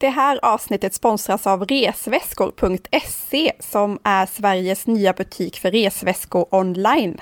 Det 0.00 0.08
här 0.08 0.38
avsnittet 0.42 0.94
sponsras 0.94 1.46
av 1.46 1.64
resväskor.se 1.64 3.52
som 3.60 3.98
är 4.02 4.26
Sveriges 4.26 4.86
nya 4.86 5.12
butik 5.12 5.58
för 5.58 5.70
resväskor 5.70 6.46
online. 6.50 7.20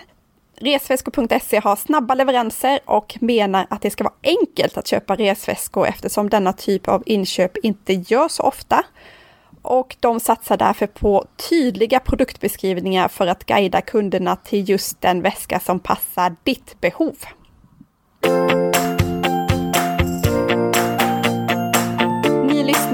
Resväskor.se 0.57 1.61
har 1.61 1.77
snabba 1.77 2.15
leveranser 2.15 2.81
och 2.85 3.17
menar 3.21 3.67
att 3.71 3.83
det 3.83 3.91
ska 3.91 4.05
vara 4.05 4.15
enkelt 4.23 4.77
att 4.77 4.87
köpa 4.87 5.17
resväskor 5.17 5.87
eftersom 5.87 6.29
denna 6.29 6.53
typ 6.53 6.89
av 6.89 7.03
inköp 7.07 7.57
inte 7.57 7.93
görs 7.93 8.33
så 8.33 8.43
ofta. 8.43 8.85
Och 9.63 9.97
de 10.01 10.21
satsar 10.21 10.57
därför 10.57 10.87
på 10.87 11.25
tydliga 11.49 12.01
produktbeskrivningar 12.01 13.09
för 13.09 13.27
att 13.27 13.45
guida 13.45 13.81
kunderna 13.81 14.37
till 14.37 14.69
just 14.69 15.01
den 15.01 15.23
väska 15.23 15.61
som 15.61 15.81
passar 15.81 16.37
ditt 16.45 16.81
behov. 16.81 17.17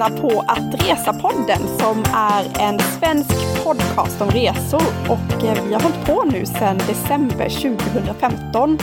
Lyssnar 0.02 0.22
på 0.22 0.40
Att 0.40 0.82
Resa-podden 0.82 1.78
som 1.78 2.04
är 2.14 2.60
en 2.60 2.78
svensk 2.78 3.64
podcast 3.64 4.20
om 4.20 4.30
resor 4.30 4.82
och 5.08 5.44
eh, 5.44 5.66
vi 5.66 5.74
har 5.74 5.80
hållit 5.80 6.06
på 6.06 6.22
nu 6.22 6.46
sedan 6.46 6.78
december 6.78 7.48
2015. 7.48 8.78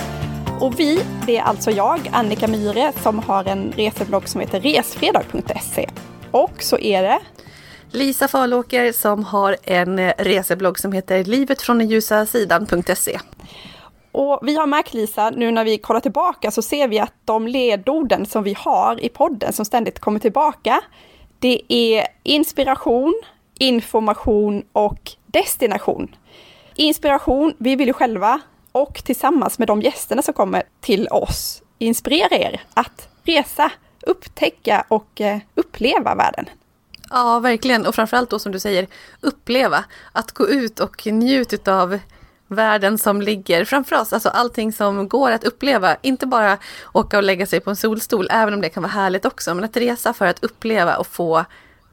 Och 0.59 0.79
vi, 0.79 1.01
det 1.25 1.37
är 1.37 1.43
alltså 1.43 1.71
jag, 1.71 2.09
Annika 2.11 2.47
Myhre, 2.47 2.91
som 3.03 3.19
har 3.19 3.45
en 3.45 3.71
reseblogg 3.71 4.27
som 4.27 4.41
heter 4.41 4.59
resfredag.se. 4.59 5.89
Och 6.31 6.63
så 6.63 6.77
är 6.77 7.03
det 7.03 7.19
Lisa 7.91 8.27
Falåker 8.27 8.91
som 8.91 9.23
har 9.23 9.57
en 9.63 9.99
eh, 9.99 10.13
reseblogg 10.17 10.79
som 10.79 10.91
heter 10.91 11.23
livet 11.23 11.61
från 11.61 11.77
den 11.77 11.87
ljusa 11.87 12.25
sidan.se. 12.25 13.19
Och 14.11 14.39
vi 14.41 14.55
har 14.55 14.67
märkt 14.67 14.93
Lisa, 14.93 15.29
nu 15.29 15.51
när 15.51 15.63
vi 15.63 15.77
kollar 15.77 15.99
tillbaka 15.99 16.51
så 16.51 16.61
ser 16.61 16.87
vi 16.87 16.99
att 16.99 17.13
de 17.25 17.47
ledorden 17.47 18.25
som 18.25 18.43
vi 18.43 18.55
har 18.57 19.03
i 19.03 19.09
podden 19.09 19.53
som 19.53 19.65
ständigt 19.65 19.99
kommer 19.99 20.19
tillbaka, 20.19 20.81
det 21.39 21.61
är 21.67 22.07
inspiration, 22.23 23.21
information 23.57 24.63
och 24.71 25.11
destination. 25.25 26.15
Inspiration, 26.75 27.53
vi 27.57 27.75
vill 27.75 27.87
ju 27.87 27.93
själva 27.93 28.41
och 28.71 28.93
tillsammans 29.05 29.59
med 29.59 29.67
de 29.67 29.81
gästerna 29.81 30.21
som 30.21 30.33
kommer 30.33 30.63
till 30.81 31.07
oss 31.07 31.63
inspirera 31.79 32.37
er 32.37 32.61
att 32.73 33.09
resa, 33.23 33.71
upptäcka 34.01 34.85
och 34.87 35.21
eh, 35.21 35.39
uppleva 35.55 36.15
världen. 36.15 36.49
Ja, 37.09 37.39
verkligen. 37.39 37.85
Och 37.85 37.95
framförallt 37.95 38.29
då 38.29 38.39
som 38.39 38.51
du 38.51 38.59
säger, 38.59 38.87
uppleva. 39.21 39.83
Att 40.11 40.31
gå 40.31 40.47
ut 40.47 40.79
och 40.79 41.07
njuta 41.07 41.81
av 41.81 41.99
världen 42.49 42.97
som 42.97 43.21
ligger 43.21 43.65
framför 43.65 44.01
oss. 44.01 44.13
Alltså 44.13 44.29
allting 44.29 44.73
som 44.73 45.07
går 45.07 45.31
att 45.31 45.43
uppleva. 45.43 45.95
Inte 46.01 46.25
bara 46.25 46.57
åka 46.93 47.17
och 47.17 47.23
lägga 47.23 47.45
sig 47.45 47.59
på 47.59 47.69
en 47.69 47.75
solstol, 47.75 48.27
även 48.31 48.53
om 48.53 48.61
det 48.61 48.69
kan 48.69 48.83
vara 48.83 48.91
härligt 48.91 49.25
också. 49.25 49.55
Men 49.55 49.63
att 49.63 49.77
resa 49.77 50.13
för 50.13 50.25
att 50.25 50.43
uppleva 50.43 50.97
och 50.97 51.07
få 51.07 51.45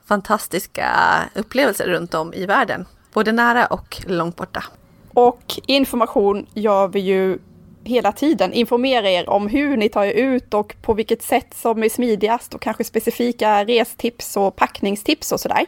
fantastiska 0.07 0.91
upplevelser 1.35 1.87
runt 1.87 2.15
om 2.15 2.35
i 2.35 2.47
världen. 2.47 2.87
Både 3.13 3.33
nära 3.33 3.67
och 3.67 4.03
långt 4.07 4.37
borta. 4.37 4.65
Och 5.13 5.61
information 5.67 6.47
gör 6.55 6.89
vi 6.89 7.01
ju 7.01 7.39
hela 7.85 8.13
tiden. 8.13 8.53
Informera 8.53 9.11
er 9.11 9.29
om 9.31 9.49
hur 9.49 9.77
ni 9.77 9.89
tar 9.89 10.05
er 10.05 10.13
ut 10.13 10.55
och 10.55 10.77
på 10.83 10.95
vilket 10.95 11.23
sätt 11.23 11.55
som 11.55 11.83
är 11.83 11.89
smidigast 11.89 12.55
och 12.55 12.61
kanske 12.61 12.85
specifika 12.85 13.65
restips 13.65 14.37
och 14.37 14.57
packningstips 14.57 15.33
och 15.33 15.41
sådär. 15.41 15.67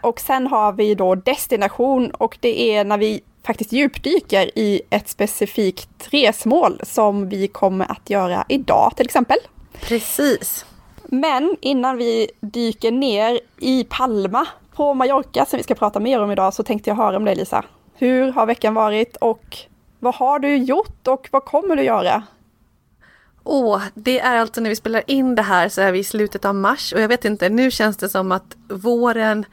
Och 0.00 0.20
sen 0.20 0.46
har 0.46 0.72
vi 0.72 0.94
då 0.94 1.14
destination 1.14 2.10
och 2.10 2.38
det 2.40 2.74
är 2.74 2.84
när 2.84 2.98
vi 2.98 3.20
faktiskt 3.46 3.72
djupdyker 3.72 4.58
i 4.58 4.82
ett 4.90 5.08
specifikt 5.08 6.08
resmål 6.10 6.80
som 6.82 7.28
vi 7.28 7.48
kommer 7.48 7.90
att 7.90 8.10
göra 8.10 8.44
idag 8.48 8.92
till 8.96 9.06
exempel. 9.06 9.38
Precis. 9.80 10.66
Men 11.04 11.56
innan 11.60 11.96
vi 11.96 12.30
dyker 12.40 12.90
ner 12.90 13.40
i 13.58 13.84
Palma 13.84 14.46
på 14.74 14.94
Mallorca 14.94 15.46
som 15.46 15.56
vi 15.56 15.62
ska 15.62 15.74
prata 15.74 16.00
mer 16.00 16.22
om 16.22 16.30
idag 16.30 16.54
så 16.54 16.62
tänkte 16.62 16.90
jag 16.90 16.96
höra 16.96 17.16
om 17.16 17.24
dig 17.24 17.34
Lisa. 17.34 17.64
Hur 17.94 18.32
har 18.32 18.46
veckan 18.46 18.74
varit 18.74 19.16
och 19.16 19.56
vad 19.98 20.14
har 20.14 20.38
du 20.38 20.56
gjort 20.56 21.08
och 21.08 21.28
vad 21.32 21.44
kommer 21.44 21.76
du 21.76 21.82
göra? 21.82 22.22
Åh, 23.44 23.82
det 23.94 24.20
är 24.20 24.38
alltså 24.38 24.60
när 24.60 24.70
vi 24.70 24.76
spelar 24.76 25.02
in 25.06 25.34
det 25.34 25.42
här 25.42 25.68
så 25.68 25.80
är 25.80 25.92
vi 25.92 25.98
i 25.98 26.04
slutet 26.04 26.44
av 26.44 26.54
mars 26.54 26.92
och 26.92 27.00
jag 27.00 27.08
vet 27.08 27.24
inte, 27.24 27.48
nu 27.48 27.70
känns 27.70 27.96
det 27.96 28.08
som 28.08 28.32
att 28.32 28.56
våren 28.68 29.44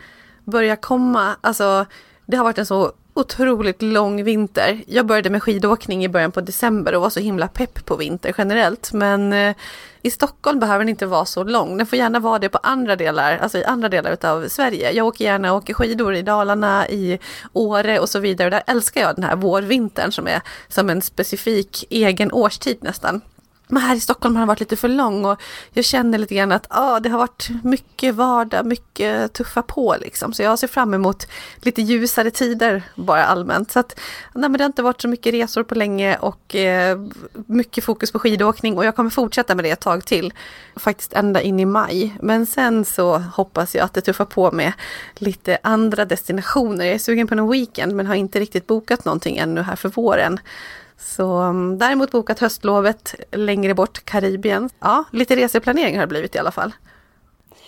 börjar 0.44 0.75
komma. 0.75 1.35
Alltså, 1.41 1.85
det 2.25 2.38
har 2.38 2.44
varit 2.44 2.57
en 2.57 2.66
så 2.66 2.91
otroligt 3.19 3.81
lång 3.81 4.24
vinter. 4.24 4.84
Jag 4.88 5.06
började 5.06 5.30
med 5.30 5.44
skidåkning 5.44 6.03
i 6.03 6.09
början 6.09 6.31
på 6.31 6.41
december 6.41 6.96
och 6.96 7.02
var 7.02 7.09
så 7.09 7.19
himla 7.19 7.47
pepp 7.47 7.85
på 7.85 7.96
vinter 7.96 8.34
generellt. 8.38 8.94
Men 8.94 9.34
eh, 9.34 9.56
i 10.02 10.12
Stockholm 10.12 10.59
behöver 10.59 10.80
den 10.80 10.90
inte 10.90 11.06
vara 11.06 11.25
så 11.25 11.44
lång. 11.44 11.78
Den 11.78 11.88
får 11.88 11.97
gärna 11.97 12.19
vara 12.19 12.40
det 12.40 12.50
på 12.50 12.57
andra 12.57 12.96
delar, 12.96 13.38
alltså 13.38 13.57
i 13.57 13.63
andra 13.63 13.90
delar 13.90 14.25
av 14.25 14.47
Sverige. 14.47 14.91
Jag 14.91 15.07
åker 15.07 15.25
gärna 15.25 15.53
åker 15.53 15.74
skidor 15.74 16.16
i 16.16 16.22
Dalarna, 16.22 16.88
i 16.90 17.19
Åre 17.53 18.00
och 18.00 18.09
så 18.09 18.19
vidare. 18.19 18.50
Där 18.50 18.63
älskar 18.68 19.02
jag 19.02 19.16
den 19.16 19.24
här 19.24 19.36
vårvintern 19.36 20.12
som 20.12 20.28
är 20.28 20.41
som 20.68 20.90
en 20.90 21.01
specifik 21.01 21.86
egen 21.90 22.31
årstid 22.31 22.78
nästan. 22.81 23.22
Men 23.72 23.84
här 23.84 23.96
i 23.96 24.00
Stockholm 24.00 24.35
har 24.35 24.41
den 24.41 24.47
varit 24.47 24.59
lite 24.59 24.75
för 24.75 24.88
lång 24.88 25.25
och 25.25 25.41
jag 25.74 25.85
känner 25.85 26.18
lite 26.18 26.35
grann 26.35 26.52
att 26.52 26.68
ah, 26.69 27.00
det 27.00 27.09
har 27.09 27.19
varit 27.19 27.50
mycket 27.63 28.16
vardag, 28.16 28.66
mycket 28.66 29.34
tuffa 29.34 29.62
på 29.62 29.96
liksom. 30.02 30.34
Så 30.34 30.44
jag 30.44 30.59
ser 30.59 30.68
fram 30.68 30.94
emot 30.94 31.28
lite 31.62 31.81
ljusare 31.81 32.31
tider 32.31 32.84
bara 32.96 33.25
allmänt. 33.25 33.72
Så 33.72 33.80
att, 33.80 34.00
nej, 34.34 34.50
men 34.50 34.57
det 34.57 34.63
har 34.63 34.69
inte 34.69 34.81
varit 34.81 35.02
så 35.02 35.07
mycket 35.07 35.34
resor 35.34 35.63
på 35.63 35.75
länge 35.75 36.18
och 36.18 36.56
eh, 36.56 37.00
mycket 37.34 37.84
fokus 37.84 38.12
på 38.12 38.19
skidåkning 38.19 38.78
och 38.78 38.85
jag 38.85 38.96
kommer 38.96 39.09
fortsätta 39.09 39.56
med 39.56 39.66
det 39.66 39.72
ett 39.72 39.80
tag 39.80 40.06
till. 40.06 40.34
Faktiskt 40.75 41.13
ända 41.13 41.41
in 41.41 41.59
i 41.59 41.66
maj. 41.66 42.16
Men 42.22 42.46
sen 42.46 42.86
så 42.86 43.18
hoppas 43.18 43.75
jag 43.75 43.86
att 43.86 43.94
det 43.94 44.01
tuffar 44.01 44.25
på 44.25 44.51
med 44.51 44.74
lite 45.16 45.57
andra 45.63 46.06
destinationer. 46.06 46.86
Jag 46.86 46.96
är 46.96 47.00
sugen 47.00 47.28
på 47.28 47.36
någon 47.36 47.51
weekend 47.51 47.96
men 47.96 48.07
har 48.07 48.16
inte 48.16 48.40
riktigt 48.40 48.68
bokat 48.68 49.06
någonting 49.06 49.38
ännu 49.38 49.62
här 49.62 49.75
för 49.75 49.90
våren. 49.90 50.40
Så 50.99 51.35
mm, 51.35 51.77
däremot 51.77 52.11
bokat 52.11 52.39
höstlovet 52.39 53.15
längre 53.31 53.73
bort, 53.73 54.05
Karibien. 54.05 54.69
Ja, 54.79 55.03
lite 55.11 55.35
reseplanering 55.35 55.95
har 55.95 56.01
det 56.01 56.07
blivit 56.07 56.35
i 56.35 56.39
alla 56.39 56.51
fall. 56.51 56.73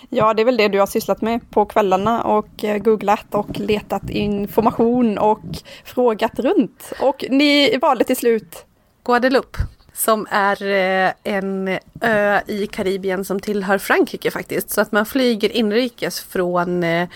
Ja, 0.10 0.34
det 0.34 0.42
är 0.42 0.46
väl 0.46 0.58
det 0.58 0.68
du 0.68 0.80
har 0.80 0.88
sysslat 0.88 1.22
med 1.22 1.52
på 1.52 1.66
kvällarna 1.66 2.24
och 2.24 2.64
eh, 2.64 2.78
googlat 2.78 3.36
och 3.36 3.60
letat 3.60 4.10
information 4.10 5.18
och 5.18 5.42
frågat 5.84 6.40
runt. 6.40 6.94
Och 7.00 7.26
ni 7.30 7.78
valde 7.78 8.04
till 8.04 8.18
slut? 8.18 8.66
Guadeloupe, 9.06 9.58
som 9.94 10.28
är 10.30 10.64
eh, 10.64 11.12
en 11.24 11.80
ö 12.02 12.42
i 12.48 12.68
Karibien 12.68 13.26
som 13.26 13.40
tillhör 13.40 13.78
Frankrike 13.78 14.32
faktiskt. 14.32 14.70
Så 14.70 14.82
att 14.82 14.92
man 14.92 15.06
flyger 15.06 15.52
inrikes 15.52 16.20
från 16.20 16.84
eh, 16.84 17.08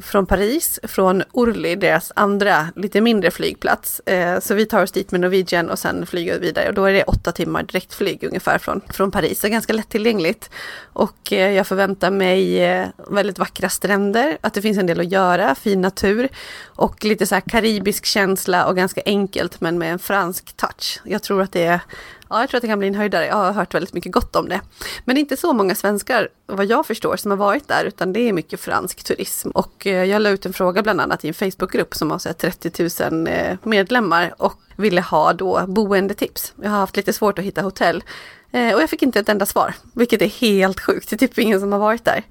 från 0.00 0.26
Paris, 0.26 0.80
från 0.82 1.22
Orly, 1.32 1.76
deras 1.76 2.12
andra 2.16 2.68
lite 2.76 3.00
mindre 3.00 3.30
flygplats. 3.30 4.00
Eh, 4.00 4.40
så 4.40 4.54
vi 4.54 4.66
tar 4.66 4.82
oss 4.82 4.92
dit 4.92 5.10
med 5.10 5.20
Norwegian 5.20 5.70
och 5.70 5.78
sen 5.78 6.06
flyger 6.06 6.32
vi 6.32 6.38
vidare 6.38 6.68
och 6.68 6.74
då 6.74 6.84
är 6.84 6.92
det 6.92 7.02
åtta 7.02 7.32
timmar 7.32 7.62
direktflyg 7.62 8.24
ungefär 8.24 8.58
från, 8.58 8.80
från 8.88 9.10
Paris. 9.10 9.40
Så 9.40 9.48
ganska 9.48 9.72
lättillgängligt. 9.72 10.50
Och 10.92 11.32
eh, 11.32 11.52
jag 11.52 11.66
förväntar 11.66 12.10
mig 12.10 12.64
eh, 12.64 12.86
väldigt 13.08 13.38
vackra 13.38 13.68
stränder, 13.68 14.38
att 14.40 14.54
det 14.54 14.62
finns 14.62 14.78
en 14.78 14.86
del 14.86 15.00
att 15.00 15.12
göra, 15.12 15.54
fin 15.54 15.80
natur 15.80 16.28
och 16.64 17.04
lite 17.04 17.26
så 17.26 17.34
här 17.34 17.42
karibisk 17.42 18.04
känsla 18.04 18.66
och 18.66 18.76
ganska 18.76 19.02
enkelt 19.06 19.60
men 19.60 19.78
med 19.78 19.92
en 19.92 19.98
fransk 19.98 20.56
touch. 20.56 21.00
Jag 21.04 21.22
tror 21.22 21.42
att 21.42 21.52
det 21.52 21.64
är 21.64 21.80
Ja, 22.28 22.40
jag 22.40 22.48
tror 22.48 22.58
att 22.58 22.62
det 22.62 22.68
kan 22.68 22.78
bli 22.78 22.88
en 22.88 22.94
höjdare. 22.94 23.26
Jag 23.26 23.36
har 23.36 23.52
hört 23.52 23.74
väldigt 23.74 23.92
mycket 23.92 24.12
gott 24.12 24.36
om 24.36 24.48
det. 24.48 24.60
Men 25.04 25.14
det 25.14 25.18
är 25.18 25.20
inte 25.20 25.36
så 25.36 25.52
många 25.52 25.74
svenskar, 25.74 26.28
vad 26.46 26.66
jag 26.66 26.86
förstår, 26.86 27.16
som 27.16 27.30
har 27.30 27.38
varit 27.38 27.68
där, 27.68 27.84
utan 27.84 28.12
det 28.12 28.20
är 28.20 28.32
mycket 28.32 28.60
fransk 28.60 29.04
turism. 29.04 29.50
Och 29.50 29.86
eh, 29.86 30.04
jag 30.04 30.22
la 30.22 30.30
ut 30.30 30.46
en 30.46 30.52
fråga 30.52 30.82
bland 30.82 31.00
annat 31.00 31.24
i 31.24 31.28
en 31.28 31.34
Facebookgrupp 31.34 31.94
som 31.94 32.10
har 32.10 32.18
så 32.18 32.32
30 32.32 33.10
000 33.10 33.26
eh, 33.26 33.56
medlemmar 33.62 34.34
och 34.38 34.60
ville 34.76 35.00
ha 35.00 35.32
då 35.32 35.64
boendetips. 35.66 36.54
Jag 36.62 36.70
har 36.70 36.78
haft 36.78 36.96
lite 36.96 37.12
svårt 37.12 37.38
att 37.38 37.44
hitta 37.44 37.62
hotell 37.62 38.04
eh, 38.52 38.74
och 38.74 38.82
jag 38.82 38.90
fick 38.90 39.02
inte 39.02 39.20
ett 39.20 39.28
enda 39.28 39.46
svar, 39.46 39.74
vilket 39.94 40.22
är 40.22 40.26
helt 40.26 40.80
sjukt. 40.80 41.10
Det 41.10 41.16
är 41.16 41.18
typ 41.18 41.38
ingen 41.38 41.60
som 41.60 41.72
har 41.72 41.78
varit 41.78 42.04
där. 42.04 42.22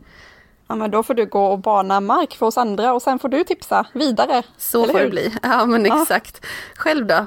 Ja, 0.67 0.75
men 0.75 0.91
då 0.91 1.03
får 1.03 1.13
du 1.13 1.25
gå 1.25 1.45
och 1.45 1.59
bana 1.59 1.99
mark 2.01 2.35
för 2.35 2.45
oss 2.45 2.57
andra 2.57 2.93
och 2.93 3.01
sen 3.01 3.19
får 3.19 3.29
du 3.29 3.43
tipsa 3.43 3.85
vidare. 3.93 4.43
Så 4.57 4.85
får 4.87 4.99
det 4.99 5.09
bli. 5.09 5.33
Ja, 5.43 5.65
men 5.65 5.85
exakt. 5.85 6.39
Ja. 6.41 6.47
Själv 6.75 7.05
då? 7.05 7.25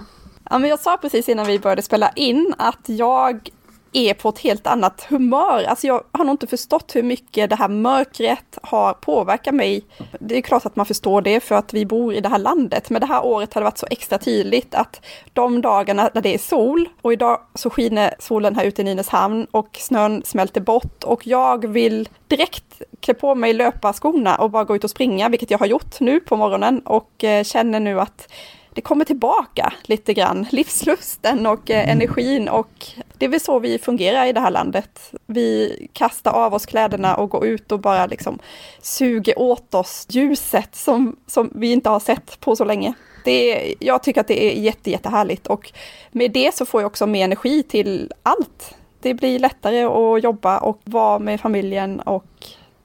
Ja, 0.50 0.58
men 0.58 0.70
jag 0.70 0.80
sa 0.80 0.96
precis 0.96 1.28
innan 1.28 1.46
vi 1.46 1.58
började 1.58 1.82
spela 1.82 2.10
in 2.14 2.54
att 2.58 2.88
jag 2.88 3.50
är 3.92 4.14
på 4.14 4.28
ett 4.28 4.38
helt 4.38 4.66
annat 4.66 5.06
humör. 5.10 5.64
Alltså 5.64 5.86
jag 5.86 6.04
har 6.12 6.24
nog 6.24 6.32
inte 6.32 6.46
förstått 6.46 6.96
hur 6.96 7.02
mycket 7.02 7.50
det 7.50 7.56
här 7.56 7.68
mörkret 7.68 8.58
har 8.62 8.92
påverkat 8.92 9.54
mig. 9.54 9.84
Det 10.20 10.36
är 10.36 10.40
klart 10.40 10.66
att 10.66 10.76
man 10.76 10.86
förstår 10.86 11.22
det 11.22 11.40
för 11.40 11.54
att 11.54 11.74
vi 11.74 11.86
bor 11.86 12.14
i 12.14 12.20
det 12.20 12.28
här 12.28 12.38
landet, 12.38 12.90
men 12.90 13.00
det 13.00 13.06
här 13.06 13.24
året 13.24 13.54
har 13.54 13.60
det 13.60 13.64
varit 13.64 13.78
så 13.78 13.86
extra 13.90 14.18
tydligt 14.18 14.74
att 14.74 15.06
de 15.32 15.60
dagarna 15.60 16.10
när 16.14 16.22
det 16.22 16.34
är 16.34 16.38
sol 16.38 16.88
och 17.02 17.12
idag 17.12 17.40
så 17.54 17.70
skiner 17.70 18.14
solen 18.18 18.56
här 18.56 18.64
ute 18.64 18.82
i 18.82 18.84
Nynäshamn 18.84 19.46
och 19.50 19.68
snön 19.72 20.22
smälter 20.24 20.60
bort 20.60 21.04
och 21.04 21.26
jag 21.26 21.66
vill 21.66 22.08
direkt 22.28 22.82
klä 23.00 23.14
på 23.14 23.34
mig 23.34 23.52
löparskorna 23.52 24.36
och 24.36 24.50
bara 24.50 24.64
gå 24.64 24.76
ut 24.76 24.84
och 24.84 24.90
springa, 24.90 25.28
vilket 25.28 25.50
jag 25.50 25.58
har 25.58 25.66
gjort 25.66 26.00
nu 26.00 26.20
på 26.20 26.36
morgonen 26.36 26.80
och 26.80 27.24
eh, 27.24 27.44
känner 27.44 27.80
nu 27.80 28.00
att 28.00 28.28
det 28.76 28.82
kommer 28.82 29.04
tillbaka 29.04 29.72
lite 29.82 30.14
grann. 30.14 30.46
Livslusten 30.50 31.46
och 31.46 31.70
eh, 31.70 31.90
energin 31.90 32.48
och 32.48 32.86
det 33.18 33.24
är 33.24 33.28
väl 33.28 33.40
så 33.40 33.58
vi 33.58 33.78
fungerar 33.78 34.26
i 34.26 34.32
det 34.32 34.40
här 34.40 34.50
landet. 34.50 35.12
Vi 35.26 35.88
kastar 35.92 36.32
av 36.32 36.54
oss 36.54 36.66
kläderna 36.66 37.16
och 37.16 37.30
går 37.30 37.46
ut 37.46 37.72
och 37.72 37.80
bara 37.80 38.06
liksom 38.06 38.38
suger 38.80 39.38
åt 39.38 39.74
oss 39.74 40.06
ljuset 40.10 40.74
som, 40.74 41.16
som 41.26 41.50
vi 41.54 41.72
inte 41.72 41.90
har 41.90 42.00
sett 42.00 42.40
på 42.40 42.56
så 42.56 42.64
länge. 42.64 42.94
Det 43.24 43.70
är, 43.70 43.74
jag 43.80 44.02
tycker 44.02 44.20
att 44.20 44.28
det 44.28 44.44
är 44.44 44.62
jätte, 44.62 44.90
jättehärligt 44.90 45.46
och 45.46 45.72
med 46.10 46.32
det 46.32 46.54
så 46.54 46.66
får 46.66 46.80
jag 46.80 46.86
också 46.86 47.06
mer 47.06 47.24
energi 47.24 47.62
till 47.62 48.12
allt. 48.22 48.74
Det 49.00 49.14
blir 49.14 49.38
lättare 49.38 49.84
att 49.84 50.24
jobba 50.24 50.58
och 50.58 50.80
vara 50.84 51.18
med 51.18 51.40
familjen 51.40 52.00
och 52.00 52.26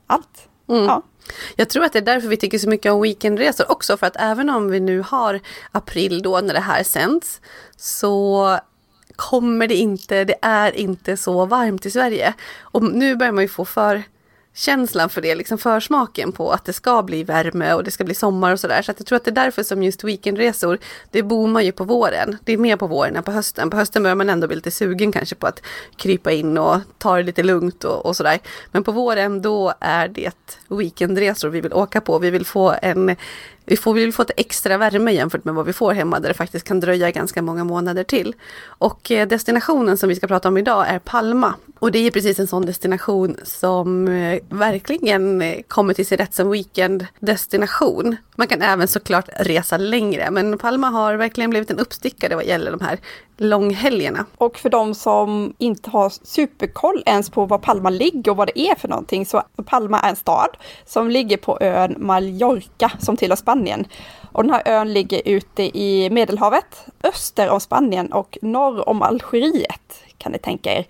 allt. 0.07 0.49
Mm. 0.69 0.85
Ja. 0.85 1.01
Jag 1.56 1.69
tror 1.69 1.83
att 1.83 1.94
det 1.94 2.00
är 2.00 2.03
därför 2.03 2.27
vi 2.27 2.38
tycker 2.38 2.59
så 2.59 2.69
mycket 2.69 2.91
om 2.91 3.01
weekendresor 3.01 3.71
också, 3.71 3.97
för 3.97 4.07
att 4.07 4.15
även 4.19 4.50
om 4.50 4.71
vi 4.71 4.79
nu 4.79 5.01
har 5.01 5.39
april 5.71 6.21
då 6.21 6.41
när 6.41 6.53
det 6.53 6.59
här 6.59 6.83
sänds, 6.83 7.41
så 7.77 8.59
kommer 9.15 9.68
det 9.68 9.75
inte, 9.75 10.23
det 10.23 10.35
är 10.41 10.75
inte 10.75 11.18
så 11.18 11.45
varmt 11.45 11.85
i 11.85 11.91
Sverige. 11.91 12.33
Och 12.62 12.83
nu 12.83 13.15
börjar 13.15 13.31
man 13.31 13.44
ju 13.44 13.47
få 13.47 13.65
för 13.65 14.03
känslan 14.53 15.09
för 15.09 15.21
det, 15.21 15.36
liksom 15.36 15.57
försmaken 15.57 16.31
på 16.31 16.51
att 16.51 16.65
det 16.65 16.74
ska 16.74 17.03
bli 17.03 17.24
värme 17.24 17.74
och 17.74 17.83
det 17.83 17.92
ska 17.92 18.03
bli 18.03 18.15
sommar 18.15 18.51
och 18.51 18.59
sådär. 18.59 18.81
Så 18.81 18.92
att 18.92 19.00
jag 19.00 19.07
tror 19.07 19.15
att 19.15 19.25
det 19.25 19.31
är 19.31 19.36
därför 19.36 19.63
som 19.63 19.83
just 19.83 20.03
weekendresor, 20.03 20.77
det 21.12 21.24
boomar 21.24 21.62
ju 21.62 21.71
på 21.71 21.83
våren. 21.83 22.38
Det 22.44 22.53
är 22.53 22.57
mer 22.57 22.77
på 22.77 22.88
våren 22.88 23.15
än 23.15 23.24
på 23.24 23.31
hösten. 23.31 23.69
På 23.69 23.77
hösten 23.77 24.03
börjar 24.03 24.15
man 24.15 24.30
ändå 24.30 24.48
bli 24.48 24.56
lite 24.56 24.71
sugen 24.71 25.12
kanske 25.12 25.36
på 25.36 25.48
att 25.48 25.62
krypa 25.95 26.31
in 26.31 26.57
och 26.57 26.77
ta 26.98 27.18
det 27.18 27.24
lite 27.24 27.44
lugnt 27.44 27.83
och, 27.83 28.06
och 28.06 28.15
sådär. 28.15 28.39
Men 28.71 28.83
på 28.83 28.92
våren 28.92 29.42
då 29.42 29.74
är 29.80 30.07
det 30.07 30.36
weekendresor 30.68 31.50
vi 31.50 31.62
vill 31.62 31.74
åka 31.74 32.01
på. 32.01 32.19
Vi 32.19 32.30
vill 32.30 32.45
få 32.45 32.75
en 32.81 33.15
vi 33.66 33.78
får 33.78 33.94
väl 33.94 34.12
få 34.12 34.22
ett 34.22 34.31
extra 34.38 34.78
värme 34.78 35.12
jämfört 35.12 35.46
med 35.46 35.54
vad 35.54 35.66
vi 35.66 35.74
får 35.74 35.94
hemma 35.94 36.19
där 36.19 36.28
det 36.28 36.34
faktiskt 36.34 36.68
kan 36.68 36.80
dröja 36.80 37.12
ganska 37.12 37.42
många 37.42 37.63
månader 37.63 38.04
till. 38.04 38.36
Och 38.66 39.12
eh, 39.12 39.28
destinationen 39.28 39.98
som 39.98 40.10
vi 40.10 40.16
ska 40.16 40.28
prata 40.28 40.48
om 40.48 40.58
idag 40.58 40.88
är 40.88 41.00
Palma. 41.00 41.54
Och 41.80 41.92
det 41.92 42.00
är 42.00 42.12
precis 42.12 42.40
en 42.40 42.48
sån 42.48 42.66
destination 42.66 43.38
som 43.44 44.08
eh, 44.08 44.40
verkligen 44.50 45.42
eh, 45.42 45.62
kommer 45.68 45.94
till 45.94 46.06
sin 46.06 46.18
rätt 46.18 46.34
som 46.34 46.52
weekenddestination. 46.52 48.16
Man 48.36 48.48
kan 48.48 48.62
även 48.62 48.88
såklart 48.88 49.30
resa 49.40 49.78
längre 49.78 50.31
men 50.31 50.58
Palma 50.58 50.90
har 50.90 51.16
verkligen 51.16 51.50
blivit 51.50 51.72
en 51.72 51.80
uppstickare 51.80 52.36
vad 52.36 52.46
gäller 52.46 52.72
de 52.72 52.81
här 52.81 53.00
långhelgerna. 53.38 54.25
Och 54.38 54.58
för 54.58 54.69
de 54.69 54.96
som 54.96 55.54
inte 55.58 55.90
har 55.90 56.13
superkoll 56.24 57.04
ens 57.06 57.30
på 57.30 57.46
var 57.46 57.58
Palma 57.58 57.90
ligger 57.90 58.31
och 58.31 58.38
vad 58.38 58.48
det 58.48 58.60
är 58.60 58.75
för 58.75 58.88
någonting 58.88 59.25
så 59.25 59.44
Palma 59.66 60.00
är 60.00 60.10
en 60.10 60.16
stad 60.16 60.50
som 60.86 61.10
ligger 61.10 61.38
på 61.38 61.58
ön 61.62 61.96
Mallorca 61.98 62.92
som 63.00 63.18
tillhör 63.18 63.36
Spanien. 63.36 63.50
Och 64.31 64.44
den 64.44 64.53
här 64.53 64.62
ön 64.65 64.94
ligger 64.94 65.21
ute 65.25 65.77
i 65.77 66.09
Medelhavet, 66.09 66.86
öster 67.03 67.50
om 67.50 67.59
Spanien 67.59 68.12
och 68.12 68.38
norr 68.42 68.89
om 68.89 69.01
Algeriet 69.01 70.03
kan 70.18 70.31
ni 70.31 70.38
tänka 70.38 70.74
er. 70.74 70.86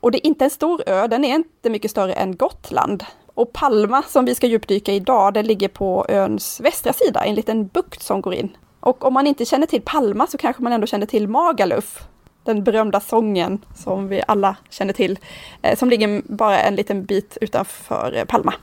Och 0.00 0.10
det 0.10 0.18
är 0.18 0.26
inte 0.26 0.44
en 0.44 0.50
stor 0.50 0.82
ö, 0.86 1.06
den 1.06 1.24
är 1.24 1.34
inte 1.34 1.70
mycket 1.70 1.90
större 1.90 2.12
än 2.12 2.36
Gotland. 2.36 3.04
Och 3.34 3.52
Palma 3.52 4.02
som 4.02 4.24
vi 4.24 4.34
ska 4.34 4.46
djupdyka 4.46 4.92
i 4.92 4.96
idag, 4.96 5.34
den 5.34 5.46
ligger 5.46 5.68
på 5.68 6.06
öns 6.08 6.60
västra 6.60 6.92
sida, 6.92 7.24
en 7.24 7.34
liten 7.34 7.66
bukt 7.66 8.02
som 8.02 8.20
går 8.20 8.34
in. 8.34 8.56
Och 8.80 9.04
om 9.04 9.14
man 9.14 9.26
inte 9.26 9.44
känner 9.44 9.66
till 9.66 9.82
Palma 9.82 10.26
så 10.26 10.38
kanske 10.38 10.62
man 10.62 10.72
ändå 10.72 10.86
känner 10.86 11.06
till 11.06 11.28
Magaluf, 11.28 12.04
den 12.44 12.64
berömda 12.64 13.00
sången 13.00 13.64
som 13.76 14.08
vi 14.08 14.22
alla 14.28 14.56
känner 14.70 14.92
till, 14.92 15.18
eh, 15.62 15.78
som 15.78 15.90
ligger 15.90 16.22
bara 16.24 16.60
en 16.60 16.74
liten 16.74 17.04
bit 17.04 17.38
utanför 17.40 18.24
Palma. 18.28 18.54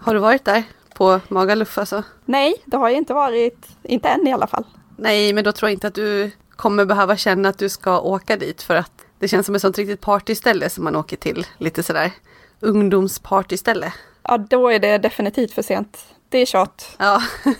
Har 0.00 0.14
du 0.14 0.20
varit 0.20 0.44
där 0.44 0.62
på 0.96 1.20
Magaluf 1.28 1.78
alltså? 1.78 2.02
Nej, 2.24 2.62
det 2.64 2.76
har 2.76 2.88
jag 2.88 2.98
inte 2.98 3.14
varit, 3.14 3.68
inte 3.82 4.08
än 4.08 4.26
i 4.26 4.32
alla 4.32 4.46
fall. 4.46 4.64
Nej, 4.96 5.32
men 5.32 5.44
då 5.44 5.52
tror 5.52 5.68
jag 5.68 5.74
inte 5.74 5.86
att 5.86 5.94
du 5.94 6.30
kommer 6.56 6.84
behöva 6.84 7.16
känna 7.16 7.48
att 7.48 7.58
du 7.58 7.68
ska 7.68 8.00
åka 8.00 8.36
dit 8.36 8.62
för 8.62 8.74
att 8.74 8.92
det 9.18 9.28
känns 9.28 9.46
som 9.46 9.54
ett 9.54 9.62
sånt 9.62 9.78
riktigt 9.78 10.00
partyställe 10.00 10.70
som 10.70 10.84
man 10.84 10.96
åker 10.96 11.16
till. 11.16 11.46
Lite 11.58 11.82
sådär 11.82 12.10
ungdomspartyställe. 12.60 13.92
Ja, 14.22 14.38
då 14.38 14.68
är 14.68 14.78
det 14.78 14.98
definitivt 14.98 15.52
för 15.52 15.62
sent. 15.62 16.06
Det 16.28 16.38
är 16.38 16.46
kört. 16.46 16.84
Ja, 16.98 17.22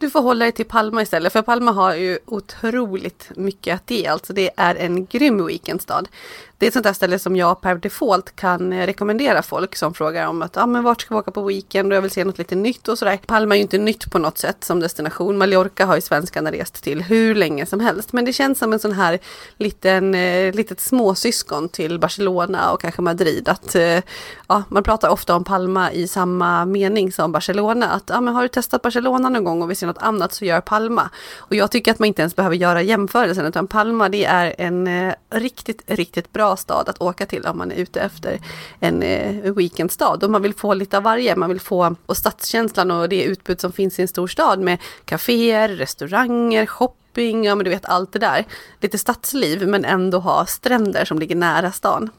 Du 0.00 0.10
får 0.10 0.22
hålla 0.22 0.44
dig 0.44 0.52
till 0.52 0.66
Palma 0.66 1.02
istället, 1.02 1.32
för 1.32 1.42
Palma 1.42 1.72
har 1.72 1.94
ju 1.94 2.18
otroligt 2.26 3.30
mycket 3.36 3.74
att 3.74 3.90
ge. 3.90 4.06
Alltså 4.06 4.32
det 4.32 4.50
är 4.56 4.74
en 4.74 5.06
grym 5.06 5.46
weekendstad 5.46 6.02
det 6.60 6.66
är 6.66 6.68
ett 6.68 6.74
sånt 6.74 6.84
där 6.84 6.92
ställe 6.92 7.18
som 7.18 7.36
jag 7.36 7.60
per 7.60 7.74
default 7.74 8.36
kan 8.36 8.72
eh, 8.72 8.86
rekommendera 8.86 9.42
folk 9.42 9.76
som 9.76 9.94
frågar 9.94 10.26
om 10.26 10.42
att, 10.42 10.56
ja 10.56 10.62
ah, 10.62 10.66
men 10.66 10.84
vart 10.84 11.00
ska 11.00 11.14
vi 11.14 11.18
åka 11.20 11.30
på 11.30 11.42
weekend 11.42 11.92
och 11.92 11.96
jag 11.96 12.02
vill 12.02 12.10
se 12.10 12.24
något 12.24 12.38
lite 12.38 12.54
nytt 12.54 12.88
och 12.88 12.98
sådär. 12.98 13.20
Palma 13.26 13.54
är 13.54 13.56
ju 13.56 13.62
inte 13.62 13.78
nytt 13.78 14.10
på 14.10 14.18
något 14.18 14.38
sätt 14.38 14.64
som 14.64 14.80
destination. 14.80 15.38
Mallorca 15.38 15.86
har 15.86 15.94
ju 15.94 16.00
svenskarna 16.00 16.52
rest 16.52 16.82
till 16.84 17.02
hur 17.02 17.34
länge 17.34 17.66
som 17.66 17.80
helst. 17.80 18.12
Men 18.12 18.24
det 18.24 18.32
känns 18.32 18.58
som 18.58 18.72
en 18.72 18.78
sån 18.78 18.92
här 18.92 19.18
liten, 19.56 20.14
eh, 20.14 20.54
litet 20.54 20.80
småsyskon 20.80 21.68
till 21.68 21.98
Barcelona 21.98 22.72
och 22.72 22.80
kanske 22.80 23.02
Madrid. 23.02 23.48
Att, 23.48 23.74
eh, 23.74 24.02
ja, 24.48 24.62
man 24.68 24.82
pratar 24.82 25.08
ofta 25.08 25.36
om 25.36 25.44
Palma 25.44 25.92
i 25.92 26.08
samma 26.08 26.64
mening 26.64 27.12
som 27.12 27.32
Barcelona. 27.32 27.90
Att, 27.90 28.04
ja 28.06 28.20
men 28.20 28.34
har 28.34 28.42
du 28.42 28.48
testat 28.48 28.82
Barcelona 28.82 29.28
någon 29.28 29.44
gång 29.44 29.62
och 29.62 29.70
vill 29.70 29.76
se 29.76 29.86
något 29.86 30.02
annat 30.02 30.32
så 30.32 30.44
gör 30.44 30.60
Palma. 30.60 31.10
Och 31.38 31.54
jag 31.54 31.70
tycker 31.70 31.90
att 31.90 31.98
man 31.98 32.06
inte 32.06 32.22
ens 32.22 32.36
behöver 32.36 32.56
göra 32.56 32.82
jämförelsen 32.82 33.46
utan 33.46 33.66
Palma 33.66 34.08
det 34.08 34.24
är 34.24 34.54
en 34.58 34.86
eh, 34.86 35.14
riktigt, 35.30 35.82
riktigt 35.86 36.32
bra 36.32 36.49
stad 36.56 36.88
att 36.88 37.00
åka 37.00 37.26
till 37.26 37.46
om 37.46 37.58
man 37.58 37.72
är 37.72 37.76
ute 37.76 38.00
efter 38.00 38.32
eh, 38.32 38.38
en 38.80 39.54
weekendstad. 39.54 40.18
Och 40.24 40.30
man 40.30 40.42
vill 40.42 40.54
få 40.54 40.74
lite 40.74 40.96
av 40.96 41.02
varje. 41.02 41.36
Man 41.36 41.48
vill 41.48 41.60
få 41.60 41.96
och 42.06 42.16
stadskänslan 42.16 42.90
och 42.90 43.08
det 43.08 43.22
utbud 43.22 43.60
som 43.60 43.72
finns 43.72 43.98
i 43.98 44.02
en 44.02 44.08
stor 44.08 44.26
stad 44.26 44.60
med 44.60 44.78
kaféer, 45.04 45.68
restauranger, 45.68 46.66
shopping, 46.66 47.44
ja 47.44 47.54
men 47.54 47.64
du 47.64 47.70
vet 47.70 47.86
allt 47.86 48.12
det 48.12 48.18
där. 48.18 48.44
Lite 48.80 48.98
stadsliv 48.98 49.68
men 49.68 49.84
ändå 49.84 50.18
ha 50.18 50.46
stränder 50.46 51.04
som 51.04 51.18
ligger 51.18 51.36
nära 51.36 51.72
stan. 51.72 52.10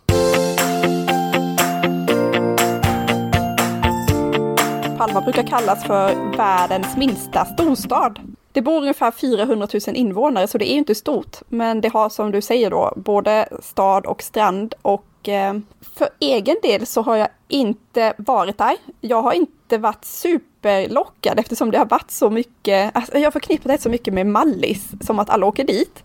Palma 4.98 5.22
brukar 5.22 5.48
kallas 5.48 5.84
för 5.84 6.38
världens 6.38 6.98
minsta 6.98 7.46
storstad. 7.46 8.20
Det 8.52 8.62
bor 8.62 8.82
ungefär 8.82 9.12
400 9.12 9.68
000 9.88 9.96
invånare 9.96 10.48
så 10.48 10.58
det 10.58 10.72
är 10.72 10.76
inte 10.76 10.96
stort. 10.96 11.38
Men 11.50 11.82
det 11.82 11.90
har 11.90 12.10
som 12.10 12.32
du 12.32 12.42
säger 12.42 12.70
då 12.70 12.94
både 12.96 13.48
stad 13.62 14.06
och 14.06 14.24
strand 14.24 14.74
och 14.82 15.30
eh, 15.30 15.54
för 15.94 16.10
egen 16.20 16.56
del 16.62 16.86
så 16.86 17.02
har 17.02 17.16
jag 17.16 17.28
inte 17.48 18.14
varit 18.18 18.58
där. 18.58 18.78
Jag 19.02 19.22
har 19.22 19.34
inte 19.34 19.78
varit 19.78 20.06
superlockad 20.06 21.40
eftersom 21.40 21.72
det 21.72 21.78
har 21.78 21.86
varit 21.86 22.12
så 22.12 22.30
mycket, 22.30 22.96
alltså 22.96 23.18
jag 23.18 23.34
förknippar 23.34 23.70
det 23.70 23.82
så 23.82 23.90
mycket 23.90 24.14
med 24.14 24.28
Mallis, 24.28 24.88
som 25.02 25.20
att 25.20 25.30
alla 25.30 25.46
åker 25.46 25.64
dit. 25.64 26.04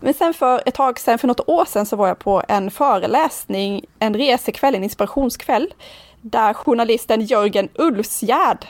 Men 0.00 0.14
sen 0.14 0.34
för 0.34 0.62
ett 0.66 0.74
tag 0.74 1.00
sedan, 1.00 1.18
för 1.18 1.28
något 1.28 1.48
år 1.48 1.64
sedan, 1.64 1.86
så 1.86 1.96
var 1.96 2.08
jag 2.08 2.18
på 2.18 2.42
en 2.48 2.70
föreläsning, 2.70 3.84
en 3.98 4.14
resekväll, 4.14 4.74
en 4.74 4.84
inspirationskväll, 4.84 5.74
där 6.20 6.54
journalisten 6.54 7.20
Jörgen 7.20 7.68
Ulfsgärd 7.74 8.66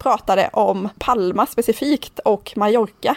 pratade 0.00 0.50
om 0.52 0.88
Palma 0.98 1.46
specifikt 1.46 2.18
och 2.18 2.52
Mallorca. 2.56 3.16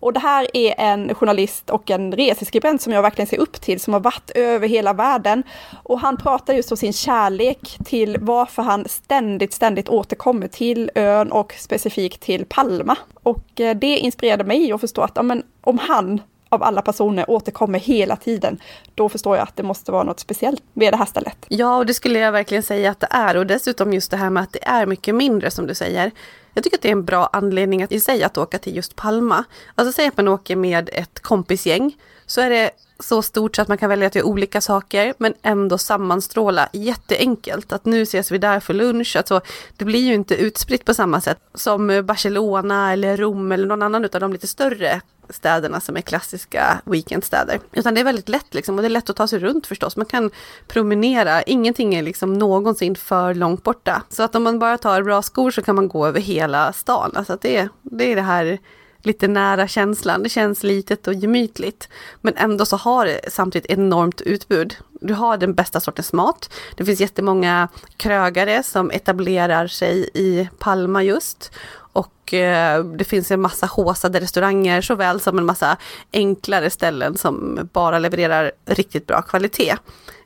Och 0.00 0.12
det 0.12 0.20
här 0.20 0.46
är 0.56 0.74
en 0.78 1.14
journalist 1.14 1.70
och 1.70 1.90
en 1.90 2.12
reseskribent 2.12 2.82
som 2.82 2.92
jag 2.92 3.02
verkligen 3.02 3.26
ser 3.26 3.38
upp 3.38 3.60
till, 3.60 3.80
som 3.80 3.92
har 3.92 4.00
varit 4.00 4.30
över 4.30 4.68
hela 4.68 4.92
världen. 4.92 5.42
Och 5.82 6.00
han 6.00 6.16
pratar 6.16 6.54
just 6.54 6.70
om 6.70 6.76
sin 6.76 6.92
kärlek 6.92 7.76
till 7.84 8.16
varför 8.20 8.62
han 8.62 8.88
ständigt, 8.88 9.52
ständigt 9.52 9.88
återkommer 9.88 10.48
till 10.48 10.90
ön 10.94 11.32
och 11.32 11.54
specifikt 11.58 12.20
till 12.20 12.44
Palma. 12.44 12.96
Och 13.22 13.60
eh, 13.60 13.76
det 13.76 13.98
inspirerade 13.98 14.44
mig 14.44 14.72
att 14.72 14.80
förstå 14.80 15.02
att 15.02 15.12
ja, 15.14 15.22
men, 15.22 15.42
om 15.60 15.78
han 15.78 16.20
av 16.48 16.62
alla 16.62 16.82
personer 16.82 17.30
återkommer 17.30 17.78
hela 17.78 18.16
tiden, 18.16 18.58
då 18.94 19.08
förstår 19.08 19.36
jag 19.36 19.42
att 19.42 19.56
det 19.56 19.62
måste 19.62 19.92
vara 19.92 20.02
något 20.02 20.20
speciellt 20.20 20.62
med 20.72 20.92
det 20.92 20.96
här 20.96 21.06
stället. 21.06 21.46
Ja, 21.48 21.76
och 21.76 21.86
det 21.86 21.94
skulle 21.94 22.18
jag 22.18 22.32
verkligen 22.32 22.62
säga 22.62 22.90
att 22.90 23.00
det 23.00 23.08
är. 23.10 23.36
Och 23.36 23.46
dessutom 23.46 23.92
just 23.92 24.10
det 24.10 24.16
här 24.16 24.30
med 24.30 24.42
att 24.42 24.52
det 24.52 24.64
är 24.64 24.86
mycket 24.86 25.14
mindre 25.14 25.50
som 25.50 25.66
du 25.66 25.74
säger. 25.74 26.10
Jag 26.54 26.64
tycker 26.64 26.76
att 26.76 26.82
det 26.82 26.88
är 26.88 26.92
en 26.92 27.04
bra 27.04 27.28
anledning 27.32 27.82
att 27.82 27.92
i 27.92 28.00
sig 28.00 28.22
att 28.22 28.38
åka 28.38 28.58
till 28.58 28.76
just 28.76 28.96
Palma. 28.96 29.44
Alltså 29.74 29.92
säg 29.92 30.08
att 30.08 30.16
man 30.16 30.28
åker 30.28 30.56
med 30.56 30.90
ett 30.92 31.20
kompisgäng, 31.20 31.96
så 32.26 32.40
är 32.40 32.50
det 32.50 32.70
så 32.98 33.22
stort 33.22 33.56
så 33.56 33.62
att 33.62 33.68
man 33.68 33.78
kan 33.78 33.90
välja 33.90 34.06
att 34.06 34.14
göra 34.14 34.26
olika 34.26 34.60
saker 34.60 35.14
men 35.18 35.34
ändå 35.42 35.78
sammanstråla 35.78 36.68
jätteenkelt. 36.72 37.72
Att 37.72 37.84
nu 37.84 38.02
ses 38.02 38.30
vi 38.30 38.38
där 38.38 38.60
för 38.60 38.74
lunch. 38.74 39.16
Alltså, 39.16 39.40
det 39.76 39.84
blir 39.84 40.00
ju 40.00 40.14
inte 40.14 40.36
utspritt 40.36 40.84
på 40.84 40.94
samma 40.94 41.20
sätt 41.20 41.38
som 41.54 42.02
Barcelona 42.06 42.92
eller 42.92 43.16
Rom 43.16 43.52
eller 43.52 43.66
någon 43.66 43.82
annan 43.82 44.04
av 44.04 44.20
de 44.20 44.32
lite 44.32 44.46
större 44.46 45.00
städerna 45.28 45.80
som 45.80 45.96
är 45.96 46.00
klassiska 46.00 46.80
weekendstäder. 46.84 47.60
Utan 47.72 47.94
det 47.94 48.00
är 48.00 48.04
väldigt 48.04 48.28
lätt 48.28 48.54
liksom 48.54 48.76
och 48.76 48.82
det 48.82 48.88
är 48.88 48.90
lätt 48.90 49.10
att 49.10 49.16
ta 49.16 49.28
sig 49.28 49.38
runt 49.38 49.66
förstås. 49.66 49.96
Man 49.96 50.06
kan 50.06 50.30
promenera, 50.66 51.42
ingenting 51.42 51.94
är 51.94 52.02
liksom 52.02 52.32
någonsin 52.32 52.96
för 52.96 53.34
långt 53.34 53.62
borta. 53.62 54.02
Så 54.08 54.22
att 54.22 54.34
om 54.34 54.42
man 54.42 54.58
bara 54.58 54.78
tar 54.78 55.02
bra 55.02 55.22
skor 55.22 55.50
så 55.50 55.62
kan 55.62 55.76
man 55.76 55.88
gå 55.88 56.06
över 56.06 56.20
hela 56.20 56.72
stan. 56.72 57.12
Alltså 57.14 57.32
att 57.32 57.40
det, 57.40 57.68
det 57.82 58.12
är 58.12 58.16
det 58.16 58.22
här 58.22 58.58
lite 59.06 59.28
nära 59.28 59.68
känslan. 59.68 60.22
Det 60.22 60.28
känns 60.28 60.62
litet 60.62 61.06
och 61.06 61.14
gemytligt. 61.14 61.88
Men 62.20 62.34
ändå 62.36 62.66
så 62.66 62.76
har 62.76 63.06
det 63.06 63.20
samtidigt 63.28 63.70
enormt 63.70 64.20
utbud. 64.20 64.76
du 65.00 65.14
har 65.14 65.36
den 65.36 65.54
bästa 65.54 65.80
sortens 65.80 66.12
mat. 66.12 66.50
Det 66.76 66.84
finns 66.84 67.00
jättemånga 67.00 67.68
krögare 67.96 68.62
som 68.62 68.90
etablerar 68.90 69.66
sig 69.66 70.10
i 70.14 70.48
Palma 70.58 71.02
just. 71.02 71.52
Och 71.96 72.34
eh, 72.34 72.84
det 72.84 73.04
finns 73.04 73.30
en 73.30 73.40
massa 73.40 73.66
håsade 73.66 74.20
restauranger 74.20 74.80
såväl 74.80 75.20
som 75.20 75.38
en 75.38 75.44
massa 75.44 75.76
enklare 76.12 76.70
ställen 76.70 77.16
som 77.16 77.68
bara 77.72 77.98
levererar 77.98 78.52
riktigt 78.66 79.06
bra 79.06 79.22
kvalitet. 79.22 79.76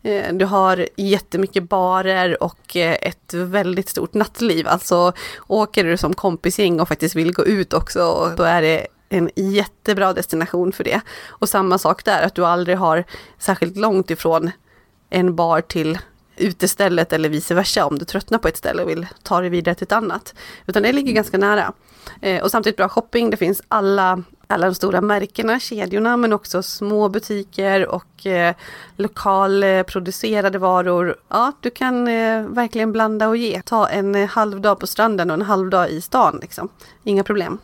Eh, 0.03 0.35
du 0.35 0.45
har 0.45 0.89
jättemycket 0.97 1.69
barer 1.69 2.43
och 2.43 2.77
eh, 2.77 2.97
ett 3.03 3.35
väldigt 3.35 3.89
stort 3.89 4.15
nattliv. 4.15 4.69
Alltså 4.69 5.13
åker 5.47 5.85
du 5.85 5.97
som 5.97 6.15
kompisgäng 6.15 6.81
och 6.81 6.89
faktiskt 6.89 7.17
vill 7.17 7.33
gå 7.33 7.45
ut 7.45 7.73
också, 7.73 8.33
då 8.37 8.43
är 8.43 8.63
det 8.63 8.87
en 9.09 9.31
jättebra 9.37 10.13
destination 10.13 10.73
för 10.73 10.85
det. 10.85 11.01
Och 11.29 11.49
samma 11.49 11.79
sak 11.79 12.05
där, 12.05 12.23
att 12.23 12.35
du 12.35 12.47
aldrig 12.47 12.77
har 12.77 13.05
särskilt 13.39 13.77
långt 13.77 14.11
ifrån 14.11 14.51
en 15.11 15.37
bar 15.37 15.61
till 15.61 15.99
utestället 16.37 17.13
eller 17.13 17.29
vice 17.29 17.55
versa 17.55 17.87
om 17.87 17.99
du 17.99 18.05
tröttnar 18.05 18.39
på 18.39 18.49
ett 18.49 18.57
ställe 18.57 18.83
och 18.83 18.89
vill 18.89 19.07
ta 19.23 19.41
dig 19.41 19.51
vidare 19.51 19.75
till 19.75 19.85
ett 19.85 19.93
annat. 19.93 20.35
Utan 20.67 20.83
det 20.83 20.93
ligger 20.93 21.13
ganska 21.13 21.39
nära. 21.39 21.73
Eh, 22.21 22.43
och 22.43 22.51
samtidigt 22.51 22.77
bra 22.77 22.89
shopping, 22.89 23.31
det 23.31 23.37
finns 23.37 23.63
alla, 23.69 24.23
alla 24.51 24.67
de 24.67 24.75
stora 24.75 25.01
märkena, 25.01 25.61
kedjorna, 25.61 26.17
men 26.17 26.33
också 26.33 26.63
små 26.63 27.09
butiker 27.09 27.87
och 27.87 28.27
eh, 28.27 28.55
lokalproducerade 28.97 30.59
varor. 30.59 31.17
Ja, 31.29 31.53
du 31.61 31.71
kan 31.71 32.09
eh, 32.09 32.43
verkligen 32.43 32.93
blanda 32.93 33.29
och 33.29 33.37
ge. 33.37 33.63
Ta 33.63 33.89
en 33.89 34.15
eh, 34.15 34.29
halv 34.29 34.61
dag 34.61 34.81
på 34.81 34.87
stranden 34.87 35.31
och 35.31 35.35
en 35.35 35.43
halv 35.43 35.71
dag 35.71 35.91
i 35.91 36.01
stan, 36.01 36.39
liksom. 36.43 36.69
Inga 37.05 37.25
problem. 37.25 37.59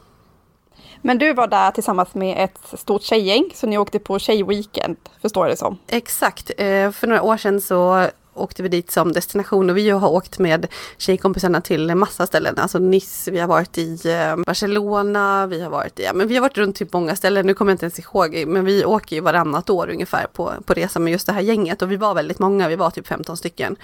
Men 1.02 1.18
du 1.18 1.32
var 1.32 1.46
där 1.46 1.70
tillsammans 1.70 2.14
med 2.14 2.44
ett 2.44 2.80
stort 2.80 3.02
tjejgäng, 3.02 3.50
så 3.54 3.66
ni 3.66 3.78
åkte 3.78 3.98
på 3.98 4.18
tjejweekend, 4.18 4.96
förstår 5.22 5.46
jag 5.46 5.52
det 5.52 5.58
som? 5.58 5.78
Exakt. 5.88 6.50
Eh, 6.58 6.90
för 6.90 7.06
några 7.06 7.22
år 7.22 7.36
sedan 7.36 7.60
så 7.60 8.08
åkte 8.36 8.62
vi 8.62 8.68
dit 8.68 8.90
som 8.90 9.12
destination 9.12 9.70
och 9.70 9.76
vi 9.76 9.90
har 9.90 10.08
åkt 10.08 10.38
med 10.38 10.66
tjejkompisarna 10.98 11.60
till 11.60 11.94
massa 11.94 12.26
ställen. 12.26 12.58
Alltså 12.58 12.78
Nice, 12.78 13.30
vi 13.30 13.38
har 13.38 13.48
varit 13.48 13.78
i 13.78 14.00
eh, 14.04 14.36
Barcelona, 14.36 15.46
vi 15.46 15.62
har 15.62 15.70
varit 15.70 16.00
i, 16.00 16.02
ja 16.02 16.12
men 16.12 16.28
vi 16.28 16.34
har 16.34 16.42
varit 16.42 16.58
runt 16.58 16.76
typ 16.76 16.92
många 16.92 17.16
ställen, 17.16 17.46
nu 17.46 17.54
kommer 17.54 17.72
jag 17.72 17.74
inte 17.74 17.84
ens 17.84 17.98
ihåg, 17.98 18.44
men 18.46 18.64
vi 18.64 18.84
åker 18.84 19.16
ju 19.16 19.22
varannat 19.22 19.70
år 19.70 19.90
ungefär 19.90 20.26
på, 20.26 20.52
på 20.64 20.74
resa 20.74 20.98
med 20.98 21.10
just 21.10 21.26
det 21.26 21.32
här 21.32 21.40
gänget 21.40 21.82
och 21.82 21.90
vi 21.92 21.96
var 21.96 22.14
väldigt 22.14 22.38
många, 22.38 22.68
vi 22.68 22.76
var 22.76 22.90
typ 22.90 23.06
15 23.06 23.36
stycken. 23.36 23.76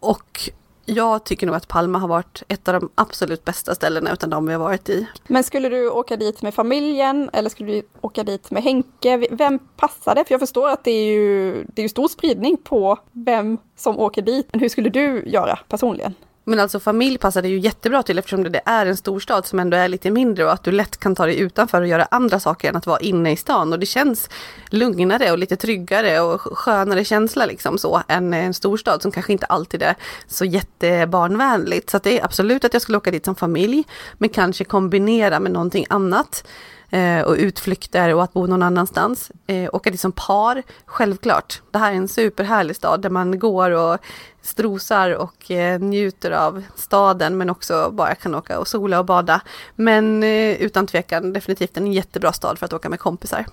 Och 0.00 0.50
jag 0.84 1.24
tycker 1.24 1.46
nog 1.46 1.56
att 1.56 1.68
Palma 1.68 1.98
har 1.98 2.08
varit 2.08 2.42
ett 2.48 2.68
av 2.68 2.74
de 2.80 2.90
absolut 2.94 3.44
bästa 3.44 3.74
ställena 3.74 4.12
utan 4.12 4.30
de 4.30 4.46
vi 4.46 4.52
har 4.52 4.60
varit 4.60 4.88
i. 4.88 5.06
Men 5.26 5.44
skulle 5.44 5.68
du 5.68 5.90
åka 5.90 6.16
dit 6.16 6.42
med 6.42 6.54
familjen 6.54 7.30
eller 7.32 7.50
skulle 7.50 7.72
du 7.72 7.82
åka 8.00 8.24
dit 8.24 8.50
med 8.50 8.62
Henke? 8.62 9.26
Vem 9.30 9.58
passar 9.58 10.14
det? 10.14 10.24
För 10.24 10.34
jag 10.34 10.40
förstår 10.40 10.68
att 10.68 10.84
det 10.84 10.90
är 10.90 11.04
ju, 11.04 11.64
det 11.64 11.80
är 11.80 11.82
ju 11.82 11.88
stor 11.88 12.08
spridning 12.08 12.56
på 12.56 12.98
vem 13.12 13.58
som 13.76 13.98
åker 13.98 14.22
dit. 14.22 14.48
Men 14.52 14.60
hur 14.60 14.68
skulle 14.68 14.90
du 14.90 15.22
göra 15.26 15.58
personligen? 15.68 16.14
Men 16.44 16.58
alltså 16.58 16.80
familj 16.80 17.18
passar 17.18 17.42
det 17.42 17.48
ju 17.48 17.58
jättebra 17.58 18.02
till 18.02 18.18
eftersom 18.18 18.42
det 18.42 18.60
är 18.66 18.86
en 18.86 18.96
storstad 18.96 19.46
som 19.46 19.58
ändå 19.58 19.76
är 19.76 19.88
lite 19.88 20.10
mindre 20.10 20.44
och 20.44 20.52
att 20.52 20.64
du 20.64 20.72
lätt 20.72 20.96
kan 20.96 21.14
ta 21.14 21.26
dig 21.26 21.38
utanför 21.38 21.80
och 21.80 21.86
göra 21.86 22.08
andra 22.10 22.40
saker 22.40 22.68
än 22.68 22.76
att 22.76 22.86
vara 22.86 22.98
inne 22.98 23.32
i 23.32 23.36
stan. 23.36 23.72
Och 23.72 23.78
det 23.78 23.86
känns 23.86 24.30
lugnare 24.70 25.32
och 25.32 25.38
lite 25.38 25.56
tryggare 25.56 26.20
och 26.20 26.40
skönare 26.40 27.04
känsla 27.04 27.46
liksom 27.46 27.78
så 27.78 28.02
än 28.08 28.34
en 28.34 28.54
storstad 28.54 29.02
som 29.02 29.10
kanske 29.10 29.32
inte 29.32 29.46
alltid 29.46 29.82
är 29.82 29.94
så 30.26 30.44
jättebarnvänligt. 30.44 31.90
Så 31.90 31.98
det 31.98 32.20
är 32.20 32.24
absolut 32.24 32.64
att 32.64 32.72
jag 32.72 32.82
skulle 32.82 32.98
åka 32.98 33.10
dit 33.10 33.24
som 33.24 33.34
familj 33.34 33.84
men 34.18 34.28
kanske 34.28 34.64
kombinera 34.64 35.40
med 35.40 35.52
någonting 35.52 35.86
annat 35.88 36.44
eh, 36.90 37.20
och 37.20 37.34
utflykter 37.38 38.14
och 38.14 38.22
att 38.22 38.32
bo 38.32 38.46
någon 38.46 38.62
annanstans. 38.62 39.30
Eh, 39.46 39.74
åka 39.74 39.90
dit 39.90 40.00
som 40.00 40.12
par, 40.12 40.62
självklart. 40.86 41.62
Det 41.70 41.78
här 41.78 41.92
är 41.92 41.96
en 41.96 42.08
superhärlig 42.08 42.76
stad 42.76 43.02
där 43.02 43.10
man 43.10 43.38
går 43.38 43.70
och 43.70 43.98
strosar 44.42 45.10
och 45.10 45.50
eh, 45.50 45.80
njuter 45.80 46.30
av 46.30 46.62
staden 46.76 47.36
men 47.36 47.50
också 47.50 47.90
bara 47.90 48.14
kan 48.14 48.34
åka 48.34 48.58
och 48.58 48.68
sola 48.68 48.98
och 48.98 49.04
bada. 49.04 49.40
Men 49.76 50.22
eh, 50.22 50.62
utan 50.62 50.86
tvekan 50.86 51.32
definitivt 51.32 51.76
en 51.76 51.92
jättebra 51.92 52.32
stad 52.32 52.58
för 52.58 52.66
att 52.66 52.72
åka 52.72 52.88
med 52.88 53.00
kompisar. 53.00 53.46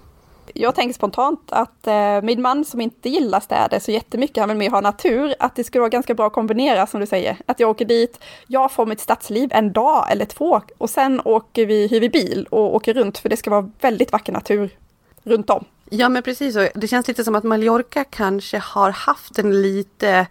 Jag 0.53 0.75
tänker 0.75 0.93
spontant 0.93 1.51
att 1.51 1.87
eh, 1.87 2.21
min 2.21 2.41
man 2.41 2.65
som 2.65 2.81
inte 2.81 3.09
gillar 3.09 3.39
städer 3.39 3.79
så 3.79 3.91
jättemycket, 3.91 4.37
han 4.37 4.49
vill 4.49 4.57
mer 4.57 4.69
ha 4.69 4.81
natur, 4.81 5.35
att 5.39 5.55
det 5.55 5.63
skulle 5.63 5.79
vara 5.79 5.89
ganska 5.89 6.13
bra 6.13 6.27
att 6.27 6.33
kombinera 6.33 6.87
som 6.87 6.99
du 6.99 7.05
säger. 7.05 7.37
Att 7.45 7.59
jag 7.59 7.69
åker 7.69 7.85
dit, 7.85 8.19
jag 8.47 8.71
får 8.71 8.85
mitt 8.85 8.99
stadsliv 8.99 9.49
en 9.53 9.73
dag 9.73 10.11
eller 10.11 10.25
två 10.25 10.61
och 10.77 10.89
sen 10.89 11.21
åker 11.25 11.65
vi, 11.65 11.87
hyr 11.87 11.99
vi 11.99 12.09
bil 12.09 12.47
och 12.49 12.75
åker 12.75 12.93
runt 12.93 13.17
för 13.17 13.29
det 13.29 13.37
ska 13.37 13.49
vara 13.49 13.71
väldigt 13.81 14.11
vacker 14.11 14.33
natur 14.33 14.69
runt 15.23 15.49
om. 15.49 15.65
Ja 15.89 16.09
men 16.09 16.23
precis, 16.23 16.57
det 16.75 16.87
känns 16.87 17.07
lite 17.07 17.23
som 17.23 17.35
att 17.35 17.43
Mallorca 17.43 18.03
kanske 18.03 18.57
har 18.57 18.91
haft 18.91 19.39
en 19.39 19.61
lite 19.61 20.27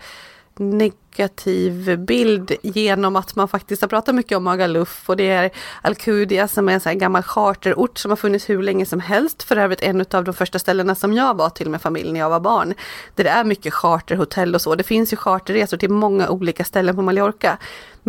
Nick 0.58 0.94
provokativ 1.10 1.98
bild 1.98 2.52
genom 2.62 3.16
att 3.16 3.36
man 3.36 3.48
faktiskt 3.48 3.82
har 3.82 3.88
pratat 3.88 4.14
mycket 4.14 4.36
om 4.36 4.44
Magaluf 4.44 5.08
och 5.08 5.16
det 5.16 5.30
är 5.30 5.50
Alcudia 5.82 6.48
som 6.48 6.68
är 6.68 6.72
en 6.72 6.80
sån 6.80 6.90
här 6.90 6.98
gammal 6.98 7.22
charterort 7.22 7.98
som 7.98 8.10
har 8.10 8.16
funnits 8.16 8.50
hur 8.50 8.62
länge 8.62 8.86
som 8.86 9.00
helst. 9.00 9.42
För 9.42 9.56
övrigt 9.56 9.82
en 9.82 10.04
av 10.10 10.24
de 10.24 10.34
första 10.34 10.58
ställena 10.58 10.94
som 10.94 11.12
jag 11.12 11.36
var 11.36 11.50
till 11.50 11.70
med 11.70 11.82
familjen 11.82 12.12
när 12.12 12.20
jag 12.20 12.30
var 12.30 12.40
barn. 12.40 12.74
Där 13.14 13.24
det 13.24 13.30
är 13.30 13.44
mycket 13.44 13.74
charterhotell 13.74 14.54
och 14.54 14.60
så. 14.60 14.74
Det 14.74 14.84
finns 14.84 15.12
ju 15.12 15.16
charterresor 15.16 15.76
till 15.76 15.90
många 15.90 16.28
olika 16.28 16.64
ställen 16.64 16.96
på 16.96 17.02
Mallorca. 17.02 17.58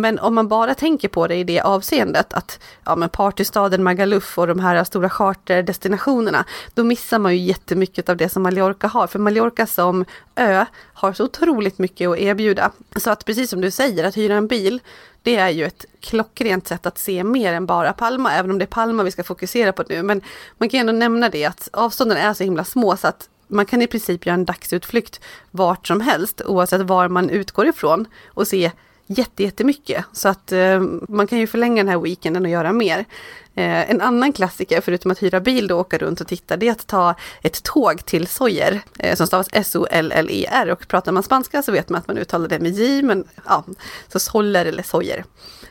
Men 0.00 0.18
om 0.18 0.34
man 0.34 0.48
bara 0.48 0.74
tänker 0.74 1.08
på 1.08 1.26
det 1.26 1.34
i 1.34 1.44
det 1.44 1.60
avseendet 1.60 2.32
att 2.32 2.58
ja, 2.84 2.96
men 2.96 3.08
partystaden 3.08 3.82
Magaluf 3.82 4.38
och 4.38 4.46
de 4.46 4.60
här 4.60 4.84
stora 4.84 5.10
charterdestinationerna, 5.10 6.44
då 6.74 6.84
missar 6.84 7.18
man 7.18 7.36
ju 7.36 7.38
jättemycket 7.38 8.08
av 8.08 8.16
det 8.16 8.28
som 8.28 8.42
Mallorca 8.42 8.86
har. 8.86 9.06
För 9.06 9.18
Mallorca 9.18 9.66
som 9.66 10.04
ö 10.36 10.64
har 10.94 11.12
så 11.12 11.24
otroligt 11.24 11.78
mycket 11.78 12.08
att 12.08 12.18
erbjuda. 12.18 12.70
Så 13.00 13.10
att 13.10 13.24
precis 13.24 13.50
som 13.50 13.60
du 13.60 13.70
säger, 13.70 14.04
att 14.04 14.16
hyra 14.16 14.34
en 14.34 14.46
bil, 14.46 14.80
det 15.22 15.36
är 15.36 15.48
ju 15.48 15.64
ett 15.64 15.84
klockrent 16.00 16.68
sätt 16.68 16.86
att 16.86 16.98
se 16.98 17.24
mer 17.24 17.52
än 17.52 17.66
bara 17.66 17.92
Palma, 17.92 18.32
även 18.32 18.50
om 18.50 18.58
det 18.58 18.64
är 18.64 18.66
Palma 18.66 19.02
vi 19.02 19.10
ska 19.10 19.24
fokusera 19.24 19.72
på 19.72 19.84
nu. 19.88 20.02
Men 20.02 20.20
man 20.58 20.68
kan 20.68 20.80
ändå 20.80 20.92
nämna 20.92 21.28
det 21.28 21.44
att 21.44 21.68
avstånden 21.72 22.18
är 22.18 22.34
så 22.34 22.44
himla 22.44 22.64
små 22.64 22.96
så 22.96 23.08
att 23.08 23.28
man 23.48 23.66
kan 23.66 23.82
i 23.82 23.86
princip 23.86 24.26
göra 24.26 24.34
en 24.34 24.44
dagsutflykt 24.44 25.20
vart 25.50 25.86
som 25.86 26.00
helst, 26.00 26.42
oavsett 26.46 26.80
var 26.80 27.08
man 27.08 27.30
utgår 27.30 27.66
ifrån 27.66 28.06
och 28.26 28.48
se 28.48 28.70
jättemycket. 29.06 30.04
Så 30.12 30.28
att 30.28 30.52
eh, 30.52 30.80
man 31.08 31.26
kan 31.26 31.38
ju 31.38 31.46
förlänga 31.46 31.76
den 31.76 31.88
här 31.88 31.98
weekenden 31.98 32.44
och 32.44 32.50
göra 32.50 32.72
mer. 32.72 33.04
Eh, 33.54 33.90
en 33.90 34.00
annan 34.00 34.32
klassiker, 34.32 34.80
förutom 34.80 35.10
att 35.10 35.22
hyra 35.22 35.40
bil 35.40 35.72
och 35.72 35.78
åka 35.78 35.98
runt 35.98 36.20
och 36.20 36.26
titta, 36.26 36.56
det 36.56 36.68
är 36.68 36.72
att 36.72 36.86
ta 36.86 37.14
ett 37.42 37.62
tåg 37.62 38.06
till 38.06 38.26
Soyer. 38.26 38.80
eh, 38.98 39.16
som 39.16 39.26
stavas 39.26 39.48
S-O-L-L-E-R. 39.52 40.70
Och 40.70 40.88
pratar 40.88 41.12
man 41.12 41.22
spanska 41.22 41.62
så 41.62 41.72
vet 41.72 41.88
man 41.88 41.98
att 41.98 42.08
man 42.08 42.18
uttalar 42.18 42.48
det 42.48 42.58
med 42.58 42.72
J, 42.72 43.02
men 43.02 43.24
ja, 43.44 43.64
så 44.08 44.18
Soller 44.18 44.66
eller 44.66 44.82
Sojer. 44.82 45.24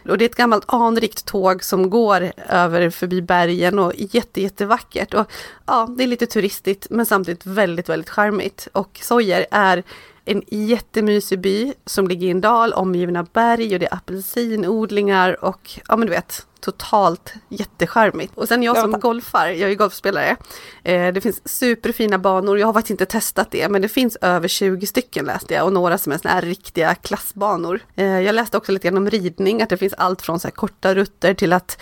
Och 0.10 0.18
det 0.18 0.26
är 0.26 0.30
ett 0.30 0.36
gammalt 0.36 0.64
anrikt 0.68 1.26
tåg 1.26 1.64
som 1.64 1.90
går 1.90 2.32
över 2.50 2.90
förbi 2.90 3.22
bergen 3.22 3.80
och 3.80 3.94
jätte, 3.96 4.42
jättevackert. 4.42 5.14
Och 5.14 5.32
ja, 5.66 5.90
det 5.98 6.04
är 6.04 6.08
lite 6.08 6.26
turistigt 6.26 6.88
men 6.90 7.06
samtidigt 7.06 7.46
väldigt, 7.46 7.90
väldigt 7.90 8.10
charmigt. 8.10 8.68
Och 8.72 9.00
Sojer 9.04 9.46
är 9.52 9.84
en 10.26 10.44
jättemysig 10.48 11.40
by 11.40 11.74
som 11.86 12.08
ligger 12.08 12.28
i 12.28 12.32
en 12.32 12.42
dal 12.42 12.74
omgiven 12.74 13.16
av 13.16 13.28
berg 13.34 13.74
och 13.74 13.80
det 13.80 13.86
är 13.86 13.94
apelsinodlingar 13.94 15.46
och 15.46 15.80
ja 15.88 15.98
men 15.98 16.08
du 16.08 16.14
vet, 16.14 16.46
totalt 16.62 17.34
jättecharmigt. 17.50 18.38
Och 18.38 18.48
sen 18.48 18.63
jag 18.63 18.78
som 18.78 19.00
golfar, 19.00 19.48
jag 19.48 19.72
är 19.72 19.75
golfspelare. 19.75 20.36
Eh, 20.84 21.13
det 21.13 21.22
finns 21.22 21.50
superfina 21.50 22.18
banor, 22.18 22.60
jag 22.60 22.68
har 22.68 22.74
faktiskt 22.74 22.92
inte 22.92 23.06
testat 23.06 23.51
det, 23.51 23.70
men 23.70 23.82
det 23.82 23.89
finns 23.89 24.18
över 24.22 24.48
20 24.48 24.88
stycken 24.88 25.25
läste 25.25 25.54
jag 25.54 25.66
och 25.66 25.74
några 25.74 25.98
som 25.98 26.12
är 26.12 26.18
såna 26.18 26.34
här 26.34 26.42
riktiga 26.42 26.96
klassbanor. 26.96 27.80
Eh, 27.96 28.06
jag 28.20 28.36
läste 28.36 28.58
också 28.58 28.72
lite 28.72 28.88
grann 28.88 28.98
om 28.98 29.10
ridning, 29.10 29.62
att 29.62 29.70
det 29.70 29.78
finns 29.78 29.94
allt 29.94 30.22
från 30.22 30.39
så 30.39 30.48
här 30.48 30.51
korta 30.51 30.96
rutter 30.96 31.34
till 31.34 31.54
att 31.54 31.78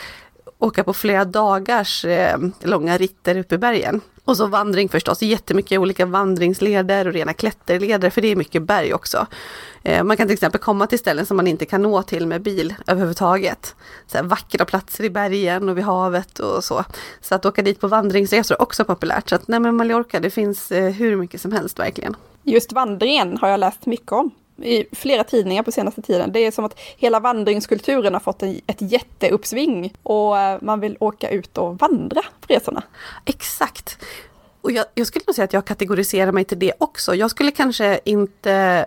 åka 0.60 0.84
på 0.84 0.94
flera 0.94 1.26
dagars 1.26 2.06
eh, 2.06 2.38
långa 2.64 2.98
ritter 2.98 3.38
uppe 3.38 3.56
i 3.56 3.58
bergen. 3.58 4.02
Och 4.24 4.38
så 4.38 4.48
vandring 4.48 4.90
förstås, 4.90 5.22
jättemycket 5.22 5.80
olika 5.80 6.06
vandringsleder 6.06 7.08
och 7.08 7.14
rena 7.14 7.34
klätterleder, 7.34 8.10
för 8.10 8.22
det 8.22 8.28
är 8.28 8.36
mycket 8.36 8.64
berg 8.64 8.94
också. 8.94 9.28
Eh, 9.84 10.04
man 10.04 10.18
kan 10.18 10.28
till 10.28 10.34
exempel 10.34 10.62
komma 10.62 10.88
till 10.88 11.00
ställen 11.00 11.26
som 11.26 11.38
man 11.38 11.48
inte 11.48 11.66
kan 11.66 11.82
nå 11.82 12.04
till 12.04 12.28
med 12.28 12.42
bil 12.42 12.76
överhuvudtaget. 12.88 13.76
Så 14.08 14.18
här 14.18 14.24
vackra 14.24 14.66
platser 14.66 15.04
i 15.04 15.10
bergen 15.10 15.70
och 15.70 15.78
vid 15.78 15.84
havet 15.84 16.40
och 16.40 16.64
så. 16.64 16.84
Så 17.22 17.36
att 17.36 17.46
åka 17.46 17.62
dit 17.62 17.80
på 17.80 17.88
vandringsresor 17.88 18.56
är 18.56 18.62
också 18.62 18.86
populärt. 18.86 19.30
Så 19.30 19.36
att 19.36 19.48
nej 19.48 19.60
men 19.60 19.76
Mallorca, 19.76 20.20
det 20.20 20.30
finns 20.30 20.72
eh, 20.72 20.92
hur 20.92 21.16
mycket 21.16 21.42
som 21.42 21.52
helst 21.52 21.80
verkligen. 21.80 22.16
Just 22.44 22.72
vandringen 22.72 23.38
har 23.38 23.50
jag 23.50 23.60
läst 23.60 23.86
mycket 23.86 24.12
om 24.12 24.32
i 24.64 24.86
flera 24.92 25.24
tidningar 25.24 25.64
på 25.64 25.72
senaste 25.72 26.02
tiden. 26.02 26.32
Det 26.32 26.40
är 26.40 26.52
som 26.52 26.66
att 26.66 26.80
hela 26.98 27.20
vandringskulturen 27.20 28.14
har 28.14 28.20
fått 28.20 28.44
en, 28.44 28.62
ett 28.68 28.82
jätteuppsving 28.82 29.94
och 30.04 30.40
eh, 30.40 30.58
man 30.62 30.80
vill 30.80 30.98
åka 31.00 31.30
ut 31.30 31.58
och 31.58 31.80
vandra 31.80 32.22
på 32.22 32.54
resorna. 32.54 32.84
Exakt. 33.26 33.98
Och 34.62 34.72
jag, 34.72 34.86
jag 34.94 35.08
skulle 35.08 35.24
nog 35.28 35.36
säga 35.36 35.46
att 35.46 35.54
jag 35.54 35.66
kategoriserar 35.66 36.32
mig 36.32 36.44
till 36.44 36.60
det 36.60 36.74
också. 36.78 37.16
Jag 37.16 37.32
skulle 37.32 37.52
kanske 37.52 38.00
inte 38.06 38.86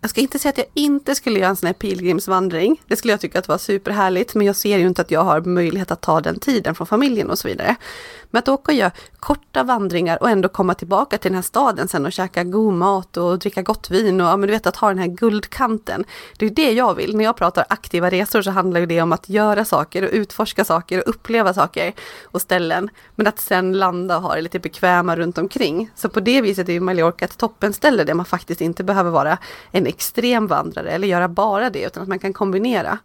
jag 0.00 0.10
ska 0.10 0.20
inte 0.20 0.38
säga 0.38 0.50
att 0.50 0.58
jag 0.58 0.66
inte 0.74 1.14
skulle 1.14 1.38
göra 1.38 1.50
en 1.50 1.56
sån 1.56 1.66
här 1.66 1.74
pilgrimsvandring. 1.74 2.80
Det 2.86 2.96
skulle 2.96 3.12
jag 3.12 3.20
tycka 3.20 3.38
att 3.38 3.48
var 3.48 3.58
superhärligt, 3.58 4.34
men 4.34 4.46
jag 4.46 4.56
ser 4.56 4.78
ju 4.78 4.86
inte 4.86 5.02
att 5.02 5.10
jag 5.10 5.24
har 5.24 5.40
möjlighet 5.40 5.90
att 5.90 6.00
ta 6.00 6.20
den 6.20 6.40
tiden 6.40 6.74
från 6.74 6.86
familjen 6.86 7.30
och 7.30 7.38
så 7.38 7.48
vidare. 7.48 7.76
Men 8.32 8.38
att 8.38 8.48
åka 8.48 8.72
och 8.72 8.78
göra 8.78 8.90
korta 9.20 9.62
vandringar 9.62 10.22
och 10.22 10.30
ändå 10.30 10.48
komma 10.48 10.74
tillbaka 10.74 11.18
till 11.18 11.30
den 11.30 11.34
här 11.36 11.42
staden 11.42 11.88
sen 11.88 12.06
och 12.06 12.12
käka 12.12 12.44
god 12.44 12.74
mat 12.74 13.16
och 13.16 13.38
dricka 13.38 13.62
gott 13.62 13.90
vin 13.90 14.20
och 14.20 14.26
ja, 14.26 14.36
men 14.36 14.46
du 14.46 14.52
vet 14.52 14.66
att 14.66 14.76
ha 14.76 14.88
den 14.88 14.98
här 14.98 15.06
guldkanten. 15.06 16.04
Det 16.38 16.46
är 16.46 16.50
det 16.50 16.72
jag 16.72 16.94
vill. 16.94 17.16
När 17.16 17.24
jag 17.24 17.36
pratar 17.36 17.64
aktiva 17.68 18.10
resor 18.10 18.42
så 18.42 18.50
handlar 18.50 18.86
det 18.86 19.02
om 19.02 19.12
att 19.12 19.28
göra 19.28 19.64
saker 19.64 20.02
och 20.02 20.10
utforska 20.12 20.64
saker 20.64 20.98
och 20.98 21.08
uppleva 21.08 21.54
saker 21.54 21.92
och 22.24 22.40
ställen. 22.40 22.90
Men 23.14 23.26
att 23.26 23.40
sen 23.40 23.72
landa 23.72 24.16
och 24.16 24.22
ha 24.22 24.34
det 24.34 24.42
lite 24.42 24.58
bekväma 24.58 25.16
runt 25.16 25.38
omkring. 25.38 25.90
Så 25.94 26.08
på 26.08 26.20
det 26.20 26.40
viset 26.40 26.68
är 26.68 26.72
ju 26.72 26.80
Mallorca 26.80 27.24
ett 27.24 27.38
toppenställe 27.38 28.04
där 28.04 28.14
man 28.14 28.26
faktiskt 28.26 28.60
inte 28.60 28.84
behöver 28.84 29.10
vara 29.10 29.38
en 29.70 29.86
extrem 29.86 30.46
vandrare 30.46 30.90
eller 30.90 31.08
göra 31.08 31.28
bara 31.28 31.70
det 31.70 31.82
utan 31.82 32.02
att 32.02 32.08
man 32.08 32.18
kan 32.18 32.32
kombinera. 32.32 32.98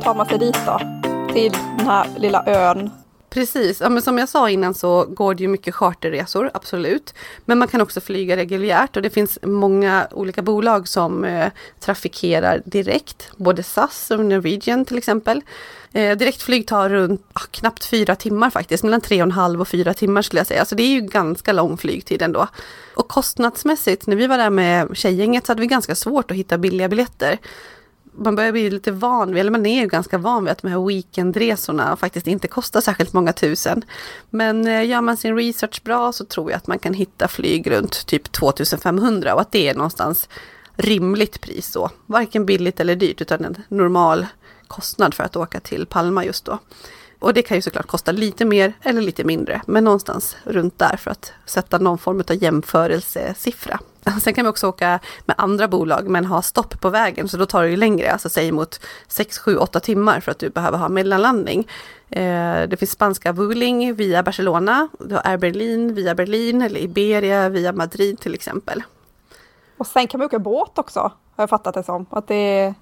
Tar 0.00 0.14
man 0.14 0.26
sig 0.26 0.38
dit 0.38 0.56
då? 0.66 0.80
Till 1.32 1.52
den 1.52 1.86
här 1.86 2.06
lilla 2.18 2.44
ön 2.46 2.90
Precis, 3.30 3.80
ja, 3.80 3.88
men 3.88 4.02
som 4.02 4.18
jag 4.18 4.28
sa 4.28 4.50
innan 4.50 4.74
så 4.74 5.04
går 5.04 5.34
det 5.34 5.42
ju 5.42 5.48
mycket 5.48 5.74
charterresor, 5.74 6.50
absolut. 6.54 7.14
Men 7.44 7.58
man 7.58 7.68
kan 7.68 7.80
också 7.80 8.00
flyga 8.00 8.36
reguljärt 8.36 8.96
och 8.96 9.02
det 9.02 9.10
finns 9.10 9.38
många 9.42 10.08
olika 10.10 10.42
bolag 10.42 10.88
som 10.88 11.24
eh, 11.24 11.50
trafikerar 11.80 12.62
direkt. 12.64 13.30
Både 13.36 13.62
SAS 13.62 14.10
och 14.10 14.24
Norwegian 14.24 14.84
till 14.84 14.98
exempel. 14.98 15.42
Eh, 15.92 16.16
direktflyg 16.16 16.66
tar 16.66 16.88
runt 16.88 17.26
ah, 17.32 17.40
knappt 17.50 17.84
fyra 17.84 18.16
timmar 18.16 18.50
faktiskt, 18.50 18.84
mellan 18.84 19.00
tre 19.00 19.22
och 19.22 19.26
en 19.26 19.32
halv 19.32 19.60
och 19.60 19.68
fyra 19.68 19.94
timmar 19.94 20.22
skulle 20.22 20.40
jag 20.40 20.46
säga. 20.46 20.64
Så 20.64 20.74
det 20.74 20.82
är 20.82 20.92
ju 20.92 21.00
ganska 21.00 21.52
lång 21.52 21.76
flygtid 21.76 22.22
ändå. 22.22 22.46
Och 22.94 23.08
kostnadsmässigt, 23.08 24.06
när 24.06 24.16
vi 24.16 24.26
var 24.26 24.38
där 24.38 24.50
med 24.50 24.96
tjejgänget 24.96 25.46
så 25.46 25.50
hade 25.50 25.60
vi 25.60 25.66
ganska 25.66 25.94
svårt 25.94 26.30
att 26.30 26.36
hitta 26.36 26.58
billiga 26.58 26.88
biljetter 26.88 27.38
man 28.12 28.36
börjar 28.36 28.52
bli 28.52 28.70
lite 28.70 28.92
van 28.92 29.28
vid, 29.28 29.40
eller 29.40 29.50
man 29.50 29.66
är 29.66 29.80
ju 29.80 29.86
ganska 29.86 30.18
van 30.18 30.44
vid 30.44 30.52
att 30.52 30.62
de 30.62 30.68
här 30.68 30.86
weekendresorna 30.86 31.96
faktiskt 31.96 32.26
inte 32.26 32.48
kostar 32.48 32.80
särskilt 32.80 33.12
många 33.12 33.32
tusen. 33.32 33.82
Men 34.30 34.66
eh, 34.66 34.86
gör 34.86 35.00
man 35.00 35.16
sin 35.16 35.36
research 35.36 35.82
bra 35.82 36.12
så 36.12 36.24
tror 36.24 36.50
jag 36.50 36.56
att 36.56 36.66
man 36.66 36.78
kan 36.78 36.94
hitta 36.94 37.28
flyg 37.28 37.70
runt 37.70 38.06
typ 38.06 38.32
2500 38.32 39.34
och 39.34 39.40
att 39.40 39.52
det 39.52 39.68
är 39.68 39.74
någonstans 39.74 40.28
rimligt 40.76 41.40
pris 41.40 41.66
så. 41.66 41.90
Varken 42.06 42.46
billigt 42.46 42.80
eller 42.80 42.96
dyrt 42.96 43.20
utan 43.20 43.44
en 43.44 43.56
normal 43.68 44.26
kostnad 44.68 45.14
för 45.14 45.24
att 45.24 45.36
åka 45.36 45.60
till 45.60 45.86
Palma 45.86 46.24
just 46.24 46.44
då. 46.44 46.58
Och 47.18 47.34
det 47.34 47.42
kan 47.42 47.56
ju 47.56 47.62
såklart 47.62 47.86
kosta 47.86 48.12
lite 48.12 48.44
mer 48.44 48.72
eller 48.82 49.02
lite 49.02 49.24
mindre, 49.24 49.62
men 49.66 49.84
någonstans 49.84 50.36
runt 50.44 50.78
där 50.78 50.96
för 50.96 51.10
att 51.10 51.32
sätta 51.46 51.78
någon 51.78 51.98
form 51.98 52.20
av 52.28 52.42
jämförelsesiffra. 52.42 53.80
Sen 54.22 54.34
kan 54.34 54.44
vi 54.44 54.50
också 54.50 54.68
åka 54.68 55.00
med 55.26 55.36
andra 55.38 55.68
bolag 55.68 56.08
men 56.08 56.26
ha 56.26 56.42
stopp 56.42 56.80
på 56.80 56.90
vägen 56.90 57.28
så 57.28 57.36
då 57.36 57.46
tar 57.46 57.62
det 57.62 57.70
ju 57.70 57.76
längre, 57.76 58.12
alltså 58.12 58.28
säg 58.28 58.52
mot 58.52 58.80
6, 59.08 59.38
7, 59.38 59.56
8 59.56 59.80
timmar 59.80 60.20
för 60.20 60.30
att 60.30 60.38
du 60.38 60.50
behöver 60.50 60.78
ha 60.78 60.88
mellanlandning. 60.88 61.68
Eh, 62.10 62.62
det 62.68 62.78
finns 62.78 62.90
spanska 62.90 63.32
Vueling 63.32 63.94
via 63.94 64.22
Barcelona, 64.22 64.88
du 64.98 65.14
har 65.14 65.26
Air 65.26 65.36
Berlin 65.36 65.94
via 65.94 66.14
Berlin 66.14 66.62
eller 66.62 66.80
Iberia 66.80 67.48
via 67.48 67.72
Madrid 67.72 68.20
till 68.20 68.34
exempel. 68.34 68.82
Och 69.76 69.86
sen 69.86 70.06
kan 70.06 70.18
man 70.18 70.26
åka 70.26 70.38
båt 70.38 70.78
också, 70.78 71.00
har 71.00 71.42
jag 71.42 71.50
fattat 71.50 71.74
det 71.74 71.82
som. 71.82 72.06
Att 72.10 72.28
det 72.28 72.74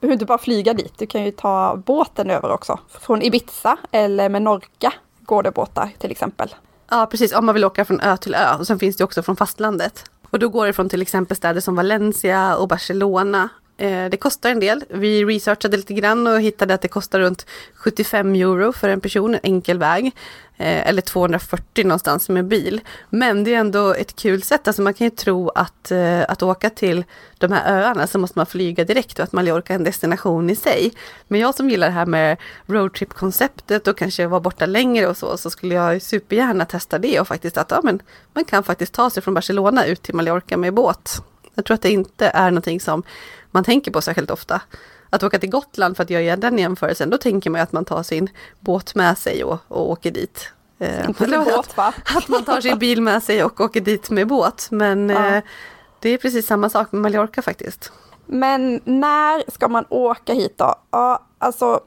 du 0.00 0.06
behöver 0.06 0.12
inte 0.12 0.24
bara 0.24 0.38
flyga 0.38 0.74
dit, 0.74 0.98
du 0.98 1.06
kan 1.06 1.24
ju 1.24 1.30
ta 1.30 1.76
båten 1.76 2.30
över 2.30 2.50
också. 2.50 2.78
Från 2.88 3.22
Ibiza 3.22 3.76
eller 3.90 4.28
Menorca 4.28 4.92
går 5.20 5.42
det 5.42 5.50
båtar 5.50 5.90
till 5.98 6.10
exempel. 6.10 6.54
Ja 6.90 7.06
precis, 7.06 7.34
om 7.34 7.46
man 7.46 7.54
vill 7.54 7.64
åka 7.64 7.84
från 7.84 8.00
ö 8.00 8.16
till 8.16 8.34
ö. 8.34 8.54
Och 8.58 8.66
sen 8.66 8.78
finns 8.78 8.96
det 8.96 9.04
också 9.04 9.22
från 9.22 9.36
fastlandet. 9.36 10.10
Och 10.30 10.38
då 10.38 10.48
går 10.48 10.66
det 10.66 10.72
från 10.72 10.88
till 10.88 11.02
exempel 11.02 11.36
städer 11.36 11.60
som 11.60 11.74
Valencia 11.74 12.56
och 12.56 12.68
Barcelona. 12.68 13.48
Eh, 13.80 14.10
det 14.10 14.16
kostar 14.16 14.50
en 14.50 14.60
del. 14.60 14.84
Vi 14.88 15.24
researchade 15.24 15.76
lite 15.76 15.94
grann 15.94 16.26
och 16.26 16.40
hittade 16.40 16.74
att 16.74 16.82
det 16.82 16.88
kostar 16.88 17.20
runt 17.20 17.46
75 17.74 18.34
euro 18.34 18.72
för 18.72 18.88
en 18.88 19.00
person, 19.00 19.34
en 19.34 19.40
enkel 19.42 19.78
väg. 19.78 20.06
Eh, 20.56 20.88
eller 20.88 21.02
240 21.02 21.84
någonstans 21.84 22.28
med 22.28 22.44
bil. 22.44 22.80
Men 23.10 23.44
det 23.44 23.54
är 23.54 23.58
ändå 23.58 23.94
ett 23.94 24.16
kul 24.16 24.42
sätt. 24.42 24.68
Alltså 24.68 24.82
man 24.82 24.94
kan 24.94 25.04
ju 25.04 25.10
tro 25.10 25.48
att, 25.48 25.90
eh, 25.90 26.20
att 26.28 26.42
åka 26.42 26.70
till 26.70 27.04
de 27.38 27.52
här 27.52 27.72
öarna 27.72 28.06
så 28.06 28.18
måste 28.18 28.38
man 28.38 28.46
flyga 28.46 28.84
direkt 28.84 29.18
och 29.18 29.22
att 29.22 29.32
Mallorca 29.32 29.72
är 29.72 29.78
en 29.78 29.84
destination 29.84 30.50
i 30.50 30.56
sig. 30.56 30.92
Men 31.28 31.40
jag 31.40 31.54
som 31.54 31.70
gillar 31.70 31.86
det 31.86 31.92
här 31.92 32.06
med 32.06 32.36
roadtrip-konceptet 32.66 33.88
och 33.88 33.98
kanske 33.98 34.26
vara 34.26 34.40
borta 34.40 34.66
längre 34.66 35.06
och 35.06 35.16
så, 35.16 35.36
så 35.36 35.50
skulle 35.50 35.74
jag 35.74 36.02
supergärna 36.02 36.64
testa 36.64 36.98
det 36.98 37.20
och 37.20 37.28
faktiskt 37.28 37.56
att 37.56 37.70
ja, 37.70 37.80
men 37.82 38.02
man 38.32 38.44
kan 38.44 38.62
faktiskt 38.62 38.92
ta 38.92 39.10
sig 39.10 39.22
från 39.22 39.34
Barcelona 39.34 39.86
ut 39.86 40.02
till 40.02 40.14
Mallorca 40.14 40.56
med 40.56 40.74
båt. 40.74 41.22
Jag 41.60 41.64
tror 41.64 41.74
att 41.74 41.82
det 41.82 41.90
inte 41.90 42.26
är 42.26 42.50
någonting 42.50 42.80
som 42.80 43.02
man 43.50 43.64
tänker 43.64 43.90
på 43.90 44.00
särskilt 44.00 44.30
ofta. 44.30 44.60
Att 45.10 45.22
åka 45.22 45.38
till 45.38 45.50
Gotland 45.50 45.96
för 45.96 46.04
att 46.04 46.10
göra 46.10 46.36
den 46.36 46.58
jämförelsen, 46.58 47.10
då 47.10 47.18
tänker 47.18 47.50
man 47.50 47.60
att 47.60 47.72
man 47.72 47.84
tar 47.84 48.02
sin 48.02 48.28
båt 48.60 48.94
med 48.94 49.18
sig 49.18 49.44
och, 49.44 49.58
och 49.68 49.90
åker 49.90 50.10
dit. 50.10 50.52
Eh, 50.78 51.08
Inte 51.08 51.26
med 51.26 51.44
båt 51.44 51.76
va? 51.76 51.94
Att 52.16 52.28
man 52.28 52.44
tar 52.44 52.60
sin 52.60 52.78
bil 52.78 53.02
med 53.02 53.22
sig 53.22 53.44
och 53.44 53.60
åker 53.60 53.80
dit 53.80 54.10
med 54.10 54.26
båt. 54.26 54.68
Men 54.70 55.10
ja. 55.10 55.36
eh, 55.36 55.42
det 56.00 56.08
är 56.08 56.18
precis 56.18 56.46
samma 56.46 56.70
sak 56.70 56.92
med 56.92 57.02
Mallorca 57.02 57.42
faktiskt. 57.42 57.92
Men 58.26 58.80
när 58.84 59.50
ska 59.50 59.68
man 59.68 59.84
åka 59.88 60.32
hit 60.32 60.58
då? 60.58 60.74
Ja, 60.90 61.26
alltså, 61.38 61.80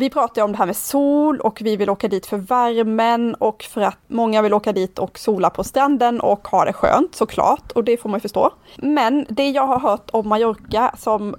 vi 0.00 0.10
pratar 0.10 0.40
ju 0.40 0.44
om 0.44 0.52
det 0.52 0.58
här 0.58 0.66
med 0.66 0.76
sol 0.76 1.40
och 1.40 1.58
vi 1.62 1.76
vill 1.76 1.90
åka 1.90 2.08
dit 2.08 2.26
för 2.26 2.36
värmen 2.36 3.34
och 3.34 3.62
för 3.62 3.80
att 3.80 3.98
många 4.06 4.42
vill 4.42 4.54
åka 4.54 4.72
dit 4.72 4.98
och 4.98 5.18
sola 5.18 5.50
på 5.50 5.64
stranden 5.64 6.20
och 6.20 6.48
ha 6.48 6.64
det 6.64 6.72
skönt 6.72 7.14
såklart 7.14 7.72
och 7.72 7.84
det 7.84 7.96
får 7.96 8.08
man 8.08 8.16
ju 8.18 8.20
förstå. 8.20 8.50
Men 8.76 9.26
det 9.28 9.50
jag 9.50 9.66
har 9.66 9.80
hört 9.80 10.10
om 10.10 10.28
Mallorca 10.28 10.94
som 10.98 11.36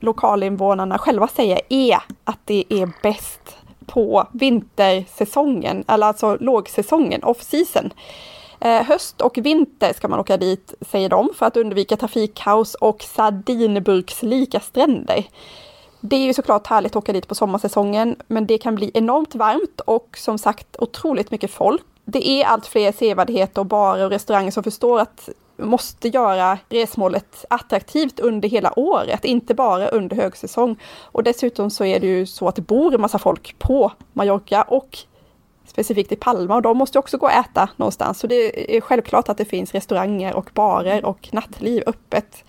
lokalinvånarna 0.00 0.98
själva 0.98 1.28
säger 1.28 1.60
är 1.68 1.98
att 2.24 2.38
det 2.44 2.64
är 2.68 2.90
bäst 3.02 3.56
på 3.86 4.26
vintersäsongen, 4.32 5.84
eller 5.88 6.06
alltså 6.06 6.36
lågsäsongen, 6.40 7.24
off-season. 7.24 7.90
Eh, 8.60 8.82
höst 8.82 9.20
och 9.20 9.38
vinter 9.38 9.92
ska 9.92 10.08
man 10.08 10.20
åka 10.20 10.36
dit, 10.36 10.74
säger 10.80 11.08
de, 11.08 11.28
för 11.34 11.46
att 11.46 11.56
undvika 11.56 11.96
trafikkaos 11.96 12.74
och 12.74 13.02
sardinburkslika 13.02 14.60
stränder. 14.60 15.24
Det 16.00 16.16
är 16.16 16.24
ju 16.24 16.34
såklart 16.34 16.66
härligt 16.66 16.92
att 16.92 16.96
åka 16.96 17.12
dit 17.12 17.28
på 17.28 17.34
sommarsäsongen, 17.34 18.16
men 18.26 18.46
det 18.46 18.58
kan 18.58 18.74
bli 18.74 18.90
enormt 18.94 19.34
varmt 19.34 19.80
och 19.80 20.18
som 20.18 20.38
sagt 20.38 20.76
otroligt 20.78 21.30
mycket 21.30 21.50
folk. 21.50 21.82
Det 22.04 22.28
är 22.28 22.46
allt 22.46 22.66
fler 22.66 22.92
sevärdheter 22.92 23.60
och 23.60 23.66
barer 23.66 24.04
och 24.04 24.10
restauranger 24.10 24.50
som 24.50 24.64
förstår 24.64 25.00
att 25.00 25.28
måste 25.56 26.08
göra 26.08 26.58
resmålet 26.68 27.44
attraktivt 27.50 28.20
under 28.20 28.48
hela 28.48 28.78
året, 28.78 29.24
inte 29.24 29.54
bara 29.54 29.88
under 29.88 30.16
högsäsong. 30.16 30.76
Och 31.02 31.22
dessutom 31.22 31.70
så 31.70 31.84
är 31.84 32.00
det 32.00 32.06
ju 32.06 32.26
så 32.26 32.48
att 32.48 32.56
det 32.56 32.62
bor 32.62 32.94
en 32.94 33.00
massa 33.00 33.18
folk 33.18 33.58
på 33.58 33.92
Mallorca 34.12 34.62
och 34.62 34.98
specifikt 35.66 36.12
i 36.12 36.16
Palma 36.16 36.54
och 36.54 36.62
de 36.62 36.78
måste 36.78 36.98
också 36.98 37.18
gå 37.18 37.26
och 37.26 37.32
äta 37.32 37.68
någonstans. 37.76 38.18
Så 38.18 38.26
det 38.26 38.76
är 38.76 38.80
självklart 38.80 39.28
att 39.28 39.38
det 39.38 39.44
finns 39.44 39.72
restauranger 39.74 40.34
och 40.34 40.50
barer 40.54 41.04
och 41.04 41.28
nattliv 41.32 41.82
öppet 41.86 42.44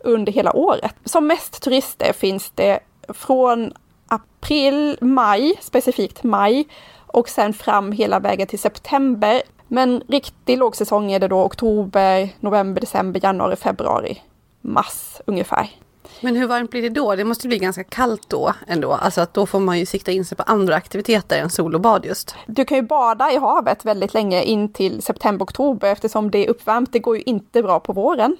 under 0.00 0.32
hela 0.32 0.56
året. 0.56 0.94
Som 1.04 1.26
mest 1.26 1.62
turister 1.62 2.12
finns 2.12 2.52
det 2.54 2.80
från 3.08 3.72
april, 4.08 4.98
maj, 5.00 5.58
specifikt 5.60 6.22
maj 6.22 6.68
och 7.06 7.28
sen 7.28 7.52
fram 7.52 7.92
hela 7.92 8.20
vägen 8.20 8.46
till 8.46 8.58
september. 8.58 9.42
Men 9.68 10.02
riktig 10.08 10.58
lågsäsong 10.58 11.12
är 11.12 11.20
det 11.20 11.28
då 11.28 11.44
oktober, 11.44 12.28
november, 12.40 12.80
december, 12.80 13.20
januari, 13.24 13.56
februari, 13.56 14.22
mars 14.60 15.20
ungefär. 15.26 15.70
Men 16.20 16.36
hur 16.36 16.46
varmt 16.46 16.70
blir 16.70 16.82
det 16.82 16.88
då? 16.88 17.16
Det 17.16 17.24
måste 17.24 17.48
bli 17.48 17.58
ganska 17.58 17.84
kallt 17.84 18.28
då 18.28 18.52
ändå. 18.66 18.92
Alltså 18.92 19.20
att 19.20 19.34
då 19.34 19.46
får 19.46 19.60
man 19.60 19.78
ju 19.78 19.86
sikta 19.86 20.12
in 20.12 20.24
sig 20.24 20.36
på 20.36 20.42
andra 20.42 20.74
aktiviteter 20.74 21.38
än 21.38 21.50
sol 21.50 21.74
och 21.74 21.80
bad 21.80 22.04
just. 22.04 22.34
Du 22.46 22.64
kan 22.64 22.76
ju 22.76 22.82
bada 22.82 23.32
i 23.32 23.36
havet 23.36 23.84
väldigt 23.84 24.14
länge 24.14 24.42
in 24.42 24.72
till 24.72 25.02
september, 25.02 25.44
oktober 25.44 25.92
eftersom 25.92 26.30
det 26.30 26.38
är 26.38 26.50
uppvärmt. 26.50 26.92
Det 26.92 26.98
går 26.98 27.16
ju 27.16 27.22
inte 27.22 27.62
bra 27.62 27.80
på 27.80 27.92
våren. 27.92 28.36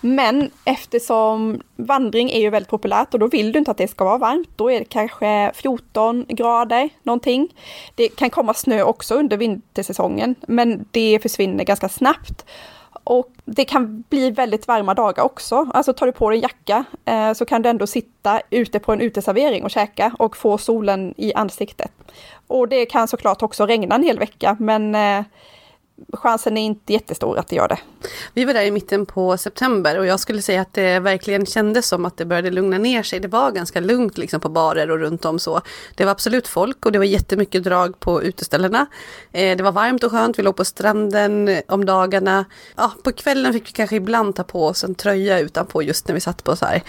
Men 0.00 0.50
eftersom 0.64 1.60
vandring 1.76 2.30
är 2.30 2.40
ju 2.40 2.50
väldigt 2.50 2.70
populärt 2.70 3.14
och 3.14 3.20
då 3.20 3.26
vill 3.26 3.52
du 3.52 3.58
inte 3.58 3.70
att 3.70 3.78
det 3.78 3.88
ska 3.88 4.04
vara 4.04 4.18
varmt. 4.18 4.48
Då 4.56 4.70
är 4.70 4.78
det 4.78 4.84
kanske 4.84 5.52
14 5.54 6.24
grader 6.28 6.88
någonting. 7.02 7.48
Det 7.94 8.08
kan 8.08 8.30
komma 8.30 8.54
snö 8.54 8.82
också 8.82 9.14
under 9.14 9.36
vintersäsongen, 9.36 10.34
men 10.48 10.84
det 10.90 11.18
försvinner 11.22 11.64
ganska 11.64 11.88
snabbt. 11.88 12.44
Och 13.04 13.32
det 13.44 13.64
kan 13.64 14.04
bli 14.08 14.30
väldigt 14.30 14.68
varma 14.68 14.94
dagar 14.94 15.24
också. 15.24 15.66
Alltså 15.74 15.92
tar 15.92 16.06
du 16.06 16.12
på 16.12 16.30
dig 16.30 16.38
en 16.38 16.42
jacka 16.42 16.84
eh, 17.04 17.32
så 17.32 17.44
kan 17.44 17.62
du 17.62 17.68
ändå 17.68 17.86
sitta 17.86 18.40
ute 18.50 18.78
på 18.78 18.92
en 18.92 19.00
uteservering 19.00 19.64
och 19.64 19.70
käka 19.70 20.12
och 20.18 20.36
få 20.36 20.58
solen 20.58 21.14
i 21.16 21.34
ansiktet. 21.34 21.90
Och 22.46 22.68
det 22.68 22.86
kan 22.86 23.08
såklart 23.08 23.42
också 23.42 23.66
regna 23.66 23.94
en 23.94 24.02
hel 24.02 24.18
vecka, 24.18 24.56
men 24.60 24.94
eh, 24.94 25.24
chansen 26.12 26.56
är 26.56 26.62
inte 26.64 26.92
jättestor 26.92 27.38
att 27.38 27.48
det 27.48 27.56
gör 27.56 27.68
det. 27.68 27.78
Vi 28.34 28.44
var 28.44 28.54
där 28.54 28.62
i 28.62 28.70
mitten 28.70 29.06
på 29.06 29.36
september 29.36 29.98
och 29.98 30.06
jag 30.06 30.20
skulle 30.20 30.42
säga 30.42 30.60
att 30.60 30.72
det 30.72 31.00
verkligen 31.00 31.46
kändes 31.46 31.88
som 31.88 32.04
att 32.04 32.16
det 32.16 32.24
började 32.24 32.50
lugna 32.50 32.78
ner 32.78 33.02
sig. 33.02 33.20
Det 33.20 33.28
var 33.28 33.50
ganska 33.50 33.80
lugnt 33.80 34.18
liksom 34.18 34.40
på 34.40 34.48
barer 34.48 34.90
och 34.90 34.98
runt 34.98 35.24
om 35.24 35.38
så. 35.38 35.60
Det 35.94 36.04
var 36.04 36.12
absolut 36.12 36.48
folk 36.48 36.86
och 36.86 36.92
det 36.92 36.98
var 36.98 37.04
jättemycket 37.04 37.64
drag 37.64 38.00
på 38.00 38.22
uteställena. 38.22 38.86
Eh, 39.32 39.56
det 39.56 39.62
var 39.62 39.72
varmt 39.72 40.04
och 40.04 40.10
skönt, 40.10 40.38
vi 40.38 40.42
låg 40.42 40.56
på 40.56 40.64
stranden 40.64 41.48
eh, 41.48 41.60
om 41.68 41.84
dagarna. 41.84 42.44
Ja, 42.76 42.92
på 43.02 43.12
kvällen 43.12 43.52
fick 43.52 43.68
vi 43.68 43.72
kanske 43.72 43.96
ibland 43.96 44.36
ta 44.36 44.44
på 44.44 44.66
oss 44.66 44.84
en 44.84 44.94
tröja 44.94 45.38
utanpå 45.38 45.82
just 45.82 46.08
när 46.08 46.14
vi 46.14 46.20
satt 46.20 46.44
på 46.44 46.56
så 46.56 46.66
här 46.66 46.82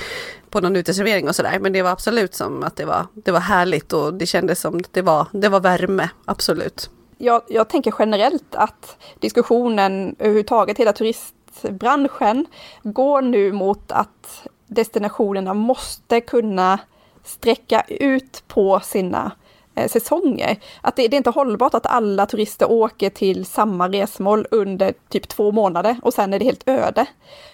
på 0.49 0.61
någon 0.61 0.75
uteservering 0.75 1.27
och 1.27 1.35
sådär. 1.35 1.59
Men 1.59 1.73
det 1.73 1.81
var 1.81 1.91
absolut 1.91 2.35
som 2.35 2.63
att 2.63 2.75
det 2.75 2.85
var, 2.85 3.07
det 3.13 3.31
var 3.31 3.39
härligt 3.39 3.93
och 3.93 4.13
det 4.13 4.25
kändes 4.25 4.59
som 4.59 4.77
att 4.77 4.93
det 4.93 5.01
var, 5.01 5.27
det 5.31 5.49
var 5.49 5.59
värme, 5.59 6.09
absolut 6.25 6.89
jag, 7.17 7.41
jag 7.47 7.67
tänker 7.67 7.93
generellt 7.99 8.56
att 8.56 8.97
diskussionen 9.19 10.15
överhuvudtaget, 10.19 10.80
hela 10.80 10.93
turistbranschen, 10.93 12.45
går 12.84 13.21
nu 13.21 13.51
mot 13.51 13.91
att 13.91 14.47
destinationerna 14.67 15.54
måste 15.54 16.21
kunna 16.21 16.80
sträcka 17.23 17.86
ut 17.88 18.43
på 18.47 18.80
sina 18.80 19.32
eh, 19.75 19.88
säsonger. 19.88 20.58
Att 20.82 20.95
det, 20.95 21.08
det, 21.08 21.15
är 21.15 21.17
inte 21.17 21.30
hållbart 21.30 21.73
att 21.73 21.86
alla 21.86 22.25
turister 22.25 22.71
åker 22.71 23.10
till 23.10 23.45
samma 23.45 23.89
resmål 23.89 24.47
under 24.51 24.93
typ 25.10 25.28
två 25.28 25.51
månader 25.51 25.99
och 26.04 26.13
sen 26.13 26.34
är 26.34 26.39
det 26.39 26.45
helt 26.45 26.69
öde. 26.69 27.06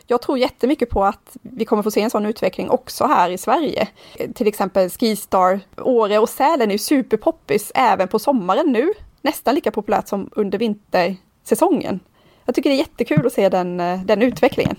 Jag 0.08 0.22
tror 0.22 0.38
jättemycket 0.38 0.90
på 0.90 1.04
att 1.04 1.38
vi 1.42 1.66
kommer 1.66 1.84
få 1.84 1.92
se 1.92 2.02
en 2.02 2.10
sån 2.10 2.26
utveckling 2.26 2.70
också 2.70 3.06
här 3.06 3.30
i 3.30 3.38
Sverige. 3.38 3.88
Eh, 4.16 4.32
till 4.32 4.48
exempel 4.48 4.90
Skistar, 4.90 5.60
Åre 5.78 6.20
och 6.20 6.30
Sälen 6.30 6.70
är 6.70 6.74
ju 6.74 6.78
superpoppis 6.78 7.72
även 7.76 8.08
på 8.08 8.20
sommaren 8.20 8.72
nu 8.72 8.94
nästan 9.22 9.56
lika 9.56 9.72
populärt 9.72 10.08
som 10.08 10.30
under 10.32 10.58
vintersäsongen. 10.58 12.00
Jag 12.46 12.56
tycker 12.56 12.70
det 12.70 12.76
är 12.76 12.78
jättekul 12.78 13.28
att 13.28 13.34
se 13.34 13.50
den, 13.50 13.80
eh, 13.80 14.04
den 14.04 14.22
utvecklingen. 14.22 14.76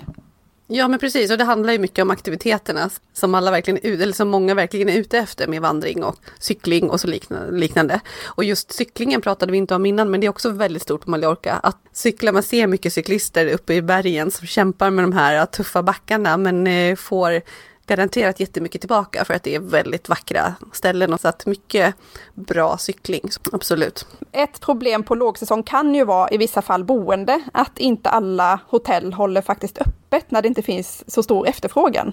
Ja 0.66 0.88
men 0.88 0.98
precis 0.98 1.30
och 1.30 1.38
det 1.38 1.44
handlar 1.44 1.72
ju 1.72 1.78
mycket 1.78 2.02
om 2.02 2.10
aktiviteterna 2.10 2.90
som 3.12 3.34
alla 3.34 3.50
verkligen 3.50 4.00
eller 4.02 4.12
som 4.12 4.28
många 4.28 4.54
verkligen 4.54 4.88
är 4.88 4.96
ute 4.96 5.18
efter 5.18 5.46
med 5.46 5.62
vandring 5.62 6.04
och 6.04 6.16
cykling 6.38 6.90
och 6.90 7.00
så 7.00 7.08
liknande. 7.50 8.00
Och 8.24 8.44
just 8.44 8.72
cyklingen 8.72 9.20
pratade 9.20 9.52
vi 9.52 9.58
inte 9.58 9.74
om 9.74 9.86
innan 9.86 10.10
men 10.10 10.20
det 10.20 10.26
är 10.26 10.28
också 10.28 10.50
väldigt 10.50 10.82
stort 10.82 11.04
på 11.04 11.10
Mallorca. 11.10 11.60
Att 11.62 11.78
cykla, 11.92 12.32
man 12.32 12.42
ser 12.42 12.66
mycket 12.66 12.92
cyklister 12.92 13.46
uppe 13.46 13.74
i 13.74 13.82
bergen 13.82 14.30
som 14.30 14.46
kämpar 14.46 14.90
med 14.90 15.04
de 15.04 15.12
här 15.12 15.46
tuffa 15.46 15.82
backarna 15.82 16.36
men 16.36 16.66
eh, 16.66 16.96
får 16.96 17.42
garanterat 17.86 18.40
jättemycket 18.40 18.80
tillbaka 18.80 19.24
för 19.24 19.34
att 19.34 19.42
det 19.42 19.54
är 19.54 19.60
väldigt 19.60 20.08
vackra 20.08 20.54
ställen 20.72 21.12
och 21.12 21.20
så 21.20 21.28
att 21.28 21.46
mycket 21.46 21.94
bra 22.34 22.78
cykling, 22.78 23.22
absolut. 23.52 24.06
Ett 24.32 24.60
problem 24.60 25.02
på 25.02 25.14
lågsäsong 25.14 25.62
kan 25.62 25.94
ju 25.94 26.04
vara 26.04 26.30
i 26.30 26.36
vissa 26.36 26.62
fall 26.62 26.84
boende, 26.84 27.42
att 27.52 27.78
inte 27.78 28.10
alla 28.10 28.60
hotell 28.68 29.12
håller 29.12 29.42
faktiskt 29.42 29.78
öppet 29.78 30.30
när 30.30 30.42
det 30.42 30.48
inte 30.48 30.62
finns 30.62 31.04
så 31.06 31.22
stor 31.22 31.48
efterfrågan. 31.48 32.12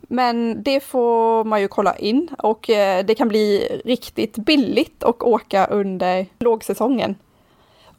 Men 0.00 0.62
det 0.62 0.80
får 0.80 1.44
man 1.44 1.60
ju 1.60 1.68
kolla 1.68 1.96
in 1.96 2.28
och 2.38 2.70
eh, 2.70 3.04
det 3.04 3.14
kan 3.14 3.28
bli 3.28 3.80
riktigt 3.84 4.36
billigt 4.36 5.04
att 5.04 5.22
åka 5.22 5.66
under 5.66 6.26
lågsäsongen. 6.38 7.14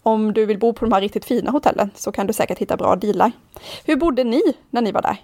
Om 0.03 0.33
du 0.33 0.45
vill 0.45 0.59
bo 0.59 0.73
på 0.73 0.85
de 0.85 0.91
här 0.91 1.01
riktigt 1.01 1.25
fina 1.25 1.51
hotellen 1.51 1.91
så 1.95 2.11
kan 2.11 2.27
du 2.27 2.33
säkert 2.33 2.57
hitta 2.57 2.77
bra 2.77 2.95
dealar. 2.95 3.31
Hur 3.85 3.95
bodde 3.95 4.23
ni 4.23 4.41
när 4.69 4.81
ni 4.81 4.91
var 4.91 5.01
där? 5.01 5.17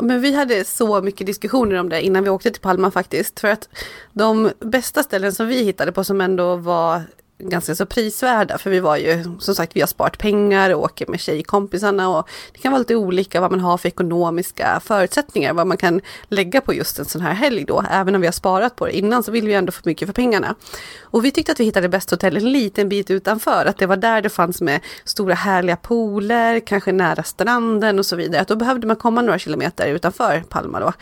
Men 0.00 0.20
vi 0.20 0.34
hade 0.34 0.64
så 0.64 1.02
mycket 1.02 1.26
diskussioner 1.26 1.76
om 1.76 1.88
det 1.88 2.02
innan 2.02 2.24
vi 2.24 2.30
åkte 2.30 2.50
till 2.50 2.62
Palma 2.62 2.90
faktiskt. 2.90 3.40
För 3.40 3.48
att 3.48 3.68
de 4.12 4.50
bästa 4.60 5.02
ställen 5.02 5.32
som 5.32 5.46
vi 5.46 5.64
hittade 5.64 5.92
på 5.92 6.04
som 6.04 6.20
ändå 6.20 6.56
var 6.56 7.02
ganska 7.38 7.74
så 7.74 7.86
prisvärda. 7.86 8.58
För 8.58 8.70
vi 8.70 8.80
var 8.80 8.96
ju, 8.96 9.24
som 9.38 9.54
sagt, 9.54 9.76
vi 9.76 9.80
har 9.80 9.86
sparat 9.86 10.18
pengar 10.18 10.74
och 10.74 10.82
åker 10.82 11.06
med 11.06 11.20
tjejkompisarna 11.20 12.08
och 12.08 12.28
det 12.52 12.58
kan 12.58 12.72
vara 12.72 12.78
lite 12.78 12.96
olika 12.96 13.40
vad 13.40 13.50
man 13.50 13.60
har 13.60 13.78
för 13.78 13.88
ekonomiska 13.88 14.80
förutsättningar, 14.84 15.52
vad 15.52 15.66
man 15.66 15.76
kan 15.76 16.00
lägga 16.28 16.60
på 16.60 16.74
just 16.74 16.98
en 16.98 17.04
sån 17.04 17.20
här 17.20 17.32
helg 17.32 17.64
då. 17.64 17.84
Även 17.90 18.14
om 18.14 18.20
vi 18.20 18.26
har 18.26 18.32
sparat 18.32 18.76
på 18.76 18.86
det 18.86 18.96
innan 18.96 19.22
så 19.22 19.30
vill 19.30 19.46
vi 19.46 19.54
ändå 19.54 19.72
få 19.72 19.80
mycket 19.84 20.08
för 20.08 20.12
pengarna. 20.12 20.54
Och 21.02 21.24
vi 21.24 21.30
tyckte 21.30 21.52
att 21.52 21.60
vi 21.60 21.64
hittade 21.64 21.88
bäst 21.88 22.10
hotell 22.10 22.36
en 22.36 22.52
liten 22.52 22.88
bit 22.88 23.10
utanför, 23.10 23.66
att 23.66 23.78
det 23.78 23.86
var 23.86 23.96
där 23.96 24.22
det 24.22 24.28
fanns 24.28 24.60
med 24.60 24.80
stora 25.04 25.34
härliga 25.34 25.76
pooler, 25.76 26.60
kanske 26.60 26.92
nära 26.92 27.22
stranden 27.22 27.98
och 27.98 28.06
så 28.06 28.16
vidare. 28.16 28.42
Att 28.42 28.48
då 28.48 28.56
behövde 28.56 28.86
man 28.86 28.96
komma 28.96 29.22
några 29.22 29.38
kilometer 29.38 29.86
utanför 29.88 30.44
Palma 30.48 30.80
då. 30.80 30.92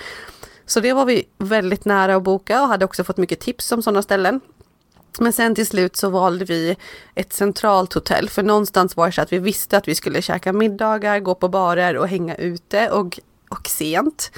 Så 0.66 0.80
det 0.80 0.92
var 0.92 1.04
vi 1.04 1.24
väldigt 1.38 1.84
nära 1.84 2.16
att 2.16 2.22
boka 2.22 2.62
och 2.62 2.68
hade 2.68 2.84
också 2.84 3.04
fått 3.04 3.16
mycket 3.16 3.40
tips 3.40 3.72
om 3.72 3.82
sådana 3.82 4.02
ställen. 4.02 4.40
Men 5.20 5.32
sen 5.32 5.54
till 5.54 5.66
slut 5.66 5.96
så 5.96 6.10
valde 6.10 6.44
vi 6.44 6.76
ett 7.14 7.32
centralt 7.32 7.92
hotell, 7.92 8.28
för 8.28 8.42
någonstans 8.42 8.96
var 8.96 9.06
det 9.06 9.12
så 9.12 9.22
att 9.22 9.32
vi 9.32 9.38
visste 9.38 9.76
att 9.76 9.88
vi 9.88 9.94
skulle 9.94 10.22
käka 10.22 10.52
middagar, 10.52 11.20
gå 11.20 11.34
på 11.34 11.48
barer 11.48 11.96
och 11.96 12.08
hänga 12.08 12.34
ute 12.34 12.90
och, 12.90 13.18
och 13.48 13.66
sent. 13.68 14.30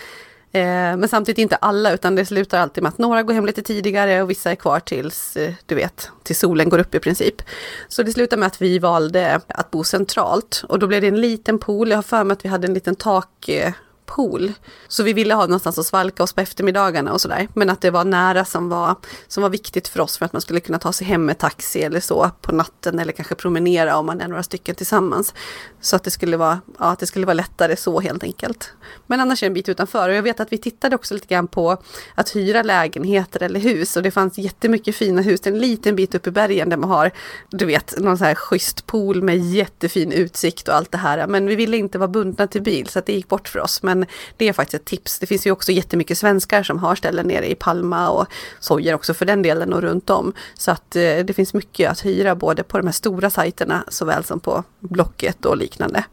Eh, 0.53 0.97
men 0.97 1.09
samtidigt 1.09 1.39
inte 1.39 1.57
alla, 1.57 1.93
utan 1.93 2.15
det 2.15 2.27
slutar 2.27 2.61
alltid 2.61 2.83
med 2.83 2.91
att 2.91 2.99
några 2.99 3.23
går 3.23 3.35
hem 3.35 3.47
lite 3.47 3.63
tidigare 3.63 4.23
och 4.23 4.31
vissa 4.31 4.51
är 4.51 4.55
kvar 4.55 4.81
tills, 4.81 5.37
eh, 5.37 5.55
du 5.67 5.75
vet, 5.75 6.11
tills 6.23 6.39
solen 6.39 6.69
går 6.69 6.79
upp 6.79 6.95
i 6.95 6.99
princip. 6.99 7.43
Så 7.89 8.03
det 8.03 8.13
slutade 8.13 8.41
med 8.41 8.47
att 8.47 8.63
vi 8.63 8.79
valde 8.79 9.41
att 9.49 9.71
bo 9.71 9.85
centralt 9.85 10.65
och 10.69 10.79
då 10.79 10.87
blev 10.87 11.01
det 11.01 11.09
en 11.09 11.21
liten 11.21 11.59
pool. 11.59 11.91
Jag 11.91 11.97
har 11.97 12.03
för 12.03 12.25
mig 12.25 12.33
att 12.33 12.45
vi 12.45 12.49
hade 12.49 12.67
en 12.67 12.75
liten 12.75 12.95
tak 12.95 13.49
eh, 13.49 13.73
pool. 14.09 14.53
Så 14.89 15.03
vi 15.03 15.13
ville 15.13 15.35
ha 15.35 15.43
någonstans 15.43 15.79
att 15.79 15.87
svalka 15.87 16.23
oss 16.23 16.33
på 16.33 16.41
eftermiddagarna 16.41 17.13
och 17.13 17.21
sådär. 17.21 17.49
Men 17.55 17.71
att 17.71 17.81
det 17.81 17.91
var 17.91 18.05
nära 18.05 18.45
som 18.45 18.69
var, 18.69 18.97
som 19.29 19.43
var 19.43 19.51
viktigt 19.51 19.89
för 19.89 20.01
oss 20.01 20.19
för 20.19 20.27
att 20.27 20.33
man 20.33 20.43
skulle 20.43 20.61
kunna 20.61 20.79
ta 20.79 20.93
sig 20.93 21.07
hem 21.07 21.25
med 21.25 21.39
taxi 21.39 21.83
eller 21.83 22.01
så 22.01 22.31
på 22.41 22.53
natten 22.53 22.99
eller 22.99 23.13
kanske 23.13 23.35
promenera 23.35 23.97
om 23.97 24.07
man 24.07 24.21
är 24.21 24.29
några 24.29 24.43
stycken 24.43 24.75
tillsammans. 24.75 25.35
Så 25.81 25.97
att 25.97 26.05
det 26.05 26.11
skulle 26.11 26.37
vara, 26.37 26.61
ja, 26.79 26.91
att 26.91 26.99
det 26.99 27.07
skulle 27.07 27.27
vara 27.27 27.35
lättare 27.35 27.77
så 27.77 28.01
helt 28.01 28.23
enkelt. 28.23 28.73
Men 29.07 29.21
annars 29.21 29.43
är 29.43 29.47
det 29.47 29.51
en 29.51 29.55
bit 29.55 29.69
utanför 29.69 30.09
och 30.09 30.15
jag 30.15 30.23
vet 30.23 30.41
att 30.41 30.53
vi 30.53 30.59
tittade 30.59 30.97
också 30.97 31.15
lite 31.15 31.27
grann 31.27 31.49
på 31.49 31.77
att 32.15 32.37
hyra 32.37 32.63
lägenheter 32.63 33.43
eller 33.43 33.61
hus 33.61 33.97
och 33.97 34.03
det 34.03 34.11
fanns 34.11 34.39
jättemycket 34.39 34.97
fina 34.97 35.23
hus, 35.23 35.41
en 35.45 35.59
liten 35.59 35.97
bit 35.97 36.15
upp 36.15 36.27
i 36.27 36.31
bergen 36.31 36.69
där 36.69 36.77
man 36.77 36.91
har, 36.91 37.11
du 37.51 37.67
vet, 37.67 37.95
någon 37.99 38.19
så 38.19 38.25
här 38.25 38.35
schysst 38.35 38.87
pool 38.87 39.23
med 39.23 39.39
jättefin 39.39 40.13
utsikt 40.13 40.69
och 40.69 40.75
allt 40.75 40.93
det 40.93 40.99
här. 40.99 41.27
Men 41.27 41.47
vi 41.47 41.57
ville 41.57 41.77
inte 41.77 41.99
vara 41.99 42.09
bundna 42.09 42.47
till 42.47 42.63
bil 42.63 42.89
så 42.89 42.99
att 42.99 43.07
det 43.07 43.13
gick 43.13 43.29
bort 43.29 43.49
för 43.49 43.59
oss. 43.59 43.83
Men 43.83 43.98
men 43.99 44.09
det 44.37 44.49
är 44.49 44.53
faktiskt 44.53 44.83
ett 44.83 44.85
tips. 44.85 45.19
Det 45.19 45.27
finns 45.27 45.47
ju 45.47 45.51
också 45.51 45.73
jättemycket 45.73 46.19
svenskar 46.19 46.63
som 46.63 46.79
har 46.79 46.95
ställen 46.95 47.27
nere 47.27 47.51
i 47.51 47.55
Palma 47.55 48.09
och 48.09 48.27
Sojer 48.61 48.95
också 48.95 49.15
för 49.15 49.27
den 49.27 49.43
delen 49.43 49.73
och 49.73 49.83
runt 49.83 50.11
om. 50.11 50.33
Så 50.55 50.71
att 50.71 50.97
eh, 50.97 51.03
det 51.03 51.35
finns 51.37 51.55
mycket 51.55 51.91
att 51.91 52.05
hyra 52.05 52.35
både 52.35 52.63
på 52.63 52.79
de 52.79 52.87
här 52.87 52.93
stora 52.93 53.31
sajterna 53.31 53.85
såväl 53.89 54.25
som 54.25 54.41
på 54.41 54.65
Blocket 54.81 55.45
och 55.45 55.57
liknande. 55.57 56.05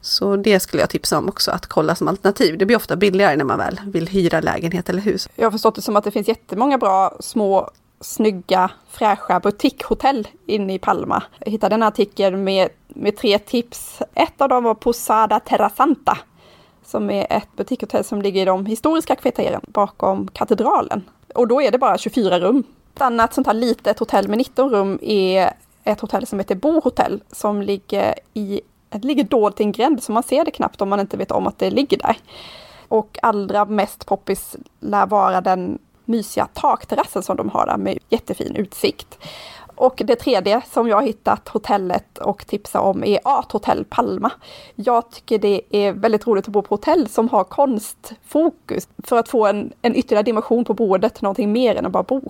Så 0.00 0.36
det 0.36 0.60
skulle 0.60 0.82
jag 0.82 0.90
tipsa 0.90 1.18
om 1.18 1.28
också 1.28 1.50
att 1.50 1.66
kolla 1.66 1.94
som 1.94 2.08
alternativ. 2.08 2.58
Det 2.58 2.66
blir 2.66 2.76
ofta 2.76 2.96
billigare 2.96 3.36
när 3.36 3.44
man 3.44 3.58
väl 3.58 3.80
vill 3.86 4.08
hyra 4.08 4.40
lägenhet 4.40 4.88
eller 4.88 5.02
hus. 5.02 5.28
Jag 5.36 5.46
har 5.46 5.50
förstått 5.50 5.74
det 5.74 5.82
som 5.82 5.96
att 5.96 6.04
det 6.04 6.10
finns 6.10 6.28
jättemånga 6.28 6.78
bra 6.78 7.16
små 7.20 7.70
snygga, 8.00 8.70
fräscha 8.90 9.40
butikhotell 9.40 10.28
inne 10.46 10.74
i 10.74 10.78
Palma. 10.78 11.22
Jag 11.38 11.50
hittade 11.50 11.74
en 11.74 11.82
artikel 11.82 12.36
med, 12.36 12.68
med 12.88 13.16
tre 13.16 13.38
tips. 13.38 14.02
Ett 14.14 14.40
av 14.40 14.48
dem 14.48 14.64
var 14.64 14.74
Posada 14.74 15.40
Terrasanta 15.40 16.18
som 16.88 17.10
är 17.10 17.26
ett 17.30 17.56
butikshotell 17.56 18.04
som 18.04 18.22
ligger 18.22 18.42
i 18.42 18.44
de 18.44 18.66
historiska 18.66 19.16
kvarteren 19.16 19.60
bakom 19.66 20.28
katedralen. 20.28 21.04
Och 21.34 21.48
då 21.48 21.62
är 21.62 21.70
det 21.70 21.78
bara 21.78 21.98
24 21.98 22.40
rum. 22.40 22.64
Ett 22.94 23.02
annat 23.02 23.34
sånt 23.34 23.46
här 23.46 23.54
litet 23.54 23.98
hotell 23.98 24.28
med 24.28 24.38
19 24.38 24.70
rum 24.70 24.98
är 25.02 25.52
ett 25.84 26.00
hotell 26.00 26.26
som 26.26 26.38
heter 26.38 26.54
Bo 26.54 26.80
Hotel 26.80 27.22
som 27.32 27.62
ligger 27.62 28.14
i 28.34 28.60
det 28.90 29.04
ligger 29.04 29.24
dolt 29.24 29.60
i 29.60 29.62
en 29.62 29.72
gränd 29.72 30.02
så 30.02 30.12
man 30.12 30.22
ser 30.22 30.44
det 30.44 30.50
knappt 30.50 30.80
om 30.80 30.88
man 30.88 31.00
inte 31.00 31.16
vet 31.16 31.30
om 31.30 31.46
att 31.46 31.58
det 31.58 31.70
ligger 31.70 31.98
där. 31.98 32.16
Och 32.88 33.18
allra 33.22 33.64
mest 33.64 34.06
poppis 34.06 34.56
lär 34.80 35.06
vara 35.06 35.40
den 35.40 35.78
mysiga 36.04 36.48
takterrassen 36.52 37.22
som 37.22 37.36
de 37.36 37.48
har 37.48 37.66
där 37.66 37.76
med 37.76 37.98
jättefin 38.08 38.56
utsikt. 38.56 39.18
Och 39.78 40.02
det 40.04 40.16
tredje 40.16 40.62
som 40.70 40.88
jag 40.88 40.96
har 40.96 41.02
hittat 41.02 41.48
hotellet 41.48 42.18
och 42.18 42.46
tipsa 42.46 42.80
om 42.80 43.04
är 43.04 43.20
Art 43.24 43.52
Hotel 43.52 43.84
Palma. 43.84 44.30
Jag 44.74 45.10
tycker 45.10 45.38
det 45.38 45.60
är 45.70 45.92
väldigt 45.92 46.26
roligt 46.26 46.48
att 46.48 46.52
bo 46.52 46.62
på 46.62 46.74
hotell 46.74 47.08
som 47.08 47.28
har 47.28 47.44
konstfokus 47.44 48.88
för 49.04 49.18
att 49.18 49.28
få 49.28 49.46
en, 49.46 49.72
en 49.82 49.96
ytterligare 49.96 50.22
dimension 50.22 50.64
på 50.64 50.74
boendet, 50.74 51.22
någonting 51.22 51.52
mer 51.52 51.76
än 51.76 51.86
att 51.86 51.92
bara 51.92 52.02
bo. 52.02 52.22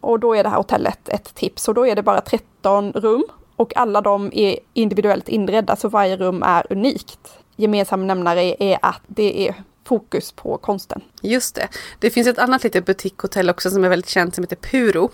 Och 0.00 0.20
då 0.20 0.36
är 0.36 0.42
det 0.42 0.48
här 0.48 0.56
hotellet 0.56 1.08
ett 1.08 1.34
tips 1.34 1.68
och 1.68 1.74
då 1.74 1.86
är 1.86 1.96
det 1.96 2.02
bara 2.02 2.20
13 2.20 2.92
rum 2.92 3.24
och 3.56 3.76
alla 3.76 4.00
de 4.00 4.30
är 4.32 4.58
individuellt 4.74 5.28
inredda 5.28 5.76
så 5.76 5.88
varje 5.88 6.16
rum 6.16 6.42
är 6.42 6.66
unikt. 6.70 7.38
Gemensam 7.56 8.06
nämnare 8.06 8.62
är 8.62 8.78
att 8.82 9.02
det 9.06 9.48
är 9.48 9.54
fokus 9.84 10.32
på 10.32 10.58
konsten. 10.58 11.00
Just 11.22 11.54
det. 11.54 11.68
Det 11.98 12.10
finns 12.10 12.28
ett 12.28 12.38
annat 12.38 12.64
litet 12.64 12.86
butikhotell 12.86 13.50
också 13.50 13.70
som 13.70 13.84
är 13.84 13.88
väldigt 13.88 14.08
känt 14.08 14.34
som 14.34 14.44
heter 14.44 14.56
Puro. 14.56 15.10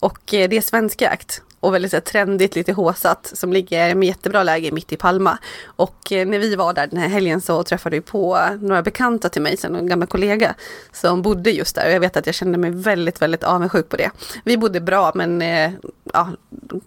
Och 0.00 0.34
eh, 0.34 0.48
det 0.48 0.56
är 0.56 0.60
svenskägt 0.60 1.42
och 1.64 1.74
väldigt 1.74 1.90
så 1.90 1.96
här, 1.96 2.02
trendigt, 2.02 2.56
lite 2.56 2.72
håsat 2.72 3.30
som 3.34 3.52
ligger 3.52 3.94
med 3.94 4.08
jättebra 4.08 4.42
läge 4.42 4.72
mitt 4.72 4.92
i 4.92 4.96
Palma. 4.96 5.38
Och 5.64 6.12
eh, 6.12 6.26
när 6.26 6.38
vi 6.38 6.56
var 6.56 6.72
där 6.72 6.86
den 6.86 6.98
här 6.98 7.08
helgen 7.08 7.40
så 7.40 7.62
träffade 7.62 7.96
vi 7.96 8.00
på 8.00 8.38
några 8.60 8.82
bekanta 8.82 9.28
till 9.28 9.42
mig, 9.42 9.56
en 9.62 9.86
gammal 9.86 10.08
kollega 10.08 10.54
som 10.92 11.22
bodde 11.22 11.50
just 11.50 11.74
där 11.74 11.86
och 11.86 11.92
jag 11.92 12.00
vet 12.00 12.16
att 12.16 12.26
jag 12.26 12.34
kände 12.34 12.58
mig 12.58 12.70
väldigt, 12.70 13.22
väldigt 13.22 13.44
avundsjuk 13.44 13.88
på 13.88 13.96
det. 13.96 14.10
Vi 14.44 14.56
bodde 14.56 14.80
bra 14.80 15.12
men 15.14 15.42
eh, 15.42 15.70
ja, 16.12 16.28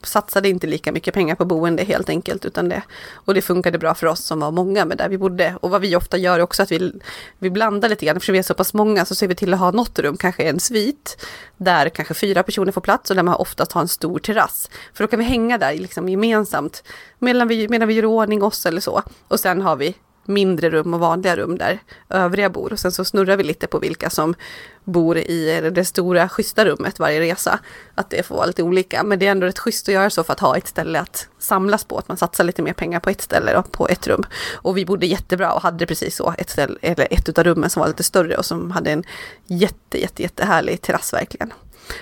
satsade 0.04 0.50
inte 0.50 0.68
lika 0.68 0.92
mycket 0.92 1.14
pengar 1.14 1.36
på 1.36 1.46
boende 1.46 1.84
helt 1.84 2.10
enkelt 2.10 2.46
utan 2.46 2.70
det 2.70 2.82
och 3.14 3.34
det 3.34 3.42
funkade 3.42 3.78
bra 3.78 3.96
för 3.96 4.08
oss 4.08 4.24
som 4.24 4.40
var 4.40 4.52
många 4.52 4.86
med 4.86 4.98
där 4.98 5.10
vi 5.10 5.18
bodde. 5.18 5.56
Och 5.62 5.70
vad 5.70 5.82
vi 5.82 5.96
ofta 5.96 6.18
gör 6.18 6.40
också 6.40 6.64
att 6.64 6.72
vi, 6.72 6.92
vi 7.40 7.50
blandar 7.50 7.90
lite 7.90 8.06
grann, 8.06 8.18
Eftersom 8.18 8.34
vi 8.34 8.40
är 8.40 8.44
så 8.44 8.54
pass 8.54 8.74
många 8.74 9.06
så 9.06 9.16
ser 9.16 9.28
vi 9.28 9.36
till 9.36 9.54
att 9.54 9.60
ha 9.60 9.72
något 9.72 10.00
rum, 10.00 10.18
kanske 10.18 10.44
en 10.44 10.60
svit, 10.60 11.26
där 11.58 11.90
kanske 11.90 12.14
fyra 12.14 12.44
personer 12.44 12.72
får 12.72 12.82
plats 12.82 13.10
och 13.10 13.16
där 13.16 13.24
man 13.24 13.36
oftast 13.36 13.72
har 13.72 13.82
en 13.82 13.88
stor 13.88 14.20
terrass. 14.20 14.67
För 14.94 15.04
då 15.04 15.08
kan 15.08 15.20
vi 15.20 15.26
hänga 15.26 15.58
där 15.58 15.74
liksom 15.74 16.10
gemensamt 16.10 16.84
medan 17.20 17.48
vi, 17.48 17.68
medan 17.68 17.88
vi 17.88 17.94
gör 17.94 18.06
ordning 18.06 18.44
oss 18.44 18.66
eller 18.66 18.82
så. 18.82 19.02
Och 19.28 19.40
sen 19.40 19.62
har 19.62 19.76
vi 19.76 19.96
mindre 20.28 20.70
rum 20.70 20.94
och 20.94 21.00
vanliga 21.00 21.36
rum 21.36 21.58
där 21.58 21.80
övriga 22.10 22.50
bor. 22.50 22.74
Och 22.74 22.80
sen 22.80 22.92
så 22.92 23.06
snurrar 23.06 23.38
vi 23.38 23.44
lite 23.44 23.68
på 23.68 23.80
vilka 23.80 24.10
som 24.10 24.36
bor 24.84 25.18
i 25.18 25.70
det 25.74 25.86
stora 25.86 26.30
schyssta 26.30 26.66
rummet 26.66 27.00
varje 27.00 27.20
resa. 27.20 27.60
Att 27.96 28.10
det 28.10 28.26
får 28.26 28.36
vara 28.36 28.46
lite 28.46 28.64
olika. 28.64 29.04
Men 29.04 29.20
det 29.20 29.28
är 29.28 29.32
ändå 29.32 29.48
rätt 29.48 29.60
schysst 29.60 29.88
att 29.88 29.94
göra 29.94 30.10
så 30.10 30.24
för 30.24 30.34
att 30.34 30.40
ha 30.40 30.58
ett 30.58 30.68
ställe 30.68 31.00
att 31.00 31.28
samlas 31.40 31.84
på. 31.84 31.98
Att 31.98 32.08
man 32.08 32.18
satsar 32.18 32.44
lite 32.44 32.62
mer 32.62 32.74
pengar 32.74 33.00
på 33.00 33.10
ett 33.10 33.22
ställe 33.22 33.58
och 33.58 33.72
på 33.72 33.88
ett 33.88 34.08
rum. 34.08 34.24
Och 34.54 34.78
vi 34.78 34.86
bodde 34.86 35.06
jättebra 35.06 35.54
och 35.54 35.62
hade 35.62 35.86
precis 35.86 36.16
så 36.16 36.34
ett 36.38 36.50
ställe, 36.50 36.78
eller 36.82 37.08
ett 37.12 37.38
av 37.38 37.44
rummen 37.44 37.70
som 37.70 37.80
var 37.80 37.88
lite 37.88 38.04
större 38.04 38.38
och 38.38 38.46
som 38.46 38.72
hade 38.72 38.92
en 38.92 39.04
jätte, 39.46 40.02
jätte, 40.02 40.22
jättehärlig 40.22 40.82
terrass 40.82 41.14
verkligen. 41.14 41.54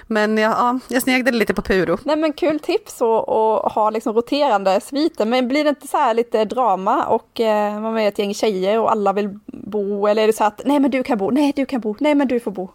Men 0.07 0.37
ja, 0.37 0.49
ja, 0.49 0.79
jag 0.87 1.01
sneglade 1.01 1.37
lite 1.37 1.53
på 1.53 1.61
Puro. 1.61 1.97
Nej 2.03 2.15
men 2.15 2.33
kul 2.33 2.59
tips 2.59 3.01
att 3.01 3.73
ha 3.73 3.89
liksom 3.89 4.15
roterande 4.15 4.81
sviter. 4.81 5.25
Men 5.25 5.47
blir 5.47 5.63
det 5.63 5.69
inte 5.69 5.87
så 5.87 5.97
här 5.97 6.13
lite 6.13 6.45
drama 6.45 7.05
och 7.05 7.39
eh, 7.39 7.79
man 7.79 7.97
är 7.97 8.07
ett 8.07 8.19
gäng 8.19 8.33
tjejer 8.33 8.79
och 8.79 8.91
alla 8.91 9.13
vill 9.13 9.39
bo? 9.45 10.07
Eller 10.07 10.23
är 10.23 10.27
det 10.27 10.33
så 10.33 10.43
att 10.43 10.61
nej 10.65 10.79
men 10.79 10.91
du 10.91 11.03
kan 11.03 11.17
bo, 11.17 11.31
nej 11.31 11.53
du 11.55 11.65
kan 11.65 11.81
bo, 11.81 11.95
nej 11.99 12.15
men 12.15 12.27
du 12.27 12.39
får 12.39 12.51
bo? 12.51 12.69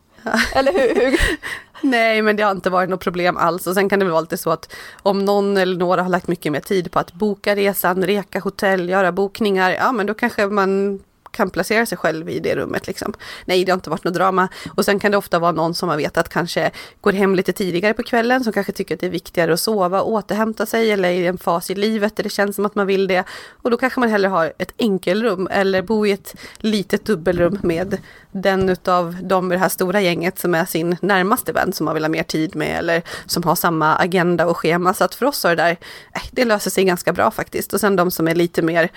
Eller 0.55 0.73
hur? 0.73 1.01
hur? 1.01 1.20
Nej, 1.83 2.23
men 2.23 2.37
det 2.37 2.42
har 2.42 2.51
inte 2.51 2.70
varit 2.70 2.90
något 2.90 3.01
problem 3.01 3.37
alls. 3.37 3.66
Och 3.66 3.75
sen 3.75 3.88
kan 3.88 3.99
det 3.99 4.05
väl 4.05 4.12
vara 4.12 4.20
lite 4.20 4.37
så 4.37 4.51
att 4.51 4.73
om 5.03 5.25
någon 5.25 5.57
eller 5.57 5.79
några 5.79 6.03
har 6.03 6.11
lagt 6.11 6.29
mycket 6.29 6.53
mer 6.53 6.61
tid 6.61 6.92
på 6.92 6.99
att 6.99 7.12
boka 7.12 7.57
resan, 7.57 8.05
reka 8.05 8.40
hotell, 8.40 8.88
göra 8.88 9.12
bokningar, 9.12 9.70
ja 9.70 9.92
men 9.92 10.07
då 10.07 10.14
kanske 10.14 10.46
man 10.46 11.01
kan 11.31 11.51
placera 11.51 11.87
sig 11.87 11.99
själv 11.99 12.29
i 12.29 12.40
det 12.40 12.55
rummet. 12.55 12.87
Liksom. 12.87 13.12
Nej, 13.45 13.64
det 13.64 13.73
har 13.73 13.77
inte 13.77 13.90
varit 13.90 14.05
något 14.05 14.14
drama. 14.14 14.49
Och 14.75 14.85
sen 14.85 15.01
kan 15.01 15.11
det 15.11 15.16
ofta 15.16 15.38
vara 15.38 15.53
någon 15.53 15.75
som 15.75 15.87
man 15.87 15.99
vet 15.99 16.16
att 16.16 16.29
kanske 16.29 16.71
går 17.01 17.12
hem 17.12 17.35
lite 17.35 17.53
tidigare 17.53 17.95
på 17.95 18.03
kvällen, 18.03 18.45
som 18.45 18.53
kanske 18.53 18.73
tycker 18.73 18.95
att 18.95 19.01
det 19.01 19.07
är 19.07 19.11
viktigare 19.11 19.53
att 19.53 19.61
sova, 19.61 20.01
och 20.01 20.12
återhämta 20.12 20.66
sig 20.66 20.90
eller 20.90 21.11
i 21.11 21.27
en 21.27 21.38
fas 21.38 21.71
i 21.71 21.75
livet 21.75 22.16
där 22.16 22.23
det 22.23 22.31
känns 22.31 22.57
som 22.57 22.66
att 22.66 22.75
man 22.75 22.87
vill 22.87 23.07
det. 23.07 23.25
Och 23.62 23.71
då 23.71 23.77
kanske 23.77 24.01
man 24.01 24.09
hellre 24.09 24.29
har 24.29 24.53
ett 24.59 24.73
enkelrum 24.79 25.49
eller 25.51 25.83
bor 25.83 26.07
i 26.07 26.12
ett 26.12 26.35
litet 26.59 27.05
dubbelrum 27.05 27.59
med 27.62 27.99
den 28.33 28.69
utav 28.69 29.16
de 29.23 29.53
i 29.53 29.55
det 29.55 29.61
här 29.61 29.69
stora 29.69 30.01
gänget 30.01 30.38
som 30.38 30.55
är 30.55 30.64
sin 30.64 30.97
närmaste 31.01 31.53
vän 31.53 31.73
som 31.73 31.85
man 31.85 31.95
vill 31.95 32.05
ha 32.05 32.09
mer 32.09 32.23
tid 32.23 32.57
med 32.57 32.79
eller 32.79 33.03
som 33.27 33.43
har 33.43 33.55
samma 33.55 33.97
agenda 33.97 34.47
och 34.47 34.57
schema. 34.57 34.95
Så 34.95 35.05
att 35.05 35.14
för 35.14 35.27
oss 35.27 35.45
har 35.45 35.57
det 35.57 35.62
där, 35.62 35.77
eh, 36.14 36.23
det 36.31 36.45
löser 36.45 36.71
sig 36.71 36.85
ganska 36.85 37.12
bra 37.12 37.31
faktiskt. 37.31 37.73
Och 37.73 37.81
sen 37.81 37.97
de 37.97 38.11
som 38.11 38.29
är 38.29 38.35
lite 38.35 38.62
mer 38.62 38.90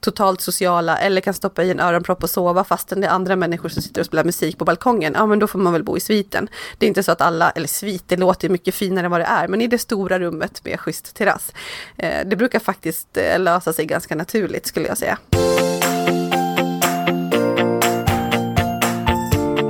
totalt 0.00 0.40
sociala 0.40 0.98
eller 0.98 1.20
kan 1.20 1.34
stoppa 1.34 1.64
i 1.64 1.70
en 1.70 1.80
öronpropp 1.80 2.22
och 2.22 2.30
sova 2.30 2.64
fastän 2.64 3.00
det 3.00 3.06
är 3.06 3.10
andra 3.10 3.36
människor 3.36 3.68
som 3.68 3.82
sitter 3.82 4.00
och 4.00 4.06
spelar 4.06 4.24
musik 4.24 4.58
på 4.58 4.64
balkongen. 4.64 5.12
Ja 5.16 5.26
men 5.26 5.38
då 5.38 5.46
får 5.46 5.58
man 5.58 5.72
väl 5.72 5.84
bo 5.84 5.96
i 5.96 6.00
sviten. 6.00 6.48
Det 6.78 6.86
är 6.86 6.88
inte 6.88 7.02
så 7.02 7.12
att 7.12 7.20
alla, 7.20 7.50
eller 7.50 7.68
svit, 7.68 8.04
det 8.06 8.16
låter 8.16 8.48
mycket 8.48 8.74
finare 8.74 9.04
än 9.04 9.10
vad 9.10 9.20
det 9.20 9.24
är, 9.24 9.48
men 9.48 9.60
i 9.60 9.66
det 9.66 9.78
stora 9.78 10.18
rummet 10.18 10.64
med 10.64 10.80
schysst 10.80 11.14
terrass. 11.14 11.52
Eh, 11.96 12.26
det 12.26 12.36
brukar 12.36 12.58
faktiskt 12.58 13.16
eh, 13.16 13.38
lösa 13.38 13.72
sig 13.72 13.86
ganska 13.86 14.14
naturligt 14.14 14.66
skulle 14.66 14.88
jag 14.88 14.98
säga. 14.98 15.18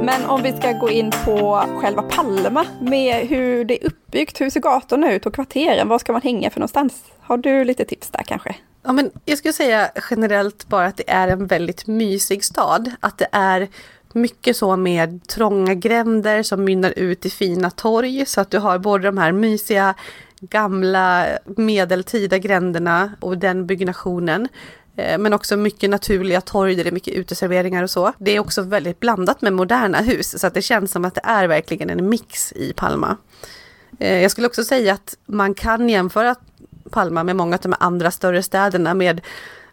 Men 0.02 0.24
om 0.26 0.42
vi 0.42 0.52
ska 0.52 0.72
gå 0.72 0.90
in 0.90 1.12
på 1.24 1.64
själva 1.80 2.02
Palma 2.02 2.66
med 2.80 3.28
hur 3.28 3.64
det 3.64 3.82
är 3.82 3.86
uppbyggt, 3.86 4.40
hur 4.40 4.50
ser 4.50 4.60
gatorna 4.60 5.12
ut 5.12 5.26
och 5.26 5.34
kvarteren, 5.34 5.88
var 5.88 5.98
ska 5.98 6.12
man 6.12 6.22
hänga 6.22 6.50
för 6.50 6.60
någonstans? 6.60 7.04
Har 7.20 7.36
du 7.36 7.64
lite 7.64 7.84
tips 7.84 8.10
där 8.10 8.22
kanske? 8.22 8.54
Ja, 8.82 8.92
men 8.92 9.10
jag 9.24 9.38
skulle 9.38 9.52
säga 9.52 9.90
generellt 10.10 10.68
bara 10.68 10.86
att 10.86 10.96
det 10.96 11.10
är 11.10 11.28
en 11.28 11.46
väldigt 11.46 11.86
mysig 11.86 12.44
stad. 12.44 12.90
Att 13.00 13.18
det 13.18 13.28
är 13.32 13.68
mycket 14.12 14.56
så 14.56 14.76
med 14.76 15.26
trånga 15.26 15.74
gränder 15.74 16.42
som 16.42 16.64
mynnar 16.64 16.98
ut 16.98 17.26
i 17.26 17.30
fina 17.30 17.70
torg. 17.70 18.26
Så 18.26 18.40
att 18.40 18.50
du 18.50 18.58
har 18.58 18.78
både 18.78 19.04
de 19.04 19.18
här 19.18 19.32
mysiga 19.32 19.94
gamla 20.40 21.26
medeltida 21.56 22.38
gränderna 22.38 23.12
och 23.20 23.38
den 23.38 23.66
byggnationen. 23.66 24.48
Eh, 24.96 25.18
men 25.18 25.32
också 25.32 25.56
mycket 25.56 25.90
naturliga 25.90 26.40
torg 26.40 26.74
där 26.74 26.84
det 26.84 26.90
är 26.90 26.92
mycket 26.92 27.14
uteserveringar 27.14 27.82
och 27.82 27.90
så. 27.90 28.12
Det 28.18 28.30
är 28.30 28.40
också 28.40 28.62
väldigt 28.62 29.00
blandat 29.00 29.42
med 29.42 29.52
moderna 29.52 29.98
hus 29.98 30.40
så 30.40 30.46
att 30.46 30.54
det 30.54 30.62
känns 30.62 30.92
som 30.92 31.04
att 31.04 31.14
det 31.14 31.24
är 31.24 31.48
verkligen 31.48 31.90
en 31.90 32.08
mix 32.08 32.52
i 32.52 32.72
Palma. 32.72 33.16
Eh, 33.98 34.22
jag 34.22 34.30
skulle 34.30 34.46
också 34.46 34.64
säga 34.64 34.92
att 34.92 35.16
man 35.26 35.54
kan 35.54 35.88
jämföra 35.88 36.34
Palma 36.90 37.24
med 37.24 37.36
många 37.36 37.56
av 37.56 37.60
de 37.60 37.74
andra 37.80 38.10
större 38.10 38.42
städerna 38.42 38.94
med 38.94 39.20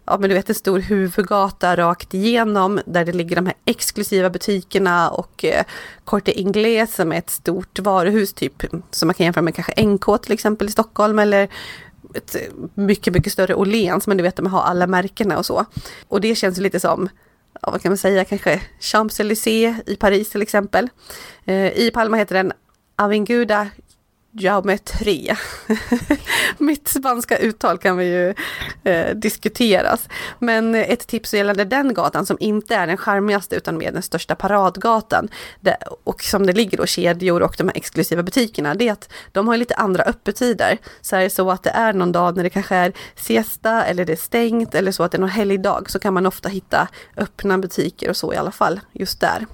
ja, 0.04 0.18
men 0.18 0.28
du 0.28 0.34
vet 0.34 0.48
en 0.48 0.54
stor 0.54 0.78
huvudgata 0.78 1.76
rakt 1.76 2.14
igenom 2.14 2.80
där 2.86 3.04
det 3.04 3.12
ligger 3.12 3.36
de 3.36 3.46
här 3.46 3.54
exklusiva 3.64 4.30
butikerna 4.30 5.10
och 5.10 5.44
eh, 5.44 5.64
Corte 6.04 6.40
Inglés 6.40 6.94
som 6.94 7.12
är 7.12 7.18
ett 7.18 7.30
stort 7.30 7.78
varuhus 7.78 8.32
typ 8.32 8.64
som 8.90 9.06
man 9.06 9.14
kan 9.14 9.24
jämföra 9.24 9.42
med 9.42 9.54
kanske 9.54 9.84
NK 9.84 10.22
till 10.22 10.32
exempel 10.32 10.68
i 10.68 10.70
Stockholm 10.70 11.18
eller 11.18 11.48
ett 12.14 12.36
mycket, 12.74 13.12
mycket 13.12 13.32
större 13.32 13.54
Åhléns, 13.54 14.06
men 14.06 14.16
du 14.16 14.22
vet 14.22 14.36
de 14.36 14.46
har 14.46 14.62
alla 14.62 14.86
märkena 14.86 15.38
och 15.38 15.46
så. 15.46 15.64
Och 16.08 16.20
det 16.20 16.34
känns 16.34 16.58
lite 16.58 16.80
som 16.80 17.08
ja, 17.62 17.70
vad 17.70 17.82
kan 17.82 17.90
man 17.90 17.98
säga, 17.98 18.24
kanske 18.24 18.60
Champs-Élysées 18.80 19.82
i 19.86 19.96
Paris 19.96 20.30
till 20.30 20.42
exempel. 20.42 20.88
Eh, 21.44 21.72
I 21.78 21.90
Palma 21.94 22.16
heter 22.16 22.34
den 22.34 22.52
Avinguda 22.96 23.68
geometri. 24.32 25.36
Mitt 26.58 26.88
spanska 26.88 27.38
uttal 27.38 27.78
kan 27.78 27.96
vi 27.96 28.04
ju 28.04 28.34
eh, 28.92 29.14
diskuteras. 29.14 30.08
Men 30.38 30.74
ett 30.74 31.06
tips 31.06 31.34
gällande 31.34 31.64
den 31.64 31.94
gatan 31.94 32.26
som 32.26 32.36
inte 32.40 32.74
är 32.74 32.86
den 32.86 32.96
charmigaste 32.96 33.56
utan 33.56 33.78
mer 33.78 33.92
den 33.92 34.02
största 34.02 34.34
paradgatan 34.34 35.28
det, 35.60 35.76
och 36.04 36.22
som 36.22 36.46
det 36.46 36.52
ligger 36.52 36.78
då 36.78 36.86
kedjor 36.86 37.42
och 37.42 37.54
de 37.58 37.68
här 37.68 37.76
exklusiva 37.76 38.22
butikerna, 38.22 38.74
det 38.74 38.88
är 38.88 38.92
att 38.92 39.12
de 39.32 39.48
har 39.48 39.56
lite 39.56 39.74
andra 39.74 40.02
öppettider. 40.02 40.78
Så 41.00 41.16
är 41.16 41.20
det 41.20 41.30
så 41.30 41.50
att 41.50 41.62
det 41.62 41.70
är 41.70 41.92
någon 41.92 42.12
dag 42.12 42.36
när 42.36 42.44
det 42.44 42.50
kanske 42.50 42.76
är 42.76 42.92
siesta 43.14 43.84
eller 43.84 44.04
det 44.04 44.12
är 44.12 44.16
stängt 44.16 44.74
eller 44.74 44.92
så 44.92 45.02
att 45.02 45.12
det 45.12 45.18
är 45.18 45.20
någon 45.20 45.28
helgdag 45.28 45.90
så 45.90 45.98
kan 45.98 46.14
man 46.14 46.26
ofta 46.26 46.48
hitta 46.48 46.88
öppna 47.16 47.58
butiker 47.58 48.10
och 48.10 48.16
så 48.16 48.32
i 48.32 48.36
alla 48.36 48.52
fall 48.52 48.80
just 48.92 49.20
där. 49.20 49.46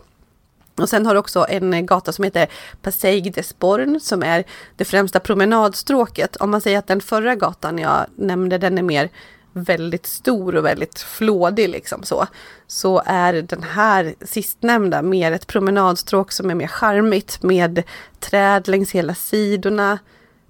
Och 0.76 0.88
sen 0.88 1.06
har 1.06 1.14
du 1.14 1.20
också 1.20 1.46
en 1.48 1.74
eh, 1.74 1.80
gata 1.80 2.12
som 2.12 2.24
heter 2.24 2.46
Passeig 2.82 3.34
des 3.34 3.58
Born 3.58 4.00
som 4.00 4.22
är 4.22 4.44
det 4.76 4.84
främsta 4.84 5.20
promenadstråket. 5.20 6.36
Om 6.36 6.50
man 6.50 6.60
säger 6.60 6.78
att 6.78 6.86
den 6.86 7.00
förra 7.00 7.34
gatan 7.34 7.78
jag 7.78 8.06
nämnde, 8.16 8.58
den 8.58 8.78
är 8.78 8.82
mer 8.82 9.10
väldigt 9.52 10.06
stor 10.06 10.56
och 10.56 10.64
väldigt 10.64 10.98
flådig 10.98 11.68
liksom 11.68 12.02
så. 12.02 12.26
Så 12.66 13.02
är 13.06 13.32
den 13.32 13.62
här 13.62 14.14
sistnämnda 14.20 15.02
mer 15.02 15.32
ett 15.32 15.46
promenadstråk 15.46 16.32
som 16.32 16.50
är 16.50 16.54
mer 16.54 16.66
charmigt 16.66 17.42
med 17.42 17.82
träd 18.20 18.68
längs 18.68 18.90
hela 18.90 19.14
sidorna. 19.14 19.98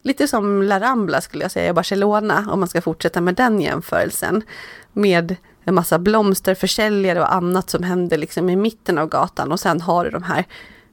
Lite 0.03 0.29
som 0.29 0.63
La 0.63 0.81
Rambla 0.81 1.21
skulle 1.21 1.45
jag 1.45 1.51
säga 1.51 1.71
i 1.71 1.73
Barcelona 1.73 2.47
om 2.51 2.61
man 2.61 2.69
ska 2.69 2.81
fortsätta 2.81 3.21
med 3.21 3.35
den 3.35 3.61
jämförelsen. 3.61 4.43
Med 4.93 5.37
en 5.65 5.75
massa 5.75 5.99
blomsterförsäljare 5.99 7.21
och 7.21 7.35
annat 7.35 7.71
som 7.71 7.83
händer 7.83 8.19
liksom 8.19 8.51
i 8.51 8.57
mitten 8.57 8.99
av 8.99 9.09
gatan 9.09 9.53
och 9.53 9.61
sen 9.61 9.81
har 9.81 10.05
du 10.05 10.11
de 10.11 10.23
här 10.23 10.45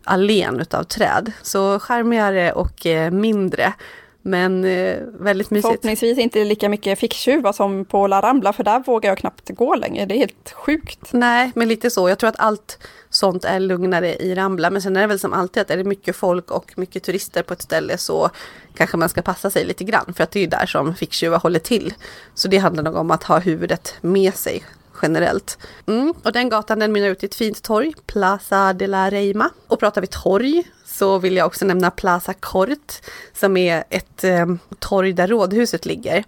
allén 0.03 0.59
utav 0.59 0.83
träd. 0.83 1.31
Så 1.41 1.79
charmigare 1.79 2.51
och 2.51 2.85
eh, 2.85 3.11
mindre. 3.11 3.73
Men 4.21 4.65
eh, 4.65 4.97
väldigt 5.19 5.51
mysigt. 5.51 5.67
Förhoppningsvis 5.67 6.17
inte 6.17 6.43
lika 6.43 6.69
mycket 6.69 6.99
ficktjuvar 6.99 7.53
som 7.53 7.85
på 7.85 8.07
La 8.07 8.21
Rambla, 8.21 8.53
för 8.53 8.63
där 8.63 8.79
vågar 8.79 9.09
jag 9.09 9.17
knappt 9.17 9.49
gå 9.49 9.75
längre. 9.75 10.05
Det 10.05 10.15
är 10.15 10.17
helt 10.17 10.53
sjukt. 10.55 11.13
Nej, 11.13 11.51
men 11.55 11.67
lite 11.67 11.89
så. 11.89 12.09
Jag 12.09 12.17
tror 12.19 12.29
att 12.29 12.39
allt 12.39 12.77
sånt 13.09 13.45
är 13.45 13.59
lugnare 13.59 14.15
i 14.15 14.35
Rambla. 14.35 14.69
Men 14.69 14.81
sen 14.81 14.97
är 14.97 15.01
det 15.01 15.07
väl 15.07 15.19
som 15.19 15.33
alltid 15.33 15.61
att 15.61 15.69
är 15.69 15.77
det 15.77 15.83
mycket 15.83 16.15
folk 16.15 16.51
och 16.51 16.73
mycket 16.75 17.03
turister 17.03 17.43
på 17.43 17.53
ett 17.53 17.61
ställe 17.61 17.97
så 17.97 18.29
kanske 18.75 18.97
man 18.97 19.09
ska 19.09 19.21
passa 19.21 19.49
sig 19.49 19.65
lite 19.65 19.83
grann. 19.83 20.13
För 20.13 20.23
att 20.23 20.31
det 20.31 20.39
är 20.39 20.47
där 20.47 20.65
som 20.65 20.95
ficktjuvar 20.95 21.39
håller 21.39 21.59
till. 21.59 21.93
Så 22.33 22.47
det 22.47 22.57
handlar 22.57 22.83
nog 22.83 22.95
om 22.95 23.11
att 23.11 23.23
ha 23.23 23.39
huvudet 23.39 23.95
med 24.01 24.35
sig 24.35 24.63
generellt. 25.01 25.57
Mm. 25.87 26.13
Och 26.23 26.31
den 26.31 26.49
gatan 26.49 26.79
den 26.79 26.91
mynnar 26.91 27.07
ut 27.07 27.23
i 27.23 27.25
ett 27.25 27.35
fint 27.35 27.63
torg, 27.63 27.93
Plaza 28.05 28.73
de 28.73 28.87
la 28.87 29.09
Reima. 29.09 29.49
Och 29.67 29.79
pratar 29.79 30.01
vi 30.01 30.07
torg 30.07 30.63
så 31.01 31.19
vill 31.19 31.37
jag 31.37 31.47
också 31.47 31.65
nämna 31.65 31.91
Plaza 31.91 32.33
Cort 32.33 32.93
som 33.33 33.57
är 33.57 33.83
ett 33.89 34.23
eh, 34.23 34.45
torg 34.79 35.13
där 35.13 35.27
rådhuset 35.27 35.85
ligger. 35.85 36.23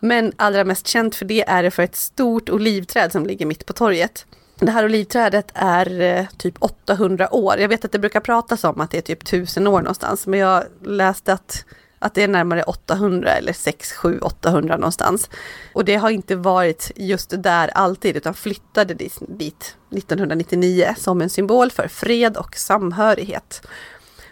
Men 0.00 0.32
allra 0.36 0.64
mest 0.64 0.86
känt 0.86 1.14
för 1.14 1.24
det 1.24 1.48
är 1.48 1.62
det 1.62 1.70
för 1.70 1.82
ett 1.82 1.96
stort 1.96 2.50
olivträd 2.50 3.12
som 3.12 3.26
ligger 3.26 3.46
mitt 3.46 3.66
på 3.66 3.72
torget. 3.72 4.26
Det 4.58 4.70
här 4.70 4.84
olivträdet 4.84 5.50
är 5.54 6.00
eh, 6.00 6.26
typ 6.38 6.54
800 6.58 7.34
år. 7.34 7.58
Jag 7.58 7.68
vet 7.68 7.84
att 7.84 7.92
det 7.92 7.98
brukar 7.98 8.20
pratas 8.20 8.64
om 8.64 8.80
att 8.80 8.90
det 8.90 8.98
är 8.98 9.02
typ 9.02 9.22
1000 9.22 9.66
år 9.66 9.80
någonstans, 9.80 10.26
men 10.26 10.40
jag 10.40 10.64
läste 10.84 11.32
att, 11.32 11.64
att 11.98 12.14
det 12.14 12.22
är 12.22 12.28
närmare 12.28 12.62
800 12.62 13.30
eller 13.30 13.52
6, 13.52 13.92
7, 13.92 14.18
800 14.18 14.76
någonstans. 14.76 15.30
Och 15.72 15.84
det 15.84 15.96
har 15.96 16.10
inte 16.10 16.36
varit 16.36 16.90
just 16.96 17.42
där 17.42 17.68
alltid, 17.68 18.16
utan 18.16 18.34
flyttade 18.34 18.94
dit 18.94 19.76
1999 19.90 20.94
som 20.98 21.22
en 21.22 21.30
symbol 21.30 21.70
för 21.70 21.88
fred 21.88 22.36
och 22.36 22.56
samhörighet. 22.56 23.62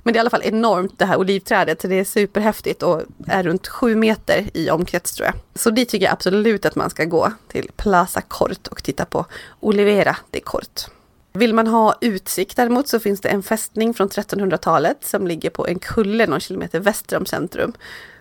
Men 0.05 0.13
det 0.13 0.17
är 0.17 0.19
i 0.19 0.21
alla 0.21 0.31
fall 0.31 0.43
enormt 0.45 0.99
det 0.99 1.05
här 1.05 1.17
olivträdet. 1.17 1.79
Det 1.79 1.95
är 1.95 2.05
superhäftigt 2.05 2.83
och 2.83 3.03
är 3.27 3.43
runt 3.43 3.69
sju 3.69 3.97
meter 3.97 4.51
i 4.55 4.71
omkrets 4.71 5.15
tror 5.15 5.27
jag. 5.27 5.35
Så 5.55 5.71
dit 5.71 5.89
tycker 5.89 6.07
jag 6.07 6.13
absolut 6.13 6.67
att 6.67 6.75
man 6.75 6.91
ska 6.91 7.05
gå 7.05 7.33
till 7.49 7.71
Plaza 7.77 8.21
Cort 8.21 8.67
och 8.67 8.83
titta 8.83 9.05
på 9.05 9.27
Olivera 9.61 10.17
de 10.31 10.41
Cort. 10.41 10.81
Vill 11.33 11.55
man 11.55 11.67
ha 11.67 11.95
utsikt 12.01 12.57
däremot 12.57 12.89
så 12.89 13.01
finns 13.01 13.21
det 13.21 13.29
en 13.29 13.43
fästning 13.43 13.95
från 13.95 14.09
1300-talet 14.09 15.05
som 15.05 15.27
ligger 15.27 15.51
på 15.51 15.67
en 15.67 15.79
kulle 15.79 16.27
någon 16.27 16.41
kilometer 16.41 16.81
väster 16.81 17.17
om 17.17 17.27
centrum. 17.27 17.73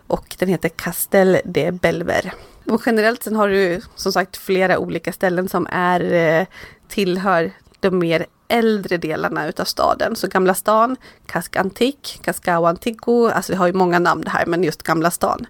Och 0.08 0.36
den 0.40 0.50
heter 0.50 0.70
Castel 0.70 1.38
de 1.46 1.72
Belver. 1.72 2.34
Och 2.66 2.82
generellt 2.86 3.24
sen 3.24 3.36
har 3.36 3.50
du 3.50 3.82
som 3.96 4.14
sagt 4.14 4.38
flera 4.38 4.80
olika 4.80 5.14
ställen 5.14 5.50
som 5.50 5.68
är 5.72 6.14
eh, 6.14 6.46
tillhör 6.88 7.52
de 7.80 8.00
mer 8.00 8.26
äldre 8.54 8.98
delarna 8.98 9.48
utav 9.48 9.66
staden. 9.66 10.16
Så 10.16 10.28
Gamla 10.28 10.54
stan, 10.54 10.96
Casca 11.26 11.60
Antique, 11.60 12.20
Cascao 12.22 12.66
Antico, 12.66 13.28
alltså 13.28 13.52
vi 13.52 13.58
har 13.58 13.68
ju 13.68 13.74
många 13.74 14.00
namn 14.00 14.22
det 14.22 14.30
här, 14.30 14.46
men 14.46 14.64
just 14.64 14.84
Gamla 14.84 15.12
stan. 15.12 15.46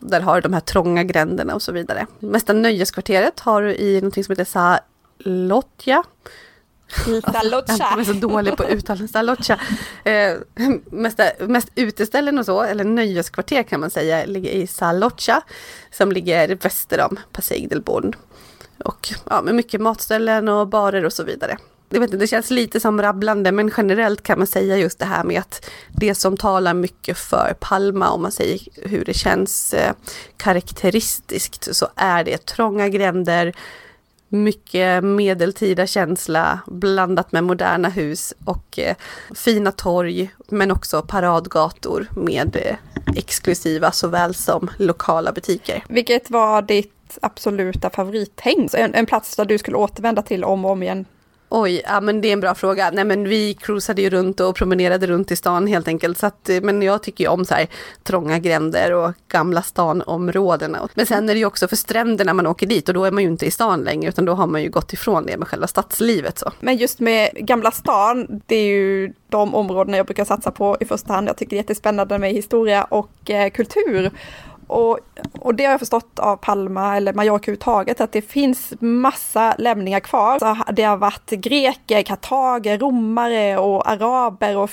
Där 0.00 0.20
har 0.20 0.34
du 0.34 0.40
de 0.40 0.52
här 0.52 0.60
trånga 0.60 1.04
gränderna 1.04 1.54
och 1.54 1.62
så 1.62 1.72
vidare. 1.72 2.06
Mesta 2.18 2.52
nöjeskvarteret 2.52 3.40
har 3.40 3.62
du 3.62 3.74
i 3.74 3.94
någonting 3.94 4.24
som 4.24 4.32
heter 4.32 4.44
Salotja. 5.24 6.02
Salotja. 7.32 7.76
Jag 7.78 8.00
är 8.00 8.04
så 8.04 8.12
dålig 8.12 8.56
på 8.56 8.64
uttal. 8.64 9.08
Salotja. 9.08 9.60
Eh, 10.04 10.34
mest, 10.84 11.20
mest 11.40 11.68
uteställen 11.74 12.38
och 12.38 12.44
så, 12.44 12.62
eller 12.62 12.84
nöjeskvarter 12.84 13.62
kan 13.62 13.80
man 13.80 13.90
säga, 13.90 14.24
ligger 14.26 14.50
i 14.50 14.66
Salotja. 14.66 15.42
Som 15.90 16.12
ligger 16.12 16.54
väster 16.54 17.00
om 17.10 17.16
Passeig 17.32 17.68
del 17.68 17.82
Born. 17.82 18.14
Och 18.84 19.08
ja, 19.30 19.42
med 19.42 19.54
mycket 19.54 19.80
matställen 19.80 20.48
och 20.48 20.68
barer 20.68 21.04
och 21.04 21.12
så 21.12 21.24
vidare 21.24 21.58
jag 21.90 22.00
vet 22.00 22.08
inte, 22.08 22.16
det 22.16 22.26
känns 22.26 22.50
lite 22.50 22.80
som 22.80 23.02
rabblande 23.02 23.52
men 23.52 23.70
generellt 23.76 24.22
kan 24.22 24.38
man 24.38 24.46
säga 24.46 24.76
just 24.76 24.98
det 24.98 25.04
här 25.04 25.24
med 25.24 25.40
att 25.40 25.70
det 25.88 26.14
som 26.14 26.36
talar 26.36 26.74
mycket 26.74 27.18
för 27.18 27.56
Palma 27.60 28.10
om 28.10 28.22
man 28.22 28.32
säger 28.32 28.60
hur 28.82 29.04
det 29.04 29.14
känns 29.14 29.74
eh, 29.74 29.92
karaktäristiskt 30.36 31.76
så 31.76 31.88
är 31.96 32.24
det 32.24 32.46
trånga 32.46 32.88
gränder, 32.88 33.54
mycket 34.28 35.04
medeltida 35.04 35.86
känsla 35.86 36.60
blandat 36.66 37.32
med 37.32 37.44
moderna 37.44 37.88
hus 37.88 38.34
och 38.44 38.78
eh, 38.78 38.96
fina 39.34 39.72
torg 39.72 40.30
men 40.48 40.70
också 40.70 41.02
paradgator 41.02 42.06
med 42.10 42.56
eh, 42.56 42.76
exklusiva 43.16 43.92
såväl 43.92 44.34
som 44.34 44.70
lokala 44.76 45.32
butiker. 45.32 45.84
Vilket 45.88 46.30
var 46.30 46.62
ditt 46.62 47.18
absoluta 47.22 47.90
favorithäng? 47.90 48.68
En, 48.72 48.94
en 48.94 49.06
plats 49.06 49.36
där 49.36 49.44
du 49.44 49.58
skulle 49.58 49.76
återvända 49.76 50.22
till 50.22 50.44
om 50.44 50.64
och 50.64 50.70
om 50.70 50.82
igen 50.82 51.04
Oj, 51.50 51.82
ja 51.84 52.00
men 52.00 52.20
det 52.20 52.28
är 52.28 52.32
en 52.32 52.40
bra 52.40 52.54
fråga. 52.54 52.90
Nej 52.90 53.04
men 53.04 53.28
vi 53.28 53.54
cruisade 53.54 54.02
ju 54.02 54.10
runt 54.10 54.40
och 54.40 54.56
promenerade 54.56 55.06
runt 55.06 55.30
i 55.30 55.36
stan 55.36 55.66
helt 55.66 55.88
enkelt. 55.88 56.18
Så 56.18 56.26
att, 56.26 56.48
eh, 56.48 56.60
men 56.62 56.82
jag 56.82 57.02
tycker 57.02 57.24
ju 57.24 57.30
om 57.30 57.44
så 57.44 57.54
här 57.54 57.66
trånga 58.02 58.38
gränder 58.38 58.92
och 58.92 59.12
gamla 59.28 59.62
stanområdena. 59.62 60.88
Men 60.94 61.06
sen 61.06 61.28
är 61.28 61.34
det 61.34 61.38
ju 61.38 61.46
också 61.46 61.68
för 61.68 61.76
stränderna 61.76 62.34
man 62.34 62.46
åker 62.46 62.66
dit 62.66 62.88
och 62.88 62.94
då 62.94 63.04
är 63.04 63.10
man 63.10 63.22
ju 63.22 63.28
inte 63.28 63.46
i 63.46 63.50
stan 63.50 63.82
längre 63.82 64.08
utan 64.08 64.24
då 64.24 64.34
har 64.34 64.46
man 64.46 64.62
ju 64.62 64.70
gått 64.70 64.92
ifrån 64.92 65.26
det 65.26 65.36
med 65.36 65.48
själva 65.48 65.66
stadslivet. 65.66 66.38
Så. 66.38 66.52
Men 66.60 66.76
just 66.76 67.00
med 67.00 67.30
Gamla 67.34 67.70
stan, 67.70 68.42
det 68.46 68.56
är 68.56 68.66
ju 68.66 69.12
de 69.28 69.54
områdena 69.54 69.96
jag 69.96 70.06
brukar 70.06 70.24
satsa 70.24 70.50
på 70.50 70.76
i 70.80 70.84
första 70.84 71.12
hand. 71.12 71.28
Jag 71.28 71.36
tycker 71.36 71.50
det 71.50 71.56
är 71.56 71.62
jättespännande 71.62 72.18
med 72.18 72.32
historia 72.32 72.84
och 72.84 73.30
eh, 73.30 73.50
kultur. 73.50 74.10
Och, 74.68 74.98
och 75.40 75.54
det 75.54 75.64
har 75.64 75.70
jag 75.70 75.80
förstått 75.80 76.18
av 76.18 76.36
Palma 76.36 76.96
eller 76.96 77.12
Mallorca 77.12 77.42
överhuvudtaget 77.42 78.00
att 78.00 78.12
det 78.12 78.22
finns 78.22 78.72
massa 78.80 79.54
lämningar 79.58 80.00
kvar. 80.00 80.38
Så 80.38 80.72
det 80.72 80.82
har 80.82 80.96
varit 80.96 81.30
greker, 81.30 82.02
kartager, 82.02 82.78
romare 82.78 83.58
och 83.58 83.90
araber 83.90 84.56
och 84.56 84.70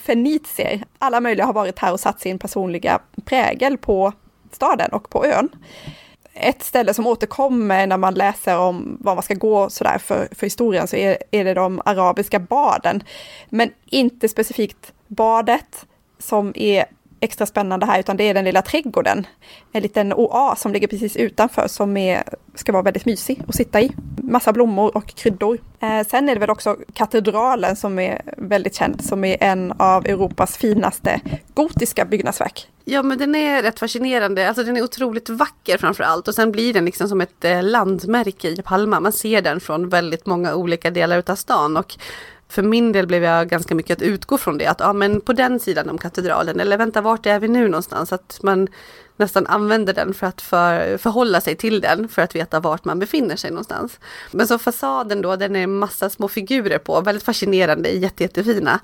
fenicier. 0.00 0.82
Alla 0.98 1.20
möjliga 1.20 1.46
har 1.46 1.52
varit 1.52 1.78
här 1.78 1.92
och 1.92 2.00
satt 2.00 2.20
sin 2.20 2.38
personliga 2.38 2.98
prägel 3.24 3.78
på 3.78 4.12
staden 4.52 4.90
och 4.92 5.10
på 5.10 5.26
ön. 5.26 5.48
Ett 6.34 6.62
ställe 6.62 6.94
som 6.94 7.06
återkommer 7.06 7.86
när 7.86 7.96
man 7.96 8.14
läser 8.14 8.58
om 8.58 8.96
var 9.00 9.14
man 9.14 9.22
ska 9.22 9.34
gå 9.34 9.70
sådär 9.70 9.98
för, 9.98 10.28
för 10.32 10.46
historien 10.46 10.88
så 10.88 10.96
är, 10.96 11.18
är 11.30 11.44
det 11.44 11.54
de 11.54 11.82
arabiska 11.84 12.38
baden. 12.38 13.02
Men 13.48 13.70
inte 13.86 14.28
specifikt 14.28 14.92
badet 15.06 15.86
som 16.18 16.52
är 16.56 16.84
extra 17.20 17.46
spännande 17.46 17.86
här, 17.86 18.00
utan 18.00 18.16
det 18.16 18.24
är 18.24 18.34
den 18.34 18.44
lilla 18.44 18.62
trädgården. 18.62 19.26
En 19.72 19.82
liten 19.82 20.12
oas 20.12 20.60
som 20.60 20.72
ligger 20.72 20.88
precis 20.88 21.16
utanför 21.16 21.68
som 21.68 21.96
är, 21.96 22.22
ska 22.54 22.72
vara 22.72 22.82
väldigt 22.82 23.04
mysig 23.04 23.42
att 23.48 23.54
sitta 23.54 23.80
i. 23.80 23.92
Massa 24.16 24.52
blommor 24.52 24.96
och 24.96 25.06
kryddor. 25.06 25.58
Eh, 25.80 26.06
sen 26.06 26.28
är 26.28 26.34
det 26.34 26.40
väl 26.40 26.50
också 26.50 26.76
katedralen 26.92 27.76
som 27.76 27.98
är 27.98 28.22
väldigt 28.36 28.74
känd, 28.74 29.04
som 29.04 29.24
är 29.24 29.36
en 29.40 29.72
av 29.72 30.06
Europas 30.06 30.56
finaste 30.56 31.20
gotiska 31.54 32.04
byggnadsverk. 32.04 32.68
Ja 32.84 33.02
men 33.02 33.18
den 33.18 33.34
är 33.34 33.62
rätt 33.62 33.78
fascinerande, 33.78 34.48
alltså 34.48 34.64
den 34.64 34.76
är 34.76 34.82
otroligt 34.82 35.28
vacker 35.28 35.78
framför 35.78 36.04
allt 36.04 36.28
och 36.28 36.34
sen 36.34 36.52
blir 36.52 36.74
den 36.74 36.84
liksom 36.84 37.08
som 37.08 37.20
ett 37.20 37.44
eh, 37.44 37.62
landmärke 37.62 38.48
i 38.48 38.62
Palma. 38.62 39.00
Man 39.00 39.12
ser 39.12 39.42
den 39.42 39.60
från 39.60 39.88
väldigt 39.88 40.26
många 40.26 40.54
olika 40.54 40.90
delar 40.90 41.18
utav 41.18 41.36
stan 41.36 41.76
och 41.76 41.96
för 42.48 42.62
min 42.62 42.92
del 42.92 43.06
blev 43.06 43.24
jag 43.24 43.48
ganska 43.48 43.74
mycket 43.74 43.96
att 43.96 44.02
utgå 44.02 44.38
från 44.38 44.58
det, 44.58 44.66
att 44.66 44.80
ja 44.80 44.92
men 44.92 45.20
på 45.20 45.32
den 45.32 45.60
sidan 45.60 45.90
om 45.90 45.98
katedralen, 45.98 46.60
eller 46.60 46.78
vänta 46.78 47.00
vart 47.00 47.26
är 47.26 47.38
vi 47.38 47.48
nu 47.48 47.68
någonstans? 47.68 48.12
Att 48.12 48.38
man 48.42 48.68
nästan 49.18 49.46
använder 49.46 49.94
den 49.94 50.14
för 50.14 50.26
att 50.26 50.40
för, 50.40 50.98
förhålla 50.98 51.40
sig 51.40 51.56
till 51.56 51.80
den 51.80 52.08
för 52.08 52.22
att 52.22 52.34
veta 52.34 52.60
vart 52.60 52.84
man 52.84 52.98
befinner 52.98 53.36
sig 53.36 53.50
någonstans. 53.50 53.98
Men 54.32 54.46
så 54.46 54.58
fasaden 54.58 55.22
då, 55.22 55.36
den 55.36 55.56
är 55.56 55.66
massa 55.66 56.10
små 56.10 56.28
figurer 56.28 56.78
på, 56.78 57.00
väldigt 57.00 57.24
fascinerande, 57.24 57.88
jätte, 57.88 58.22
jättefina. 58.22 58.80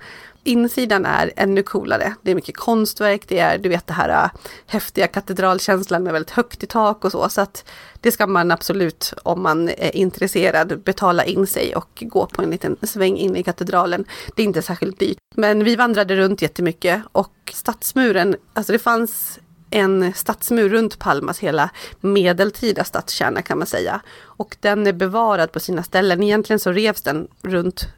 Insidan 0.47 1.07
är 1.07 1.33
ännu 1.37 1.63
coolare. 1.63 2.15
Det 2.23 2.31
är 2.31 2.35
mycket 2.35 2.57
konstverk, 2.57 3.23
det 3.29 3.39
är 3.39 3.59
du 3.59 3.69
vet 3.69 3.87
det 3.87 3.93
här 3.93 4.25
äh, 4.25 4.31
häftiga 4.67 5.07
katedralkänslan 5.07 6.03
med 6.03 6.13
väldigt 6.13 6.31
högt 6.31 6.63
i 6.63 6.67
tak 6.67 7.05
och 7.05 7.13
så. 7.13 7.29
Så 7.29 7.41
att 7.41 7.65
det 8.01 8.13
ska 8.13 8.27
man 8.27 8.51
absolut, 8.51 9.13
om 9.23 9.43
man 9.43 9.69
är 9.69 9.97
intresserad, 9.97 10.83
betala 10.83 11.25
in 11.25 11.47
sig 11.47 11.77
och 11.77 12.03
gå 12.07 12.27
på 12.27 12.43
en 12.43 12.51
liten 12.51 12.77
sväng 12.83 13.17
in 13.17 13.37
i 13.37 13.43
katedralen. 13.43 14.05
Det 14.37 14.43
är 14.43 14.47
inte 14.47 14.63
särskilt 14.63 14.99
dyrt. 14.99 15.19
Men 15.35 15.65
vi 15.65 15.77
vandrade 15.77 16.17
runt 16.17 16.43
jättemycket 16.43 17.03
och 17.13 17.53
stadsmuren, 17.53 18.37
alltså 18.55 18.73
det 18.73 18.79
fanns 18.79 19.39
en 19.75 20.13
stadsmur 20.15 20.69
runt 20.69 20.99
Palmas 20.99 21.39
hela 21.39 21.71
medeltida 22.01 22.85
stadskärna 22.85 23.43
kan 23.43 23.59
man 23.59 23.67
säga. 23.67 24.01
Och 24.21 24.57
den 24.61 24.87
är 24.87 24.93
bevarad 24.93 25.53
på 25.53 25.61
sina 25.61 25.83
ställen. 25.83 26.23
Egentligen 26.23 26.61
så 26.61 26.73
revs 26.73 27.03
den 27.03 27.29
runt 27.43 27.89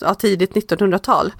ja, 0.00 0.14
tidigt 0.14 0.52
1900-tal 0.52 1.32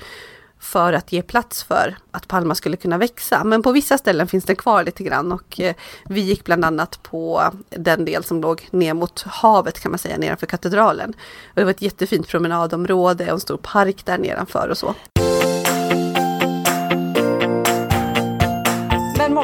för 0.60 0.92
att 0.92 1.12
ge 1.12 1.22
plats 1.22 1.62
för 1.62 1.96
att 2.10 2.28
Palma 2.28 2.54
skulle 2.54 2.76
kunna 2.76 2.98
växa. 2.98 3.44
Men 3.44 3.62
på 3.62 3.72
vissa 3.72 3.98
ställen 3.98 4.26
finns 4.26 4.44
den 4.44 4.56
kvar 4.56 4.84
lite 4.84 5.02
grann 5.02 5.32
och 5.32 5.60
eh, 5.60 5.74
vi 6.04 6.20
gick 6.20 6.44
bland 6.44 6.64
annat 6.64 7.02
på 7.02 7.52
den 7.70 8.04
del 8.04 8.24
som 8.24 8.40
låg 8.40 8.68
ner 8.70 8.94
mot 8.94 9.22
havet 9.22 9.80
kan 9.80 9.90
man 9.90 9.98
säga 9.98 10.18
nedanför 10.18 10.46
katedralen. 10.46 11.10
Och 11.48 11.54
det 11.54 11.64
var 11.64 11.70
ett 11.70 11.82
jättefint 11.82 12.28
promenadområde 12.28 13.24
och 13.24 13.30
en 13.30 13.40
stor 13.40 13.56
park 13.56 14.04
där 14.04 14.18
nedanför 14.18 14.68
och 14.68 14.78
så. 14.78 14.94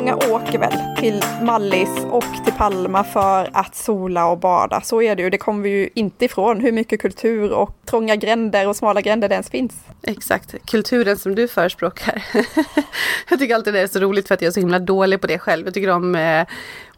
Många 0.04 0.16
åker 0.16 0.58
väl 0.58 0.96
till 0.96 1.22
Mallis 1.42 1.88
och 2.10 2.44
till 2.44 2.52
Palma 2.52 3.04
för 3.04 3.50
att 3.52 3.74
sola 3.74 4.26
och 4.26 4.38
bada. 4.38 4.80
Så 4.80 5.02
är 5.02 5.16
det 5.16 5.22
ju, 5.22 5.30
det 5.30 5.38
kommer 5.38 5.62
vi 5.62 5.70
ju 5.70 5.88
inte 5.94 6.24
ifrån 6.24 6.60
hur 6.60 6.72
mycket 6.72 7.00
kultur 7.00 7.52
och 7.52 7.76
trånga 7.86 8.16
gränder 8.16 8.68
och 8.68 8.76
smala 8.76 9.00
gränder 9.00 9.28
det 9.28 9.34
ens 9.34 9.50
finns. 9.50 9.84
Exakt, 10.02 10.54
kulturen 10.66 11.16
som 11.16 11.34
du 11.34 11.48
förespråkar. 11.48 12.24
jag 13.30 13.38
tycker 13.38 13.54
alltid 13.54 13.74
det 13.74 13.80
är 13.80 13.86
så 13.86 14.00
roligt 14.00 14.28
för 14.28 14.34
att 14.34 14.42
jag 14.42 14.48
är 14.48 14.52
så 14.52 14.60
himla 14.60 14.78
dålig 14.78 15.20
på 15.20 15.26
det 15.26 15.38
själv. 15.38 15.66
Jag 15.66 15.74
tycker 15.74 15.90
om 15.90 16.14
eh, 16.14 16.46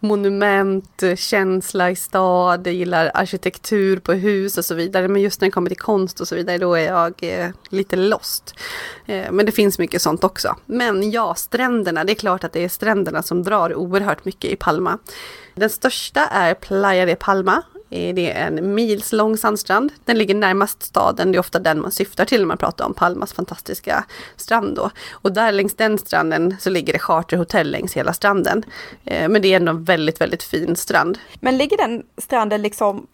monument, 0.07 1.03
känsla 1.16 1.90
i 1.90 1.97
stad, 1.97 2.66
jag 2.66 2.75
gillar 2.75 3.11
arkitektur 3.14 3.99
på 3.99 4.12
hus 4.12 4.59
och 4.59 4.64
så 4.64 4.75
vidare. 4.75 5.09
Men 5.09 5.23
just 5.23 5.40
när 5.40 5.49
det 5.49 5.53
kommer 5.53 5.71
till 5.71 5.79
konst 5.79 6.21
och 6.21 6.29
så 6.29 6.35
vidare 6.35 6.59
då 6.59 6.75
är 6.75 6.87
jag 6.87 7.14
eh, 7.21 7.51
lite 7.69 7.97
lost. 7.97 8.55
Eh, 9.07 9.33
men 9.33 9.47
det 9.47 9.53
finns 9.53 9.79
mycket 9.79 10.03
sånt 10.03 10.25
också. 10.25 10.57
Men 10.66 11.11
ja, 11.11 11.35
stränderna, 11.35 12.05
det 12.05 12.12
är 12.12 12.14
klart 12.14 12.45
att 12.45 12.53
det 12.53 12.64
är 12.64 12.69
stränderna 12.69 13.23
som 13.23 13.42
drar 13.42 13.75
oerhört 13.75 14.25
mycket 14.25 14.51
i 14.51 14.57
Palma. 14.57 14.99
Den 15.55 15.71
största 15.71 16.27
är 16.27 16.55
Playa 16.55 17.07
de 17.07 17.16
Palma 17.16 17.62
Eh, 17.90 18.14
det 18.14 18.33
är 18.33 18.46
en 18.46 18.75
milslång 18.75 19.37
sandstrand. 19.37 19.92
Den 20.05 20.18
ligger 20.18 20.35
närmast 20.35 20.83
staden, 20.83 21.33
det 21.33 21.37
är 21.37 21.40
ofta 21.40 21.59
den 21.59 21.81
man 21.81 21.90
syftar 21.90 22.25
till 22.25 22.40
när 22.40 22.46
man 22.46 22.59
pratar 22.59 22.85
om 22.85 22.94
Palmas 22.94 23.33
fantastiska 23.33 24.05
strand 24.37 24.77
då. 24.77 24.90
Och 25.11 25.33
där 25.33 25.53
längs 25.53 25.75
den 25.75 25.99
stranden 25.99 26.57
så 26.61 26.70
ligger 26.70 26.92
det 26.92 26.99
charterhotell 26.99 27.70
längs 27.70 27.96
hela 27.96 28.12
stranden. 28.12 28.64
Eh, 29.05 29.29
men 29.29 29.42
det 29.42 29.53
är 29.53 29.57
ändå 29.57 29.70
en 29.72 29.85
väldigt, 29.85 30.20
väldigt 30.20 30.42
fin 30.42 30.77
strand. 30.77 31.18
Men 31.40 31.59
ligger 31.59 31.77
den 31.77 32.03
stranden 32.18 32.62
liksom 32.62 33.07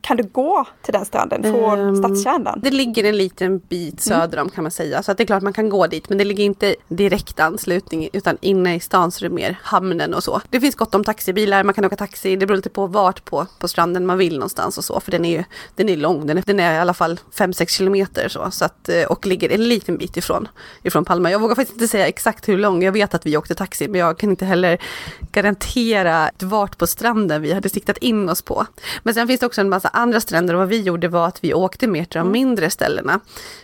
kan 0.00 0.16
du 0.16 0.22
gå 0.22 0.66
till 0.82 0.92
den 0.92 1.04
stranden 1.04 1.42
från 1.42 1.80
um, 1.80 1.96
stadskärnan? 1.96 2.60
Det 2.62 2.70
ligger 2.70 3.04
en 3.04 3.16
liten 3.16 3.58
bit 3.58 4.06
mm. 4.06 4.20
söder 4.20 4.38
om 4.38 4.48
kan 4.48 4.64
man 4.64 4.70
säga. 4.70 5.02
Så 5.02 5.12
att 5.12 5.18
det 5.18 5.24
är 5.24 5.26
klart 5.26 5.42
man 5.42 5.52
kan 5.52 5.68
gå 5.68 5.86
dit. 5.86 6.08
Men 6.08 6.18
det 6.18 6.24
ligger 6.24 6.44
inte 6.44 6.74
direkt 6.88 7.40
anslutning 7.40 8.08
utan 8.12 8.38
inne 8.40 8.74
i 8.74 8.80
stan 8.80 9.10
så 9.10 9.24
är 9.24 9.28
det 9.28 9.34
mer 9.34 9.58
hamnen 9.62 10.14
och 10.14 10.24
så. 10.24 10.40
Det 10.50 10.60
finns 10.60 10.74
gott 10.74 10.94
om 10.94 11.04
taxibilar, 11.04 11.64
man 11.64 11.74
kan 11.74 11.84
åka 11.84 11.96
taxi. 11.96 12.36
Det 12.36 12.46
beror 12.46 12.56
lite 12.56 12.70
på 12.70 12.86
vart 12.86 13.24
på, 13.24 13.46
på 13.58 13.68
stranden 13.68 14.06
man 14.06 14.18
vill 14.18 14.34
någonstans 14.34 14.78
och 14.78 14.84
så. 14.84 15.00
För 15.00 15.10
den 15.10 15.24
är 15.24 15.38
ju 15.38 15.44
den 15.74 15.88
är 15.88 15.96
lång, 15.96 16.26
den 16.26 16.38
är, 16.38 16.42
den 16.46 16.60
är 16.60 16.74
i 16.74 16.78
alla 16.78 16.94
fall 16.94 17.20
5-6 17.34 17.66
kilometer 17.66 18.28
så. 18.28 18.50
så 18.50 18.64
att, 18.64 18.88
eh, 18.88 19.04
och 19.04 19.26
ligger 19.26 19.52
en 19.52 19.68
liten 19.68 19.96
bit 19.96 20.16
ifrån, 20.16 20.48
ifrån 20.82 21.04
Palma. 21.04 21.30
Jag 21.30 21.38
vågar 21.38 21.54
faktiskt 21.54 21.76
inte 21.76 21.88
säga 21.88 22.06
exakt 22.06 22.48
hur 22.48 22.58
lång. 22.58 22.82
Jag 22.82 22.92
vet 22.92 23.14
att 23.14 23.26
vi 23.26 23.36
åkte 23.36 23.54
taxi 23.54 23.88
men 23.88 24.00
jag 24.00 24.18
kan 24.18 24.30
inte 24.30 24.44
heller 24.44 24.78
garantera 25.32 26.30
vart 26.38 26.78
på 26.78 26.86
stranden 26.86 27.42
vi 27.42 27.52
hade 27.52 27.68
siktat 27.68 27.98
in 27.98 28.28
oss 28.28 28.42
på. 28.42 28.66
Men 29.02 29.14
sen 29.14 29.26
finns 29.26 29.40
det 29.40 29.46
också 29.46 29.60
en 29.60 29.70
massa 29.78 29.88
andra 29.88 30.20
stränder 30.20 30.54
och 30.54 30.60
vad 30.60 30.68
vi 30.68 30.80
gjorde 30.80 31.08
var 31.08 31.26
att 31.26 31.44
vi 31.44 31.54
åkte 31.54 31.86
mer 31.86 32.04
till 32.04 32.18
de 32.18 32.28
mm. 32.28 32.32
mindre 32.32 32.70
ställena. 32.70 33.20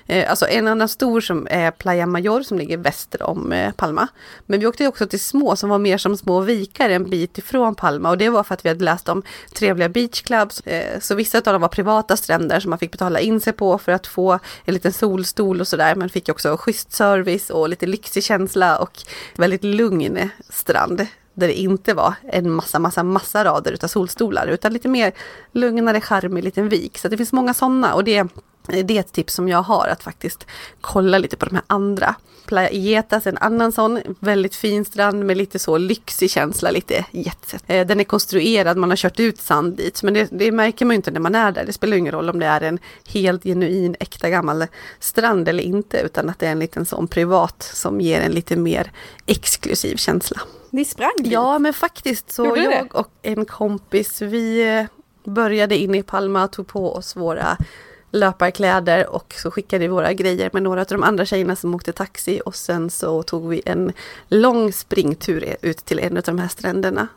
Eh, 0.07 0.31
alltså 0.31 0.47
en 0.47 0.67
annan 0.67 0.89
stor 0.89 1.21
som 1.21 1.47
är 1.51 1.71
Playa 1.71 2.07
Mayor 2.07 2.43
som 2.43 2.59
ligger 2.59 2.77
väster 2.79 3.23
om 3.23 3.53
eh, 3.53 3.73
Palma. 3.73 4.09
Men 4.47 4.61
vi 4.61 4.67
åkte 4.67 4.87
också 4.87 5.07
till 5.07 5.21
små 5.21 5.57
som 5.57 5.71
var 5.71 5.79
mer 5.79 5.99
som 5.99 6.17
små 6.17 6.41
vikar 6.41 6.91
en 6.91 7.11
bit 7.11 7.39
ifrån 7.39 7.75
Palma 7.75 8.11
och 8.11 8.19
det 8.19 8.29
var 8.29 8.43
för 8.43 8.55
att 8.55 8.65
vi 8.65 8.69
hade 8.69 8.85
läst 8.85 9.09
om 9.09 9.23
trevliga 9.55 9.89
beachclubs. 9.89 10.61
Eh, 10.61 11.01
så 11.01 11.15
vissa 11.15 11.39
av 11.39 11.45
dem 11.45 11.61
var 11.61 11.69
privata 11.69 12.17
stränder 12.17 12.61
som 12.61 12.71
man 12.71 12.79
fick 12.79 12.93
betala 12.93 13.21
in 13.21 13.41
sig 13.41 13.53
på 13.53 13.79
för 13.79 13.93
att 13.93 14.07
få 14.07 14.39
en 14.65 14.75
liten 14.75 14.93
solstol 14.93 15.61
och 15.61 15.69
sådär. 15.69 15.95
Man 15.95 16.09
fick 16.09 16.29
också 16.29 16.57
schysst 16.57 16.93
service 16.93 17.51
och 17.51 17.69
lite 17.69 17.87
lyxig 17.87 18.25
känsla 18.25 18.79
och 18.79 19.03
väldigt 19.37 19.65
lugn 19.65 20.31
strand 20.49 21.07
där 21.35 21.47
det 21.47 21.61
inte 21.61 21.95
var 21.95 22.14
en 22.22 22.51
massa, 22.51 22.78
massa, 22.78 23.03
massa 23.03 23.45
rader 23.45 23.72
utav 23.72 23.89
solstolar 23.89 24.47
utan 24.47 24.72
lite 24.72 24.89
mer 24.89 25.12
lugnare, 25.53 26.01
charmig 26.01 26.45
liten 26.45 26.68
vik. 26.68 26.99
Så 26.99 27.09
det 27.09 27.16
finns 27.16 27.32
många 27.32 27.55
sådana 27.55 27.95
och 27.95 28.05
det, 28.05 28.26
det 28.66 28.97
är 28.97 29.01
ett 29.01 29.12
tips 29.12 29.35
som 29.35 29.49
jag 29.49 29.62
har 29.62 29.89
att 29.89 30.03
faktiskt 30.03 30.47
kolla 30.80 31.18
lite 31.18 31.37
på 31.37 31.47
de 31.47 31.55
här 31.55 31.64
andra. 31.66 32.14
Playa 32.47 32.70
Ietas, 32.70 33.26
en 33.26 33.39
annan 33.39 33.72
sån, 33.72 34.01
väldigt 34.20 34.55
fin 34.55 34.85
strand 34.85 35.24
med 35.24 35.37
lite 35.37 35.59
så 35.59 35.78
lyxig 35.78 36.30
känsla, 36.30 36.70
lite 36.70 37.05
jetset. 37.11 37.64
Eh, 37.66 37.87
den 37.87 38.01
är 38.01 38.05
konstruerad, 38.05 38.76
man 38.76 38.91
har 38.91 38.97
kört 38.97 39.20
ut 39.20 39.41
sand 39.41 39.76
dit, 39.76 40.03
men 40.03 40.14
det, 40.14 40.28
det, 40.32 40.53
märker 40.53 40.85
man 40.85 40.95
ju 40.95 40.97
inte 40.97 41.11
när 41.11 41.20
man 41.20 41.35
är 41.35 41.53
där. 41.53 41.64
Det 41.66 41.72
spelar 41.72 41.97
ingen 41.97 42.12
roll 42.12 42.30
om 42.30 42.39
det 42.39 42.47
är 42.47 42.61
en 42.61 42.78
helt 43.09 43.45
genuin, 43.45 43.97
äkta 44.01 44.30
gammal 44.30 44.66
strand 45.01 45.49
eller 45.49 45.62
inte, 45.62 46.01
utan 46.01 46.30
att 46.30 46.39
det 46.39 46.47
är 46.47 46.53
en 46.53 46.59
liten 46.59 46.87
sån 46.87 47.09
privat 47.09 47.70
som 47.74 48.01
ger 48.01 48.20
en 48.20 48.32
lite 48.32 48.57
mer 48.57 48.93
exklusiv 49.26 49.97
känsla. 49.97 50.41
Ni 50.75 50.85
sprang 50.85 51.12
dit? 51.18 51.33
Ja, 51.33 51.59
men 51.59 51.72
faktiskt 51.72 52.33
så 52.33 52.47
Gjorde 52.47 52.62
jag 52.62 52.95
och 52.95 53.11
en 53.22 53.45
kompis, 53.45 54.22
vi 54.22 54.77
eh, 54.79 54.87
började 55.25 55.77
in 55.77 55.95
i 55.95 56.03
Palma, 56.03 56.49
tog 56.49 56.66
på 56.66 56.95
oss 56.95 57.16
våra 57.16 57.57
löparkläder 58.11 59.14
och 59.14 59.35
så 59.37 59.51
skickade 59.51 59.81
vi 59.81 59.89
våra 59.89 60.12
grejer 60.12 60.51
med 60.53 60.62
några 60.62 60.81
av 60.81 60.87
de 60.87 61.03
andra 61.03 61.25
tjejerna 61.25 61.57
som 61.57 61.75
åkte 61.75 61.93
taxi 61.93 62.41
och 62.45 62.55
sen 62.55 62.91
så 62.91 63.22
tog 63.22 63.49
vi 63.49 63.62
en 63.64 63.93
lång 64.29 64.72
springtur 64.72 65.57
ut 65.62 65.79
till 65.79 65.99
en 65.99 66.16
av 66.16 66.22
de 66.22 66.39
här 66.39 66.49
stränderna 66.49 67.09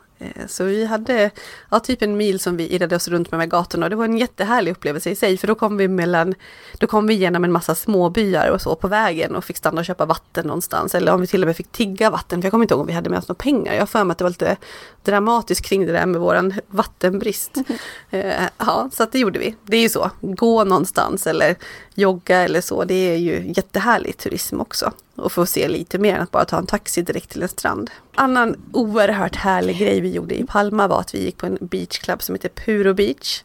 så 0.46 0.64
vi 0.64 0.84
hade 0.84 1.30
ja, 1.70 1.80
typ 1.80 2.02
en 2.02 2.16
mil 2.16 2.40
som 2.40 2.56
vi 2.56 2.74
irrade 2.74 2.96
oss 2.96 3.08
runt 3.08 3.30
med, 3.30 3.38
med 3.38 3.50
gatorna 3.50 3.86
och 3.86 3.90
det 3.90 3.96
var 3.96 4.04
en 4.04 4.18
jättehärlig 4.18 4.70
upplevelse 4.70 5.10
i 5.10 5.14
sig 5.14 5.36
för 5.36 5.46
då 5.46 5.54
kom 5.54 5.76
vi 5.76 5.88
mellan, 5.88 6.34
då 6.78 6.86
kom 6.86 7.06
vi 7.06 7.14
igenom 7.14 7.44
en 7.44 7.52
massa 7.52 7.74
småbyar 7.74 8.50
och 8.50 8.60
så 8.60 8.74
på 8.74 8.88
vägen 8.88 9.36
och 9.36 9.44
fick 9.44 9.56
stanna 9.56 9.80
och 9.80 9.84
köpa 9.84 10.06
vatten 10.06 10.46
någonstans 10.46 10.94
eller 10.94 11.12
om 11.12 11.20
vi 11.20 11.26
till 11.26 11.42
och 11.42 11.46
med 11.46 11.56
fick 11.56 11.72
tigga 11.72 12.10
vatten 12.10 12.42
för 12.42 12.46
jag 12.46 12.50
kommer 12.50 12.64
inte 12.64 12.74
ihåg 12.74 12.80
om 12.80 12.86
vi 12.86 12.92
hade 12.92 13.10
med 13.10 13.18
oss 13.18 13.28
några 13.28 13.38
pengar. 13.38 13.72
Jag 13.72 13.80
har 13.80 13.86
för 13.86 14.04
mig 14.04 14.12
att 14.12 14.18
det 14.18 14.24
var 14.24 14.30
lite 14.30 14.56
dramatiskt 15.04 15.66
kring 15.66 15.86
det 15.86 15.92
där 15.92 16.06
med 16.06 16.20
våran 16.20 16.54
vattenbrist. 16.66 17.56
Mm. 17.56 17.78
Ja, 18.58 18.90
så 18.92 19.02
att 19.02 19.12
det 19.12 19.18
gjorde 19.18 19.38
vi. 19.38 19.54
Det 19.62 19.76
är 19.76 19.80
ju 19.80 19.88
så, 19.88 20.10
gå 20.20 20.64
någonstans 20.64 21.26
eller 21.26 21.56
jogga 21.94 22.38
eller 22.38 22.60
så, 22.60 22.84
det 22.84 22.94
är 22.94 23.16
ju 23.16 23.52
jättehärlig 23.56 24.16
turism 24.16 24.60
också 24.60 24.92
och 25.18 25.32
få 25.32 25.46
se 25.46 25.68
lite 25.68 25.98
mer 25.98 26.14
än 26.14 26.22
att 26.22 26.30
bara 26.30 26.44
ta 26.44 26.58
en 26.58 26.66
taxi 26.66 27.02
direkt 27.02 27.30
till 27.30 27.42
en 27.42 27.48
strand. 27.48 27.90
Annan 28.14 28.56
oerhört 28.72 29.36
härlig 29.36 29.78
grej 29.78 30.00
vi 30.00 30.10
gjorde 30.10 30.34
i 30.34 30.44
Palma 30.44 30.88
var 30.88 31.00
att 31.00 31.14
vi 31.14 31.24
gick 31.24 31.36
på 31.36 31.46
en 31.46 31.58
beachclub 31.60 32.22
som 32.22 32.34
heter 32.34 32.48
Puro 32.48 32.94
Beach. 32.94 33.42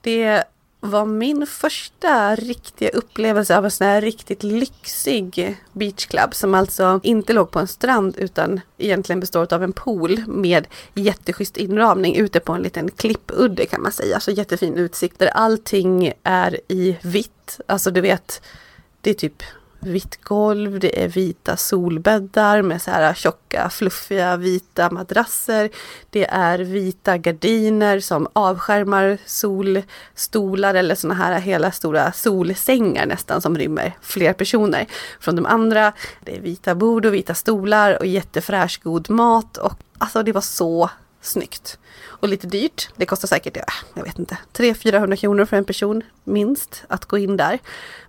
Det 0.00 0.44
var 0.80 1.04
min 1.04 1.46
första 1.46 2.36
riktiga 2.36 2.88
upplevelse 2.88 3.58
av 3.58 3.64
en 3.64 3.70
sån 3.70 3.86
här 3.86 4.00
riktigt 4.00 4.42
lyxig 4.42 5.56
beachclub 5.72 6.34
som 6.34 6.54
alltså 6.54 7.00
inte 7.02 7.32
låg 7.32 7.50
på 7.50 7.58
en 7.58 7.66
strand 7.66 8.16
utan 8.18 8.60
egentligen 8.78 9.20
består 9.20 9.54
av 9.54 9.62
en 9.62 9.72
pool 9.72 10.24
med 10.26 10.66
jätteschysst 10.94 11.56
inramning 11.56 12.16
ute 12.16 12.40
på 12.40 12.52
en 12.52 12.62
liten 12.62 12.90
klippudde 12.90 13.66
kan 13.66 13.82
man 13.82 13.92
säga. 13.92 14.20
Så 14.20 14.30
jättefin 14.30 14.74
utsikt 14.74 15.18
där 15.18 15.26
allting 15.28 16.12
är 16.22 16.60
i 16.68 16.96
vitt. 17.02 17.60
Alltså 17.66 17.90
du 17.90 18.00
vet, 18.00 18.42
det 19.00 19.10
är 19.10 19.14
typ 19.14 19.42
vitt 19.80 20.24
golv, 20.24 20.80
det 20.80 21.02
är 21.04 21.08
vita 21.08 21.56
solbäddar 21.56 22.62
med 22.62 22.82
så 22.82 22.90
här 22.90 23.14
tjocka 23.14 23.70
fluffiga 23.70 24.36
vita 24.36 24.90
madrasser. 24.90 25.70
Det 26.10 26.24
är 26.24 26.58
vita 26.58 27.18
gardiner 27.18 28.00
som 28.00 28.28
avskärmar 28.32 29.18
solstolar 29.26 30.74
eller 30.74 30.94
såna 30.94 31.14
här 31.14 31.40
hela 31.40 31.72
stora 31.72 32.12
solsängar 32.12 33.06
nästan 33.06 33.40
som 33.40 33.58
rymmer 33.58 33.96
fler 34.02 34.32
personer. 34.32 34.86
Från 35.20 35.36
de 35.36 35.46
andra, 35.46 35.92
det 36.24 36.36
är 36.36 36.40
vita 36.40 36.74
bord 36.74 37.06
och 37.06 37.14
vita 37.14 37.34
stolar 37.34 37.98
och 37.98 38.06
jättefräsch 38.06 38.80
god 38.82 39.10
mat 39.10 39.56
och 39.56 39.72
alltså 39.98 40.22
det 40.22 40.32
var 40.32 40.40
så 40.40 40.90
snyggt. 41.20 41.78
Och 42.06 42.28
lite 42.28 42.46
dyrt. 42.46 42.88
Det 42.96 43.06
kostar 43.06 43.28
säkert, 43.28 43.56
jag 43.94 44.04
vet 44.04 44.18
inte, 44.18 44.38
300-400 44.52 45.16
kronor 45.16 45.44
för 45.44 45.56
en 45.56 45.64
person 45.64 46.02
minst 46.24 46.84
att 46.88 47.04
gå 47.04 47.18
in 47.18 47.36
där. 47.36 47.58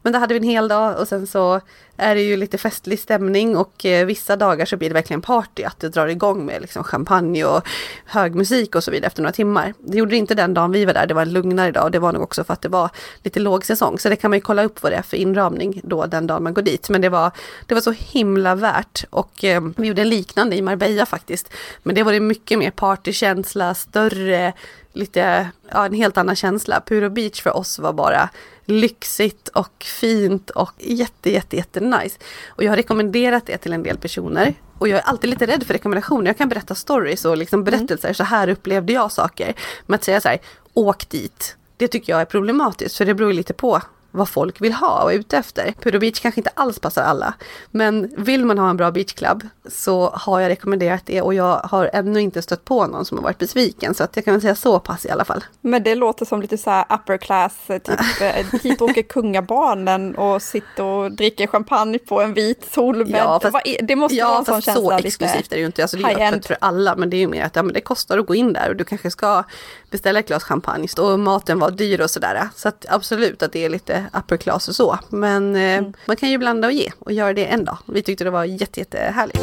Men 0.01 0.13
då 0.13 0.19
hade 0.19 0.33
vi 0.33 0.37
en 0.37 0.43
hel 0.43 0.67
dag 0.67 0.99
och 0.99 1.07
sen 1.07 1.27
så 1.27 1.61
är 1.97 2.15
det 2.15 2.21
ju 2.21 2.37
lite 2.37 2.57
festlig 2.57 2.99
stämning 2.99 3.57
och 3.57 3.85
eh, 3.85 4.05
vissa 4.05 4.35
dagar 4.35 4.65
så 4.65 4.77
blir 4.77 4.89
det 4.89 4.93
verkligen 4.93 5.21
party, 5.21 5.63
att 5.63 5.79
det 5.79 5.89
drar 5.89 6.07
igång 6.07 6.45
med 6.45 6.61
liksom 6.61 6.83
champagne 6.83 7.45
och 7.45 7.67
hög 8.05 8.35
musik 8.35 8.75
och 8.75 8.83
så 8.83 8.91
vidare 8.91 9.07
efter 9.07 9.21
några 9.21 9.33
timmar. 9.33 9.73
Det 9.79 9.97
gjorde 9.97 10.11
det 10.11 10.17
inte 10.17 10.35
den 10.35 10.53
dagen 10.53 10.71
vi 10.71 10.85
var 10.85 10.93
där, 10.93 11.07
det 11.07 11.13
var 11.13 11.21
en 11.21 11.33
lugnare 11.33 11.71
dag 11.71 11.83
och 11.83 11.91
det 11.91 11.99
var 11.99 12.13
nog 12.13 12.23
också 12.23 12.43
för 12.43 12.53
att 12.53 12.61
det 12.61 12.69
var 12.69 12.89
lite 13.23 13.39
låg 13.39 13.65
säsong. 13.65 13.99
Så 13.99 14.09
det 14.09 14.15
kan 14.15 14.31
man 14.31 14.37
ju 14.37 14.41
kolla 14.41 14.63
upp 14.63 14.83
vad 14.83 14.91
det 14.91 14.95
är 14.95 15.01
för 15.01 15.17
inramning 15.17 15.81
då 15.83 16.05
den 16.05 16.27
dagen 16.27 16.43
man 16.43 16.53
går 16.53 16.61
dit. 16.61 16.89
Men 16.89 17.01
det 17.01 17.09
var, 17.09 17.31
det 17.65 17.73
var 17.73 17.81
så 17.81 17.91
himla 17.91 18.55
värt 18.55 19.05
och 19.09 19.43
eh, 19.43 19.61
vi 19.77 19.87
gjorde 19.87 20.01
en 20.01 20.09
liknande 20.09 20.55
i 20.55 20.61
Marbella 20.61 21.05
faktiskt. 21.05 21.53
Men 21.83 21.95
det 21.95 22.03
var 22.03 22.13
det 22.13 22.19
mycket 22.19 22.59
mer 22.59 22.71
partykänsla, 22.71 23.73
större, 23.73 24.53
lite, 24.93 25.49
ja 25.71 25.85
en 25.85 25.93
helt 25.93 26.17
annan 26.17 26.35
känsla. 26.35 26.81
Puro 26.81 27.09
Beach 27.09 27.41
för 27.41 27.57
oss 27.57 27.79
var 27.79 27.93
bara 27.93 28.29
lyxigt 28.65 29.47
och 29.47 29.83
fint 29.83 30.49
och 30.49 30.71
jätte, 30.77 31.31
jätte, 31.31 31.55
jätte 31.55 31.79
nice. 31.79 32.19
Och 32.47 32.63
jag 32.63 32.71
har 32.71 32.77
rekommenderat 32.77 33.45
det 33.45 33.57
till 33.57 33.73
en 33.73 33.83
del 33.83 33.97
personer. 33.97 34.53
Och 34.77 34.87
jag 34.87 34.99
är 34.99 35.03
alltid 35.03 35.29
lite 35.29 35.47
rädd 35.47 35.63
för 35.63 35.73
rekommendationer. 35.73 36.27
Jag 36.27 36.37
kan 36.37 36.49
berätta 36.49 36.75
stories 36.75 37.25
och 37.25 37.37
liksom 37.37 37.59
mm. 37.59 37.65
berättelser, 37.65 38.07
mm. 38.07 38.15
så 38.15 38.23
här 38.23 38.47
upplevde 38.49 38.93
jag 38.93 39.11
saker. 39.11 39.53
Men 39.85 39.95
att 39.95 40.03
säga 40.03 40.21
så 40.21 40.29
här, 40.29 40.39
åk 40.73 41.09
dit. 41.09 41.55
Det 41.77 41.87
tycker 41.87 42.13
jag 42.13 42.21
är 42.21 42.25
problematiskt, 42.25 42.97
för 42.97 43.05
det 43.05 43.13
beror 43.13 43.33
lite 43.33 43.53
på 43.53 43.81
vad 44.11 44.29
folk 44.29 44.61
vill 44.61 44.73
ha 44.73 45.03
och 45.03 45.13
är 45.13 45.17
ute 45.17 45.37
efter. 45.37 45.73
Puro 45.79 45.99
Beach 45.99 46.19
kanske 46.19 46.39
inte 46.39 46.51
alls 46.53 46.79
passar 46.79 47.03
alla. 47.03 47.33
Men 47.71 48.13
vill 48.17 48.45
man 48.45 48.57
ha 48.57 48.69
en 48.69 48.77
bra 48.77 48.91
beachclub 48.91 49.47
så 49.65 50.09
har 50.09 50.39
jag 50.39 50.49
rekommenderat 50.49 51.01
det 51.05 51.21
och 51.21 51.33
jag 51.33 51.57
har 51.57 51.89
ännu 51.93 52.21
inte 52.21 52.41
stött 52.41 52.65
på 52.65 52.87
någon 52.87 53.05
som 53.05 53.17
har 53.17 53.23
varit 53.23 53.37
besviken. 53.37 53.93
Så 53.93 54.03
att 54.03 54.15
jag 54.15 54.25
kan 54.25 54.33
väl 54.33 54.41
säga 54.41 54.55
så 54.55 54.79
pass 54.79 55.05
i 55.05 55.09
alla 55.09 55.25
fall. 55.25 55.43
Men 55.61 55.83
det 55.83 55.95
låter 55.95 56.25
som 56.25 56.41
lite 56.41 56.57
så 56.57 56.69
här 56.69 56.85
upper 56.89 57.17
class, 57.17 57.53
typ 57.67 57.89
eh, 58.21 58.61
hit 58.63 58.81
åker 58.81 59.01
kungabarnen 59.01 60.15
och 60.15 60.41
sitter 60.41 60.83
och 60.83 61.11
dricker 61.11 61.47
champagne 61.47 61.99
på 61.99 62.21
en 62.21 62.33
vit 62.33 62.67
solbädd. 62.73 63.15
Ja, 63.15 63.39
fast, 63.39 63.65
det 63.81 63.95
måste 63.95 64.15
ja, 64.15 64.27
vara 64.27 64.39
en 64.39 64.45
sån 64.45 64.61
känsla. 64.61 64.99
så 64.99 65.07
exklusivt 65.07 65.51
är 65.51 65.55
det 65.55 65.59
ju 65.59 65.65
inte. 65.65 65.81
Alltså, 65.81 65.97
det 65.97 66.03
är 66.03 66.27
öppet 66.27 66.45
för 66.45 66.57
alla 66.61 66.95
men 66.95 67.09
det 67.09 67.17
är 67.17 67.19
ju 67.19 67.27
mer 67.27 67.45
att 67.45 67.55
ja, 67.55 67.63
men 67.63 67.73
det 67.73 67.81
kostar 67.81 68.17
att 68.17 68.25
gå 68.25 68.35
in 68.35 68.53
där 68.53 68.69
och 68.69 68.75
du 68.75 68.83
kanske 68.83 69.11
ska 69.11 69.43
beställa 69.89 70.19
ett 70.19 70.27
glas 70.27 70.43
champagne 70.43 70.87
och 70.97 71.19
maten 71.19 71.59
var 71.59 71.71
dyr 71.71 72.01
och 72.01 72.09
sådär. 72.09 72.49
Så 72.55 72.67
att 72.67 72.85
absolut 72.89 73.43
att 73.43 73.51
det 73.51 73.65
är 73.65 73.69
lite 73.69 74.00
upper 74.13 74.37
class 74.37 74.67
och 74.67 74.75
så. 74.75 74.99
Men 75.09 75.55
eh, 75.55 75.61
mm. 75.61 75.93
man 76.05 76.15
kan 76.15 76.29
ju 76.29 76.37
blanda 76.37 76.67
och 76.67 76.73
ge 76.73 76.91
och 76.99 77.11
göra 77.11 77.33
det 77.33 77.45
en 77.45 77.65
dag. 77.65 77.77
Vi 77.85 78.01
tyckte 78.01 78.23
det 78.23 78.29
var 78.29 78.43
jätte, 78.43 78.79
jättehärligt. 78.79 79.39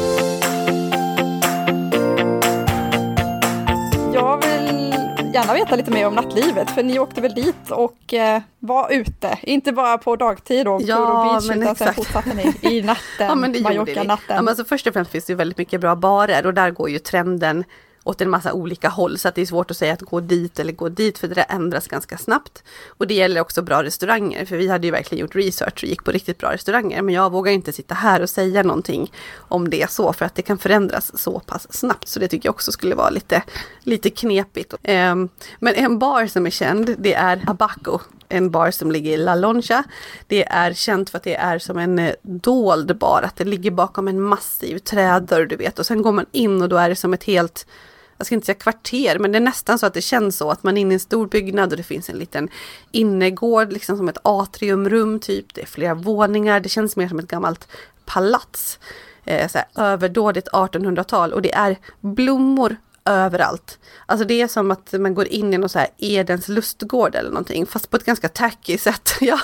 Jag 4.13 4.37
vill 4.45 4.93
gärna 5.33 5.53
veta 5.53 5.75
lite 5.75 5.91
mer 5.91 6.07
om 6.07 6.13
nattlivet, 6.13 6.71
för 6.71 6.83
ni 6.83 6.99
åkte 6.99 7.21
väl 7.21 7.33
dit 7.33 7.71
och 7.71 8.13
eh, 8.13 8.41
var 8.59 8.91
ute, 8.91 9.39
inte 9.41 9.71
bara 9.71 9.97
på 9.97 10.15
dagtid 10.15 10.67
och 10.67 10.81
ja, 10.81 10.95
på 10.95 11.33
beach, 11.33 11.47
men 11.47 11.61
utan 11.61 11.71
exakt. 11.71 11.95
sen 11.95 12.03
fortsatte 12.03 12.33
ni 12.33 12.75
i 12.77 12.81
natten, 12.85 13.53
ja, 13.55 13.61
Mallorca-natten. 13.61 14.35
Ja, 14.35 14.41
men 14.41 14.47
alltså, 14.47 14.65
först 14.65 14.87
och 14.87 14.93
främst 14.93 15.11
finns 15.11 15.25
det 15.25 15.31
ju 15.31 15.37
väldigt 15.37 15.57
mycket 15.57 15.81
bra 15.81 15.95
barer 15.95 16.45
och 16.45 16.53
där 16.53 16.71
går 16.71 16.89
ju 16.89 16.99
trenden 16.99 17.63
åt 18.03 18.21
en 18.21 18.29
massa 18.29 18.53
olika 18.53 18.89
håll 18.89 19.17
så 19.17 19.27
att 19.27 19.35
det 19.35 19.41
är 19.41 19.45
svårt 19.45 19.71
att 19.71 19.77
säga 19.77 19.93
att 19.93 20.01
gå 20.01 20.19
dit 20.19 20.59
eller 20.59 20.73
gå 20.73 20.89
dit 20.89 21.17
för 21.17 21.27
det 21.27 21.35
där 21.35 21.45
ändras 21.49 21.87
ganska 21.87 22.17
snabbt. 22.17 22.63
Och 22.87 23.07
det 23.07 23.13
gäller 23.13 23.41
också 23.41 23.61
bra 23.61 23.83
restauranger 23.83 24.45
för 24.45 24.57
vi 24.57 24.67
hade 24.67 24.87
ju 24.87 24.91
verkligen 24.91 25.21
gjort 25.21 25.35
research 25.35 25.83
och 25.83 25.89
gick 25.89 26.03
på 26.03 26.11
riktigt 26.11 26.37
bra 26.37 26.53
restauranger 26.53 27.01
men 27.01 27.15
jag 27.15 27.31
vågar 27.31 27.51
inte 27.51 27.73
sitta 27.73 27.95
här 27.95 28.21
och 28.21 28.29
säga 28.29 28.63
någonting 28.63 29.11
om 29.37 29.69
det 29.69 29.91
så 29.91 30.13
för 30.13 30.25
att 30.25 30.35
det 30.35 30.41
kan 30.41 30.57
förändras 30.57 31.19
så 31.21 31.39
pass 31.39 31.73
snabbt 31.73 32.07
så 32.07 32.19
det 32.19 32.27
tycker 32.27 32.47
jag 32.47 32.55
också 32.55 32.71
skulle 32.71 32.95
vara 32.95 33.09
lite, 33.09 33.43
lite 33.79 34.09
knepigt. 34.09 34.73
Um, 34.73 35.29
men 35.59 35.75
en 35.75 35.99
bar 35.99 36.27
som 36.27 36.45
är 36.45 36.49
känd 36.49 36.95
det 36.97 37.13
är 37.13 37.43
Abaco 37.47 37.99
en 38.29 38.51
bar 38.51 38.71
som 38.71 38.91
ligger 38.91 39.11
i 39.11 39.17
La 39.17 39.35
Loncha. 39.35 39.83
Det 40.27 40.47
är 40.47 40.73
känt 40.73 41.09
för 41.09 41.17
att 41.17 41.23
det 41.23 41.35
är 41.35 41.59
som 41.59 41.77
en 41.77 41.99
eh, 41.99 42.13
dold 42.21 42.97
bar, 42.97 43.21
att 43.21 43.35
det 43.35 43.43
ligger 43.43 43.71
bakom 43.71 44.07
en 44.07 44.21
massiv 44.21 44.77
trädörr 44.77 45.45
du 45.45 45.55
vet 45.55 45.79
och 45.79 45.85
sen 45.85 46.01
går 46.01 46.11
man 46.11 46.25
in 46.31 46.61
och 46.61 46.69
då 46.69 46.77
är 46.77 46.89
det 46.89 46.95
som 46.95 47.13
ett 47.13 47.23
helt 47.23 47.67
jag 48.19 48.25
ska 48.25 48.35
inte 48.35 48.45
säga 48.45 48.55
kvarter, 48.55 49.19
men 49.19 49.31
det 49.31 49.37
är 49.37 49.41
nästan 49.41 49.79
så 49.79 49.85
att 49.85 49.93
det 49.93 50.01
känns 50.01 50.37
så 50.37 50.51
att 50.51 50.63
man 50.63 50.77
är 50.77 50.81
inne 50.81 50.91
i 50.91 50.93
en 50.93 50.99
stor 50.99 51.27
byggnad 51.27 51.71
och 51.71 51.77
det 51.77 51.83
finns 51.83 52.09
en 52.09 52.17
liten 52.17 52.49
innergård, 52.91 53.73
liksom 53.73 53.97
som 53.97 54.09
ett 54.09 54.17
atriumrum 54.21 55.19
typ. 55.19 55.53
Det 55.53 55.61
är 55.61 55.65
flera 55.65 55.93
våningar, 55.93 56.59
det 56.59 56.69
känns 56.69 56.95
mer 56.95 57.07
som 57.07 57.19
ett 57.19 57.27
gammalt 57.27 57.67
palats. 58.05 58.79
Eh, 59.25 59.47
så 59.47 59.57
här, 59.57 59.67
överdådigt 59.75 60.47
1800-tal 60.47 61.33
och 61.33 61.41
det 61.41 61.53
är 61.53 61.77
blommor 61.99 62.75
överallt. 63.09 63.79
Alltså 64.05 64.25
det 64.25 64.41
är 64.41 64.47
som 64.47 64.71
att 64.71 64.93
man 64.93 65.13
går 65.13 65.27
in 65.27 65.53
i 65.53 65.57
någon 65.57 65.69
så 65.69 65.79
här 65.79 65.87
Edens 65.97 66.47
lustgård 66.47 67.15
eller 67.15 67.29
någonting, 67.29 67.65
fast 67.65 67.89
på 67.89 67.97
ett 67.97 68.05
ganska 68.05 68.29
tacky 68.29 68.77
sätt. 68.77 69.09
Ja. 69.21 69.39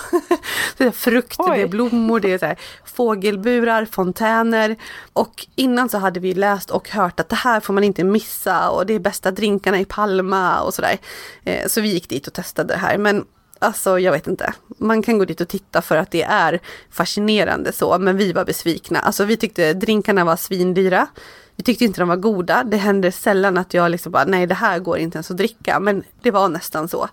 Det 0.77 0.83
är 0.83 0.91
frukt, 0.91 1.35
Oj. 1.39 1.57
det 1.57 1.63
är 1.63 1.67
blommor, 1.67 2.19
det 2.19 2.33
är 2.33 2.37
så 2.37 2.45
här 2.45 2.59
fågelburar, 2.85 3.85
fontäner. 3.85 4.75
Och 5.13 5.47
innan 5.55 5.89
så 5.89 5.97
hade 5.97 6.19
vi 6.19 6.33
läst 6.33 6.69
och 6.69 6.89
hört 6.89 7.19
att 7.19 7.29
det 7.29 7.35
här 7.35 7.59
får 7.59 7.73
man 7.73 7.83
inte 7.83 8.03
missa 8.03 8.69
och 8.69 8.85
det 8.85 8.93
är 8.93 8.99
bästa 8.99 9.31
drinkarna 9.31 9.79
i 9.79 9.85
Palma 9.85 10.61
och 10.61 10.73
sådär. 10.73 10.97
Eh, 11.43 11.67
så 11.67 11.81
vi 11.81 11.89
gick 11.89 12.09
dit 12.09 12.27
och 12.27 12.33
testade 12.33 12.73
det 12.73 12.79
här. 12.79 12.97
Men 12.97 13.25
Alltså 13.59 13.99
jag 13.99 14.11
vet 14.11 14.27
inte. 14.27 14.53
Man 14.77 15.01
kan 15.01 15.17
gå 15.17 15.25
dit 15.25 15.41
och 15.41 15.47
titta 15.47 15.81
för 15.81 15.97
att 15.97 16.11
det 16.11 16.23
är 16.23 16.59
fascinerande 16.91 17.71
så, 17.71 17.99
men 17.99 18.17
vi 18.17 18.33
var 18.33 18.45
besvikna. 18.45 18.99
Alltså 18.99 19.25
vi 19.25 19.37
tyckte 19.37 19.73
drinkarna 19.73 20.25
var 20.25 20.35
svindyra. 20.35 21.07
Vi 21.55 21.63
tyckte 21.63 21.85
inte 21.85 22.01
de 22.01 22.09
var 22.09 22.15
goda. 22.15 22.63
Det 22.63 22.77
händer 22.77 23.11
sällan 23.11 23.57
att 23.57 23.73
jag 23.73 23.91
liksom 23.91 24.11
bara, 24.11 24.25
nej 24.25 24.47
det 24.47 24.55
här 24.55 24.79
går 24.79 24.97
inte 24.97 25.17
ens 25.17 25.31
att 25.31 25.37
dricka. 25.37 25.79
Men 25.79 26.03
det 26.21 26.31
var 26.31 26.49
nästan 26.49 26.87
så. 26.87 27.07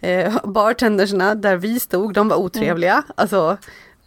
Eh, 0.00 0.36
bartendersna 0.44 1.34
där 1.34 1.56
vi 1.56 1.80
stod, 1.80 2.14
de 2.14 2.28
var 2.28 2.36
otrevliga. 2.36 2.92
Mm. 2.92 3.04
Alltså 3.14 3.56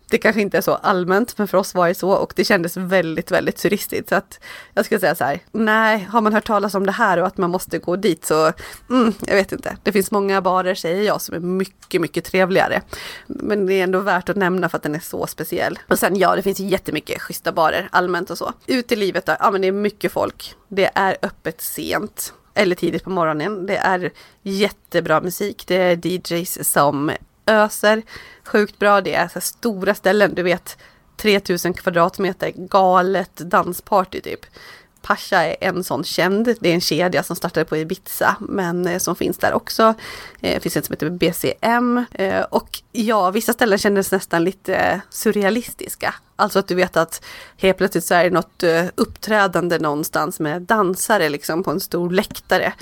det 0.10 0.18
kanske 0.18 0.42
inte 0.42 0.58
är 0.58 0.62
så 0.62 0.76
allmänt, 0.76 1.38
men 1.38 1.48
för 1.48 1.58
oss 1.58 1.76
var 1.76 1.88
det 1.88 1.94
så 1.94 2.12
och 2.12 2.34
det 2.36 2.44
kändes 2.44 2.78
väldigt, 2.78 3.32
väldigt 3.32 3.58
turistigt. 3.58 4.10
Så 4.10 4.16
att 4.16 4.40
jag 4.74 4.86
skulle 4.86 5.00
säga 5.00 5.16
så 5.16 5.24
här, 5.24 5.40
nej, 5.52 6.08
har 6.12 6.22
man 6.22 6.34
hört 6.34 6.48
talas 6.48 6.76
om 6.76 6.86
det 6.86 6.92
här 6.92 7.18
och 7.18 7.28
att 7.28 7.38
man 7.38 7.50
måste 7.50 7.80
gå 7.80 7.96
dit 7.96 8.26
så, 8.26 8.52
mm, 8.90 9.14
jag 9.28 9.36
vet 9.36 9.52
inte. 9.52 9.78
Det 9.84 9.92
finns 9.92 10.12
många 10.12 10.42
barer, 10.42 10.76
säger 10.76 11.04
jag, 11.04 11.22
som 11.22 11.36
är 11.36 11.40
mycket, 11.40 12.02
mycket 12.02 12.26
trevligare. 12.26 12.82
Men 13.28 13.66
det 13.66 13.74
är 13.74 13.84
ändå 13.84 14.00
värt 14.00 14.30
att 14.30 14.36
nämna 14.36 14.70
för 14.70 14.78
att 14.78 14.84
den 14.84 14.96
är 14.96 15.00
så 15.00 15.28
speciell. 15.28 15.80
Och 15.88 16.00
sen 16.00 16.16
ja, 16.20 16.36
det 16.36 16.42
finns 16.42 16.60
jättemycket 16.60 17.22
schyssta 17.22 17.52
barer 17.52 17.90
allmänt 17.92 18.30
och 18.30 18.38
så. 18.38 18.54
Ut 18.68 18.92
i 18.92 18.96
livet 18.96 19.26
då, 19.26 19.36
ja 19.40 19.52
men 19.52 19.62
det 19.62 19.68
är 19.68 19.72
mycket 19.72 20.12
folk. 20.12 20.56
Det 20.68 20.90
är 20.96 21.18
öppet 21.22 21.62
sent 21.62 22.34
eller 22.54 22.76
tidigt 22.76 23.04
på 23.04 23.10
morgonen. 23.10 23.66
Det 23.66 23.78
är 23.78 24.12
jättebra 24.42 25.22
musik. 25.22 25.64
Det 25.68 25.76
är 25.76 26.08
DJs 26.08 26.72
som 26.72 27.12
öser 27.50 28.02
sjukt 28.44 28.80
bra. 28.80 29.02
Det 29.02 29.14
är 29.14 29.28
så 29.28 29.42
stora 29.42 29.96
ställen, 29.96 30.36
du 30.36 30.44
vet 30.44 30.78
3000 31.18 31.74
kvadratmeter 31.74 32.52
galet 32.56 33.36
dansparty 33.36 34.22
typ. 34.22 34.46
Pasha 35.02 35.46
är 35.46 35.56
en 35.62 35.84
sån 35.84 36.04
känd. 36.04 36.56
Det 36.60 36.70
är 36.70 36.74
en 36.74 36.82
kedja 36.82 37.24
som 37.24 37.36
startade 37.36 37.66
på 37.66 37.78
Ibiza 37.78 38.36
men 38.40 38.88
eh, 38.88 38.98
som 38.98 39.16
finns 39.16 39.38
där 39.38 39.54
också. 39.54 39.94
Det 40.40 40.64
finns 40.64 40.78
en 40.78 40.84
som 40.84 40.94
heter 40.94 41.10
BCM. 41.10 42.06
Eh, 42.12 42.42
och 42.42 42.82
ja, 42.92 43.32
vissa 43.32 43.54
ställen 43.54 43.78
kändes 43.78 44.12
nästan 44.12 44.44
lite 44.44 45.02
surrealistiska. 45.10 46.16
Alltså 46.36 46.60
att 46.60 46.68
du 46.68 46.76
vet 46.76 46.98
att 46.98 47.26
helt 47.58 47.78
plötsligt 47.78 48.06
så 48.06 48.14
är 48.14 48.24
det 48.24 48.30
något 48.30 48.64
uppträdande 48.96 49.80
någonstans 49.80 50.40
med 50.40 50.62
dansare 50.62 51.30
liksom 51.30 51.64
på 51.64 51.72
en 51.72 51.80
stor 51.80 52.10
läktare 52.10 52.74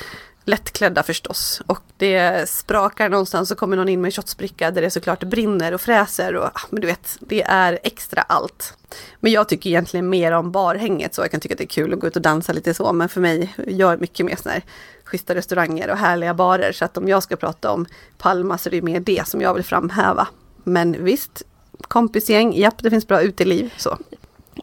lättklädda 0.47 1.03
förstås. 1.03 1.61
Och 1.65 1.81
det 1.97 2.49
sprakar 2.49 3.09
någonstans 3.09 3.49
så 3.49 3.55
kommer 3.55 3.77
någon 3.77 3.89
in 3.89 4.01
med 4.01 4.07
en 4.07 4.11
shotsbricka 4.11 4.71
där 4.71 4.81
det 4.81 4.91
såklart 4.91 5.23
brinner 5.23 5.73
och 5.73 5.81
fräser 5.81 6.35
och 6.35 6.45
ah, 6.45 6.61
men 6.69 6.81
du 6.81 6.87
vet, 6.87 7.17
det 7.19 7.43
är 7.43 7.79
extra 7.83 8.21
allt. 8.21 8.77
Men 9.19 9.31
jag 9.31 9.49
tycker 9.49 9.69
egentligen 9.69 10.09
mer 10.09 10.31
om 10.31 10.51
barhänget 10.51 11.15
så 11.15 11.21
jag 11.21 11.31
kan 11.31 11.39
tycka 11.39 11.53
att 11.53 11.57
det 11.57 11.63
är 11.63 11.67
kul 11.67 11.93
att 11.93 11.99
gå 11.99 12.07
ut 12.07 12.15
och 12.15 12.21
dansa 12.21 12.53
lite 12.53 12.73
så 12.73 12.93
men 12.93 13.09
för 13.09 13.21
mig, 13.21 13.55
jag 13.67 13.93
är 13.93 13.97
mycket 13.97 14.25
mer 14.25 14.35
sån 14.35 14.51
här 14.51 14.63
schyssta 15.03 15.35
restauranger 15.35 15.89
och 15.89 15.97
härliga 15.97 16.33
barer 16.33 16.71
så 16.71 16.85
att 16.85 16.97
om 16.97 17.07
jag 17.07 17.23
ska 17.23 17.35
prata 17.35 17.71
om 17.71 17.85
Palma 18.17 18.57
så 18.57 18.69
är 18.69 18.71
det 18.71 18.81
mer 18.81 18.99
det 18.99 19.27
som 19.27 19.41
jag 19.41 19.53
vill 19.53 19.63
framhäva. 19.63 20.27
Men 20.63 21.03
visst, 21.03 21.43
kompisgäng, 21.81 22.53
japp 22.57 22.83
det 22.83 22.89
finns 22.89 23.07
bra 23.07 23.21
uteliv 23.21 23.73
så. 23.77 23.97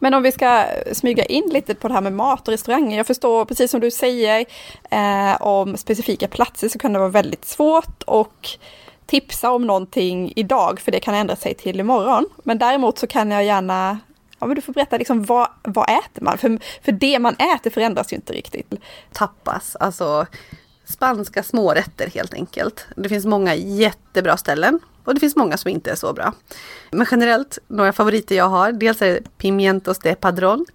Men 0.00 0.14
om 0.14 0.22
vi 0.22 0.32
ska 0.32 0.66
smyga 0.92 1.24
in 1.24 1.50
lite 1.52 1.74
på 1.74 1.88
det 1.88 1.94
här 1.94 2.00
med 2.00 2.12
mat 2.12 2.48
och 2.48 2.52
restauranger. 2.52 2.96
Jag 2.96 3.06
förstår, 3.06 3.44
precis 3.44 3.70
som 3.70 3.80
du 3.80 3.90
säger, 3.90 4.44
eh, 4.90 5.42
om 5.42 5.76
specifika 5.76 6.28
platser 6.28 6.68
så 6.68 6.78
kan 6.78 6.92
det 6.92 6.98
vara 6.98 7.08
väldigt 7.08 7.44
svårt 7.44 8.02
och 8.02 8.48
tipsa 9.06 9.50
om 9.50 9.66
någonting 9.66 10.32
idag, 10.36 10.80
för 10.80 10.92
det 10.92 11.00
kan 11.00 11.14
ändra 11.14 11.36
sig 11.36 11.54
till 11.54 11.80
imorgon. 11.80 12.26
Men 12.42 12.58
däremot 12.58 12.98
så 12.98 13.06
kan 13.06 13.30
jag 13.30 13.44
gärna 13.44 13.98
Ja, 14.38 14.46
men 14.46 14.56
du 14.56 14.62
får 14.62 14.72
berätta, 14.72 14.98
liksom, 14.98 15.24
vad, 15.24 15.48
vad 15.62 15.84
äter 15.90 16.22
man? 16.22 16.38
För, 16.38 16.58
för 16.84 16.92
det 16.92 17.18
man 17.18 17.34
äter 17.34 17.70
förändras 17.70 18.12
ju 18.12 18.16
inte 18.16 18.32
riktigt. 18.32 18.74
Tapas, 19.12 19.76
alltså 19.76 20.26
spanska 20.84 21.42
smårätter 21.42 22.10
helt 22.14 22.34
enkelt. 22.34 22.86
Det 22.96 23.08
finns 23.08 23.26
många 23.26 23.54
jättebra 23.54 24.36
ställen 24.36 24.80
och 25.04 25.14
det 25.14 25.20
finns 25.20 25.36
många 25.36 25.56
som 25.56 25.70
inte 25.70 25.90
är 25.90 25.94
så 25.94 26.12
bra. 26.12 26.32
Men 26.90 27.06
generellt, 27.10 27.58
några 27.68 27.92
favoriter 27.92 28.34
jag 28.34 28.48
har, 28.48 28.72
dels 28.72 29.02
är 29.02 29.06
det 29.06 29.38
pimientos 29.38 29.98
de 29.98 30.14
padron. 30.14 30.66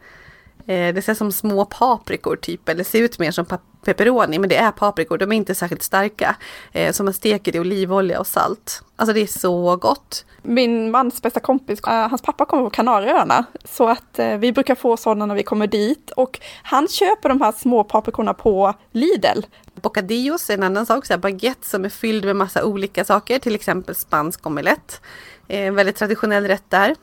Eh, 0.66 0.94
det 0.94 1.02
ser 1.02 1.14
som 1.14 1.32
små 1.32 1.66
paprikor 1.66 2.36
typ, 2.36 2.70
eller 2.70 2.84
ser 2.84 3.02
ut 3.02 3.20
mer 3.20 3.32
som 3.32 3.46
pepperoni, 3.86 4.40
men 4.40 4.50
det 4.50 4.56
är 4.56 4.72
paprikor, 4.72 5.18
de 5.18 5.32
är 5.32 5.36
inte 5.36 5.56
särskilt 5.56 5.84
starka. 5.84 6.36
Eh, 6.72 6.92
som 6.92 7.06
man 7.06 7.14
steker 7.14 7.56
i 7.56 7.60
olivolja 7.60 8.20
och 8.20 8.28
salt. 8.28 8.84
Alltså 8.96 9.14
det 9.14 9.20
är 9.20 9.40
så 9.40 9.76
gott. 9.76 10.26
Min 10.42 10.92
mans 10.92 11.22
bästa 11.22 11.40
kompis, 11.40 11.80
uh, 11.88 11.94
hans 11.94 12.22
pappa 12.22 12.46
kommer 12.46 12.64
från 12.64 12.72
Kanarieöarna, 12.72 13.46
så 13.66 13.88
att 13.88 14.20
uh, 14.20 14.38
vi 14.38 14.52
brukar 14.52 14.76
få 14.76 14.98
sådana 14.98 15.26
när 15.26 15.36
vi 15.36 15.44
kommer 15.44 15.68
dit. 15.68 16.12
Och 16.12 16.40
han 16.64 16.88
köper 16.88 17.30
de 17.30 17.42
här 17.42 17.52
små 17.52 17.84
paprikorna 17.84 18.34
på 18.34 18.74
Lidl. 18.92 19.42
Bocadillos 19.82 20.50
är 20.50 20.54
en 20.54 20.64
annan 20.64 20.86
sak, 20.86 21.06
så 21.06 21.14
här 21.14 21.18
baguette 21.18 21.68
som 21.68 21.86
är 21.86 21.90
fylld 21.90 22.26
med 22.26 22.36
massa 22.36 22.66
olika 22.66 23.06
saker, 23.06 23.40
till 23.40 23.56
exempel 23.56 23.96
spansk 23.96 24.46
omelett. 24.46 25.02
Eh, 25.48 25.74
väldigt 25.74 25.96
traditionell 25.96 26.48
rätt 26.48 26.70
där. 26.70 26.96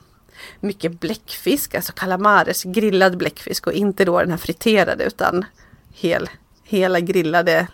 Mycket 0.61 1.01
bläckfisk, 1.01 1.74
alltså 1.74 1.93
calamares, 1.93 2.62
grillad 2.62 3.16
bläckfisk 3.16 3.66
och 3.66 3.72
inte 3.72 4.05
då 4.05 4.20
den 4.20 4.31
här 4.31 4.39
friterade 4.39 5.05
utan 5.05 5.45
hel, 5.95 6.29
hela 6.67 7.01
grillade 7.01 7.67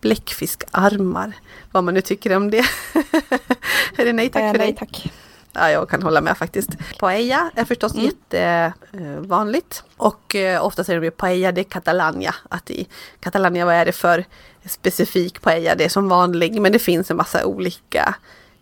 bläckfiskarmar. 0.00 1.32
Vad 1.70 1.84
man 1.84 1.94
nu 1.94 2.00
tycker 2.00 2.36
om 2.36 2.50
det. 2.50 2.58
är 3.96 4.04
det 4.04 4.12
nej 4.12 4.28
tack 4.28 4.42
för 4.42 4.46
eh, 4.46 4.52
dig? 4.52 4.66
Nej 4.66 4.76
tack. 4.78 5.12
Ja, 5.52 5.70
jag 5.70 5.88
kan 5.88 6.02
hålla 6.02 6.20
med 6.20 6.38
faktiskt. 6.38 6.70
Paella 6.98 7.50
är 7.54 7.64
förstås 7.64 7.94
mm. 7.94 8.04
jättevanligt. 8.04 9.84
Och 9.96 10.34
eh, 10.34 10.64
ofta 10.64 10.84
säger 10.84 11.00
de 11.00 11.04
ju 11.04 11.10
paella 11.10 11.52
de 11.52 11.64
Catalania. 11.64 12.34
Att 12.48 12.70
i 12.70 12.88
Catalania, 13.20 13.64
vad 13.64 13.74
är 13.74 13.84
det 13.84 13.92
för 13.92 14.24
specifik 14.66 15.40
paella? 15.40 15.74
Det 15.74 15.84
är 15.84 15.88
som 15.88 16.08
vanlig, 16.08 16.60
men 16.60 16.72
det 16.72 16.78
finns 16.78 17.10
en 17.10 17.16
massa 17.16 17.46
olika 17.46 18.14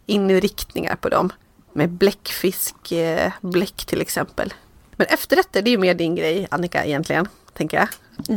inriktningar 0.06 0.96
på 0.96 1.08
dem. 1.08 1.32
Med 1.72 1.90
bläckfisk, 1.90 2.92
eh, 2.92 3.32
bläck 3.40 3.84
till 3.86 4.00
exempel. 4.00 4.54
Men 4.96 5.06
efterrätter, 5.06 5.62
det 5.62 5.70
är 5.70 5.72
ju 5.72 5.78
mer 5.78 5.94
din 5.94 6.14
grej 6.14 6.46
Annika 6.50 6.84
egentligen, 6.84 7.28
tänker 7.54 7.76
jag. 7.76 7.88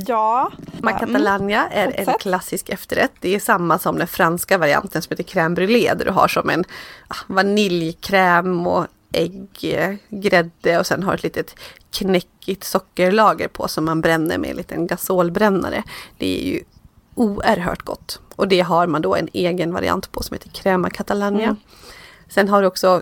Ja. 0.08 0.52
Macatalania 0.82 1.68
mm. 1.68 1.94
är 1.96 2.10
en 2.10 2.18
klassisk 2.20 2.70
efterrätt. 2.70 3.12
Det 3.20 3.36
är 3.36 3.40
samma 3.40 3.80
som 3.80 3.98
den 3.98 4.08
franska 4.08 4.58
varianten 4.58 5.02
som 5.02 5.18
heter 5.18 5.24
crème 5.24 5.56
brûlée 5.56 5.96
där 5.96 6.06
du 6.06 6.12
har 6.12 6.28
som 6.28 6.50
en 6.50 6.64
ah, 7.08 7.16
vaniljkräm 7.28 8.68
och 8.68 8.88
ägggrädde 9.12 10.80
och 10.80 10.88
sen 10.88 11.04
har 11.04 11.14
ett 11.14 11.24
litet 11.24 11.56
knäckigt 11.92 12.64
sockerlager 12.64 13.48
på 13.48 13.68
som 13.68 13.86
man 13.86 14.02
bränner 14.02 14.38
med 14.38 14.50
en 14.50 14.58
liten 14.58 14.88
gasolbrännare. 14.88 15.84
Det 16.18 16.40
är 16.42 16.46
ju 16.46 16.64
oerhört 17.16 17.82
gott. 17.82 18.20
Och 18.36 18.48
det 18.48 18.62
har 18.62 18.88
man 18.88 19.02
då 19.02 19.16
en 19.16 19.30
egen 19.34 19.74
variant 19.74 20.12
på 20.12 20.24
som 20.24 20.34
heter 20.34 20.50
crema 20.50 20.90
catalania. 20.90 21.44
Mm. 21.44 21.56
Sen 22.30 22.50
har 22.50 22.62
du 22.62 22.68
också 22.68 23.02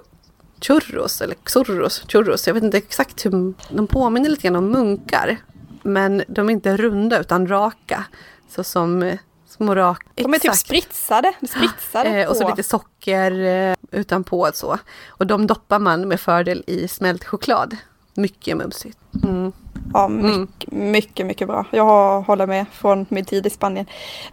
churros 0.62 1.22
eller 1.22 1.36
churros, 1.46 2.04
churros. 2.08 2.48
Jag 2.48 2.54
vet 2.54 2.64
inte 2.64 2.78
exakt 2.78 3.26
hur 3.26 3.54
de 3.70 3.88
påminner 3.88 4.30
lite 4.30 4.42
grann 4.42 4.56
om 4.56 4.72
munkar. 4.72 5.38
Men 5.82 6.24
de 6.28 6.50
är 6.50 6.54
inte 6.54 6.78
runda 6.78 7.20
utan 7.20 7.48
raka. 7.48 8.06
Så 8.50 8.64
som 8.64 9.04
eh, 9.04 9.20
små 9.48 9.76
raka. 9.76 10.08
De 10.16 10.34
är 10.34 10.40
typ 10.40 10.56
spritsade. 10.56 11.34
spritsade 11.50 12.10
eh, 12.10 12.30
och 12.30 12.36
så 12.36 12.50
lite 12.50 12.64
socker 12.64 13.44
eh, 13.44 13.76
utanpå 13.92 14.50
så. 14.54 14.78
Och 15.08 15.28
de 15.28 15.48
doppar 15.48 15.80
man 15.80 16.08
med 16.08 16.20
fördel 16.20 16.64
i 16.68 16.88
smält 16.88 17.24
choklad. 17.24 17.78
Mycket 18.14 18.58
mumsigt. 18.58 18.98
Mm. 19.24 19.52
Ja, 19.94 20.08
mycket, 20.08 20.72
mm. 20.72 20.92
mycket, 20.92 21.26
mycket 21.26 21.48
bra. 21.48 21.66
Jag 21.72 22.22
håller 22.22 22.48
med 22.48 22.66
från 22.72 23.06
min 23.10 23.26
tid 23.26 23.48
i 23.48 23.50
Spanien. 23.50 23.86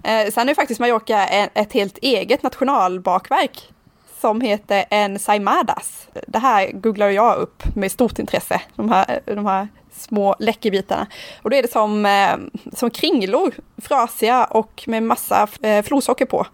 Eh, 0.02 0.32
sen 0.32 0.48
är 0.48 0.54
faktiskt 0.54 0.80
Mallorca 0.80 1.26
ett 1.26 1.72
helt 1.72 1.98
eget 1.98 2.42
nationalbakverk 2.42 3.72
som 4.20 4.40
heter 4.40 4.84
Ensaimadas. 4.90 6.08
Det 6.26 6.38
här 6.38 6.72
googlar 6.72 7.08
jag 7.08 7.36
upp 7.36 7.62
med 7.76 7.92
stort 7.92 8.18
intresse, 8.18 8.60
de 8.74 8.88
här, 8.90 9.20
de 9.24 9.46
här 9.46 9.68
små 9.92 10.36
läckerbitarna. 10.38 11.06
Och 11.42 11.50
då 11.50 11.56
är 11.56 11.62
det 11.62 11.72
som, 11.72 12.06
eh, 12.06 12.36
som 12.72 12.90
kringlor, 12.90 13.54
frasiga 13.76 14.44
och 14.44 14.84
med 14.86 15.02
massa 15.02 15.48
eh, 15.62 15.82
florsocker 15.82 16.26
på. 16.26 16.46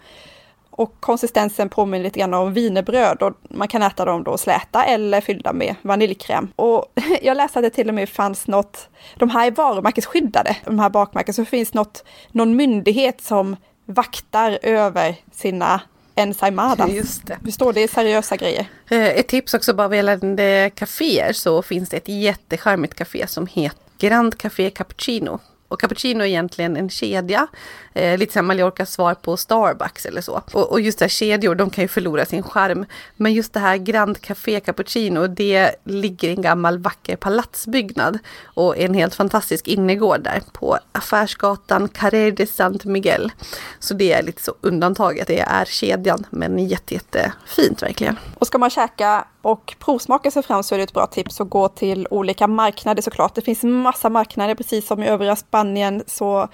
Och 0.69 0.93
konsistensen 0.99 1.69
påminner 1.69 2.03
lite 2.03 2.19
grann 2.19 2.33
om 2.33 2.53
wienerbröd 2.53 3.21
och 3.21 3.33
man 3.49 3.67
kan 3.67 3.81
äta 3.81 4.05
dem 4.05 4.23
då 4.23 4.37
släta 4.37 4.83
eller 4.83 5.21
fyllda 5.21 5.53
med 5.53 5.75
vaniljkräm. 5.81 6.47
Och 6.55 6.85
jag 7.21 7.37
läste 7.37 7.59
att 7.59 7.63
det 7.63 7.69
till 7.69 7.87
och 7.87 7.95
med 7.95 8.09
fanns 8.09 8.47
något, 8.47 8.89
de 9.15 9.29
här 9.29 9.47
är 9.47 9.51
varumärkesskyddade, 9.51 10.57
de 10.65 10.79
här 10.79 10.89
bakmärken, 10.89 11.33
så 11.33 11.41
det 11.41 11.45
finns 11.45 11.73
något, 11.73 12.03
någon 12.31 12.55
myndighet 12.55 13.21
som 13.21 13.55
vaktar 13.85 14.59
över 14.61 15.15
sina 15.31 15.81
ensaimadas. 16.15 16.91
Just 16.91 17.27
det. 17.27 17.37
Förstår, 17.45 17.73
det 17.73 17.83
är 17.83 17.87
seriösa 17.87 18.35
grejer. 18.35 18.65
Eh, 18.89 19.07
ett 19.07 19.27
tips 19.27 19.53
också 19.53 19.73
bara 19.73 19.95
gällande 19.95 20.71
kaféer 20.75 21.33
så 21.33 21.61
finns 21.61 21.89
det 21.89 21.97
ett 21.97 22.07
jättecharmigt 22.07 22.93
kafé 22.93 23.27
som 23.27 23.47
heter 23.47 23.79
Grand 23.99 24.37
Café 24.37 24.69
Cappuccino. 24.69 25.39
Och 25.67 25.79
cappuccino 25.79 26.21
är 26.21 26.27
egentligen 26.27 26.77
en 26.77 26.89
kedja. 26.89 27.47
Eh, 27.93 28.17
lite 28.17 28.33
som 28.33 28.47
Mallorcas 28.47 28.93
svar 28.93 29.13
på 29.13 29.37
Starbucks 29.37 30.05
eller 30.05 30.21
så. 30.21 30.41
Och, 30.51 30.71
och 30.71 30.81
just 30.81 30.99
det 30.99 31.05
här 31.05 31.09
kedjor, 31.09 31.55
de 31.55 31.69
kan 31.69 31.83
ju 31.83 31.87
förlora 31.87 32.25
sin 32.25 32.43
charm. 32.43 32.85
Men 33.15 33.33
just 33.33 33.53
det 33.53 33.59
här 33.59 33.77
Grand 33.77 34.21
Café 34.21 34.59
Cappuccino, 34.59 35.27
det 35.27 35.75
ligger 35.83 36.29
i 36.29 36.31
en 36.31 36.41
gammal 36.41 36.79
vacker 36.79 37.15
palatsbyggnad. 37.15 38.19
Och 38.43 38.77
en 38.77 38.93
helt 38.93 39.15
fantastisk 39.15 39.67
innergård 39.67 40.23
där 40.23 40.41
på 40.53 40.79
Affärsgatan 40.91 41.87
Carrer 41.87 42.31
de 42.31 42.45
Sant 42.47 42.85
Miguel. 42.85 43.31
Så 43.79 43.93
det 43.93 44.13
är 44.13 44.23
lite 44.23 44.43
så 44.43 44.55
undantaget, 44.61 45.27
det 45.27 45.39
är 45.39 45.65
kedjan. 45.65 46.25
Men 46.29 46.67
jätte, 46.67 46.93
jättefint 46.93 47.83
verkligen. 47.83 48.15
Och 48.35 48.47
ska 48.47 48.57
man 48.57 48.69
käka 48.69 49.25
och 49.45 49.75
provsmaka 49.79 50.31
sig 50.31 50.43
fram 50.43 50.63
så 50.63 50.75
är 50.75 50.77
det 50.77 50.83
ett 50.83 50.93
bra 50.93 51.07
tips 51.07 51.41
att 51.41 51.49
gå 51.49 51.69
till 51.69 52.07
olika 52.11 52.47
marknader 52.47 53.01
såklart. 53.01 53.35
Det 53.35 53.41
finns 53.41 53.63
massa 53.63 54.09
marknader 54.09 54.55
precis 54.55 54.87
som 54.87 55.03
i 55.03 55.07
övriga 55.07 55.35
Spanien 55.35 56.03
så 56.07 56.47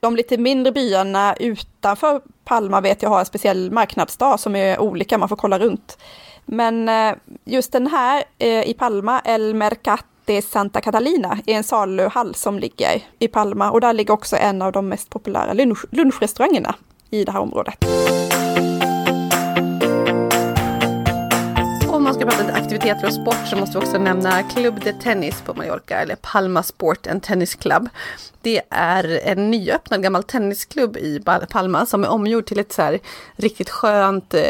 de 0.00 0.16
lite 0.16 0.38
mindre 0.38 0.72
byarna 0.72 1.36
utanför 1.36 2.20
Palma 2.44 2.80
vet 2.80 3.02
jag 3.02 3.10
har 3.10 3.20
en 3.20 3.26
speciell 3.26 3.70
marknadsdag 3.70 4.40
som 4.40 4.56
är 4.56 4.80
olika, 4.80 5.18
man 5.18 5.28
får 5.28 5.36
kolla 5.36 5.58
runt. 5.58 5.98
Men 6.46 6.88
eh, 6.88 7.14
just 7.44 7.72
den 7.72 7.86
här 7.86 8.24
eh, 8.38 8.68
i 8.68 8.74
Palma, 8.78 9.20
El 9.24 9.54
Mercate 9.54 10.42
Santa 10.42 10.80
Catalina, 10.80 11.38
är 11.46 11.54
en 11.54 11.64
saluhall 11.64 12.34
som 12.34 12.58
ligger 12.58 13.02
i 13.18 13.28
Palma 13.28 13.70
och 13.70 13.80
där 13.80 13.92
ligger 13.92 14.14
också 14.14 14.36
en 14.36 14.62
av 14.62 14.72
de 14.72 14.88
mest 14.88 15.10
populära 15.10 15.52
lunch 15.52 15.84
lunchrestaurangerna 15.90 16.74
i 17.10 17.24
det 17.24 17.32
här 17.32 17.40
området. 17.40 17.84
Ska 22.18 22.26
prata 22.26 22.52
aktiviteter 22.52 23.06
och 23.06 23.12
sport 23.12 23.46
så 23.46 23.56
måste 23.56 23.78
vi 23.78 23.84
också 23.84 23.98
nämna 23.98 24.42
Club 24.42 24.80
de 24.84 24.92
Tennis 24.92 25.42
på 25.42 25.54
Mallorca, 25.54 25.96
eller 26.00 26.16
Palma 26.16 26.62
Sport 26.62 27.06
and 27.06 27.22
Tennis 27.22 27.54
Club. 27.54 27.88
Det 28.42 28.62
är 28.70 29.20
en 29.24 29.50
nyöppnad 29.50 30.02
gammal 30.02 30.22
tennisklubb 30.22 30.96
i 30.96 31.22
Palma 31.50 31.86
som 31.86 32.04
är 32.04 32.08
omgjord 32.08 32.46
till 32.46 32.58
ett 32.58 32.72
så 32.72 32.82
här 32.82 32.98
riktigt 33.36 33.70
skönt 33.70 34.34
eh, 34.34 34.40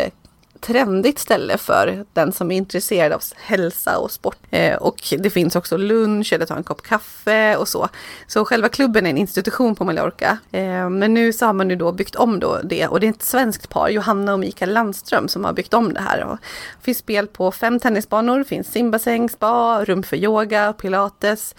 trendigt 0.61 1.19
ställe 1.19 1.59
för 1.59 2.05
den 2.13 2.33
som 2.33 2.51
är 2.51 2.57
intresserad 2.57 3.13
av 3.13 3.23
hälsa 3.37 3.99
och 3.99 4.11
sport. 4.11 4.37
Eh, 4.51 4.77
och 4.77 5.15
det 5.19 5.31
finns 5.31 5.57
också 5.57 5.77
lunch 5.77 6.33
eller 6.33 6.47
ta 6.47 6.57
en 6.57 6.63
kopp 6.63 6.83
kaffe 6.83 7.57
och 7.57 7.69
så. 7.69 7.89
Så 8.27 8.45
själva 8.45 8.69
klubben 8.69 9.07
är 9.07 9.11
en 9.11 9.19
institution 9.19 9.75
på 9.75 9.85
Mallorca. 9.85 10.39
Eh, 10.53 10.91
men 10.91 11.15
nu 11.15 11.33
så 11.33 11.47
har 11.47 11.53
man 11.53 11.71
ju 11.71 11.77
då 11.77 11.93
byggt 11.93 12.17
om 12.17 12.41
då 12.41 12.61
det 12.65 12.87
och 12.87 13.01
det 13.01 13.07
är 13.07 13.11
ett 13.11 13.23
svenskt 13.23 13.69
par, 13.69 13.89
Johanna 13.89 14.33
och 14.33 14.41
Mikael 14.41 14.73
Landström, 14.73 15.29
som 15.29 15.45
har 15.45 15.53
byggt 15.53 15.75
om 15.75 15.93
det 15.93 16.01
här. 16.01 16.25
Och 16.25 16.39
det 16.79 16.85
finns 16.85 16.99
spel 16.99 17.27
på 17.27 17.53
fem 17.53 17.81
tennisbanor, 17.81 18.45
finns 18.45 18.73
simbassäng, 18.73 19.29
spa, 19.29 19.85
rum 19.85 20.03
för 20.03 20.17
yoga, 20.17 20.73
pilates, 20.73 21.55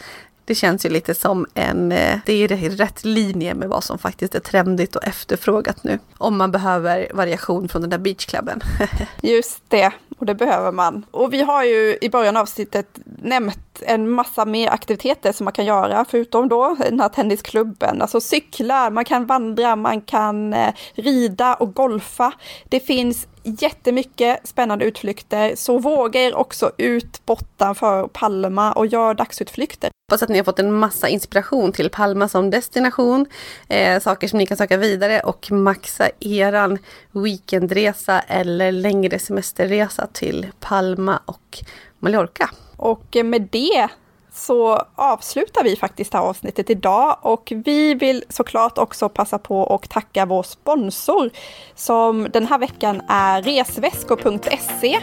det 0.49 0.55
känns 0.55 0.85
ju 0.85 0.89
lite 0.89 1.15
som 1.15 1.45
en, 1.53 1.91
eh, 1.91 2.19
det 2.25 2.33
är 2.33 2.51
i 2.51 2.69
rätt 2.69 3.05
linje 3.05 3.53
med 3.53 3.69
vad 3.69 3.83
som 3.83 3.99
faktiskt 3.99 4.35
är 4.35 4.39
trendigt 4.39 4.95
och 4.95 5.03
efterfrågat 5.03 5.83
nu. 5.83 5.99
Om 6.17 6.37
man 6.37 6.51
behöver 6.51 7.07
variation 7.13 7.69
från 7.69 7.81
den 7.81 7.89
där 7.89 7.97
beachklubben. 7.97 8.61
Just 9.21 9.61
det, 9.67 9.91
och 10.17 10.25
det 10.25 10.35
behöver 10.35 10.71
man. 10.71 11.05
Och 11.11 11.33
vi 11.33 11.41
har 11.41 11.63
ju 11.63 11.97
i 12.01 12.09
början 12.09 12.37
av 12.37 12.41
avsnittet 12.41 12.99
nämnt 13.21 13.81
en 13.81 14.09
massa 14.09 14.45
mer 14.45 14.69
aktiviteter 14.69 15.31
som 15.31 15.43
man 15.43 15.53
kan 15.53 15.65
göra, 15.65 16.05
förutom 16.09 16.49
då 16.49 16.75
den 16.79 16.99
här 16.99 17.09
tennisklubben. 17.09 18.01
Alltså 18.01 18.21
cykla, 18.21 18.89
man 18.89 19.05
kan 19.05 19.25
vandra, 19.25 19.75
man 19.75 20.01
kan 20.01 20.53
eh, 20.53 20.73
rida 20.93 21.55
och 21.55 21.73
golfa. 21.73 22.33
Det 22.69 22.79
finns 22.79 23.27
jättemycket 23.43 24.47
spännande 24.47 24.85
utflykter, 24.85 25.55
så 25.55 25.77
våga 25.77 26.21
er 26.21 26.35
också 26.35 26.71
ut 26.77 27.25
bortanför 27.25 28.07
Palma 28.07 28.71
och 28.71 28.87
gör 28.87 29.13
dagsutflykter. 29.13 29.89
Hoppas 30.11 30.23
att 30.23 30.29
ni 30.29 30.37
har 30.37 30.45
fått 30.45 30.59
en 30.59 30.73
massa 30.73 31.07
inspiration 31.07 31.71
till 31.71 31.89
Palma 31.89 32.27
som 32.27 32.49
destination, 32.49 33.25
eh, 33.67 33.99
saker 33.99 34.27
som 34.27 34.39
ni 34.39 34.45
kan 34.45 34.57
söka 34.57 34.77
vidare 34.77 35.19
och 35.19 35.51
maxa 35.51 36.09
eran 36.19 36.77
weekendresa 37.11 38.19
eller 38.19 38.71
längre 38.71 39.19
semesterresa 39.19 40.07
till 40.13 40.47
Palma 40.59 41.19
och 41.25 41.59
Mallorca. 41.99 42.49
Och 42.79 43.17
med 43.23 43.47
det 43.51 43.87
så 44.33 44.85
avslutar 44.95 45.63
vi 45.63 45.75
faktiskt 45.75 46.11
det 46.11 46.17
här 46.17 46.25
avsnittet 46.25 46.69
idag 46.69 47.17
och 47.21 47.53
vi 47.65 47.93
vill 47.93 48.23
såklart 48.29 48.77
också 48.77 49.09
passa 49.09 49.37
på 49.37 49.75
att 49.75 49.89
tacka 49.89 50.25
vår 50.25 50.43
sponsor 50.43 51.29
som 51.75 52.27
den 52.33 52.47
här 52.47 52.57
veckan 52.57 53.01
är 53.07 53.41
resväskor.se. 53.41 54.99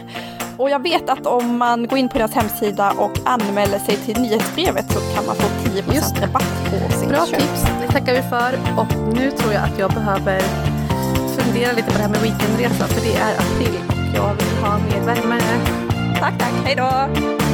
Och 0.59 0.71
jag 0.71 0.83
vet 0.83 1.09
att 1.09 1.27
om 1.27 1.57
man 1.57 1.87
går 1.87 1.99
in 1.99 2.09
på 2.09 2.19
deras 2.19 2.33
hemsida 2.35 2.93
och 2.99 3.13
anmäler 3.25 3.79
sig 3.79 3.97
till 3.97 4.21
nyhetsbrevet 4.21 4.93
så 4.93 5.01
kan 5.15 5.27
man 5.27 5.37
få 5.37 5.71
10 5.71 5.83
rabatt 6.21 6.71
på 6.71 6.93
sin 6.93 7.09
Bra 7.09 7.27
köp. 7.27 7.41
tips, 7.41 7.63
det 7.81 7.89
tackar 7.89 8.15
vi 8.15 8.23
för 8.23 8.59
och 8.81 9.15
nu 9.15 9.31
tror 9.31 9.53
jag 9.53 9.65
att 9.65 9.79
jag 9.79 9.91
behöver 9.91 10.41
fundera 11.39 11.73
lite 11.73 11.91
på 11.91 11.97
det 11.97 12.03
här 12.03 12.11
med 12.11 12.21
weekendresa 12.21 12.87
för 12.87 13.01
det 13.01 13.17
är 13.17 13.35
april 13.35 13.81
och 13.91 14.17
jag 14.17 14.35
vill 14.35 14.65
ha 14.65 14.79
mer 14.79 15.07
värme. 15.07 15.41
Tack, 16.21 16.39
tack, 16.39 16.53
hej 16.65 16.77
då! 16.77 17.46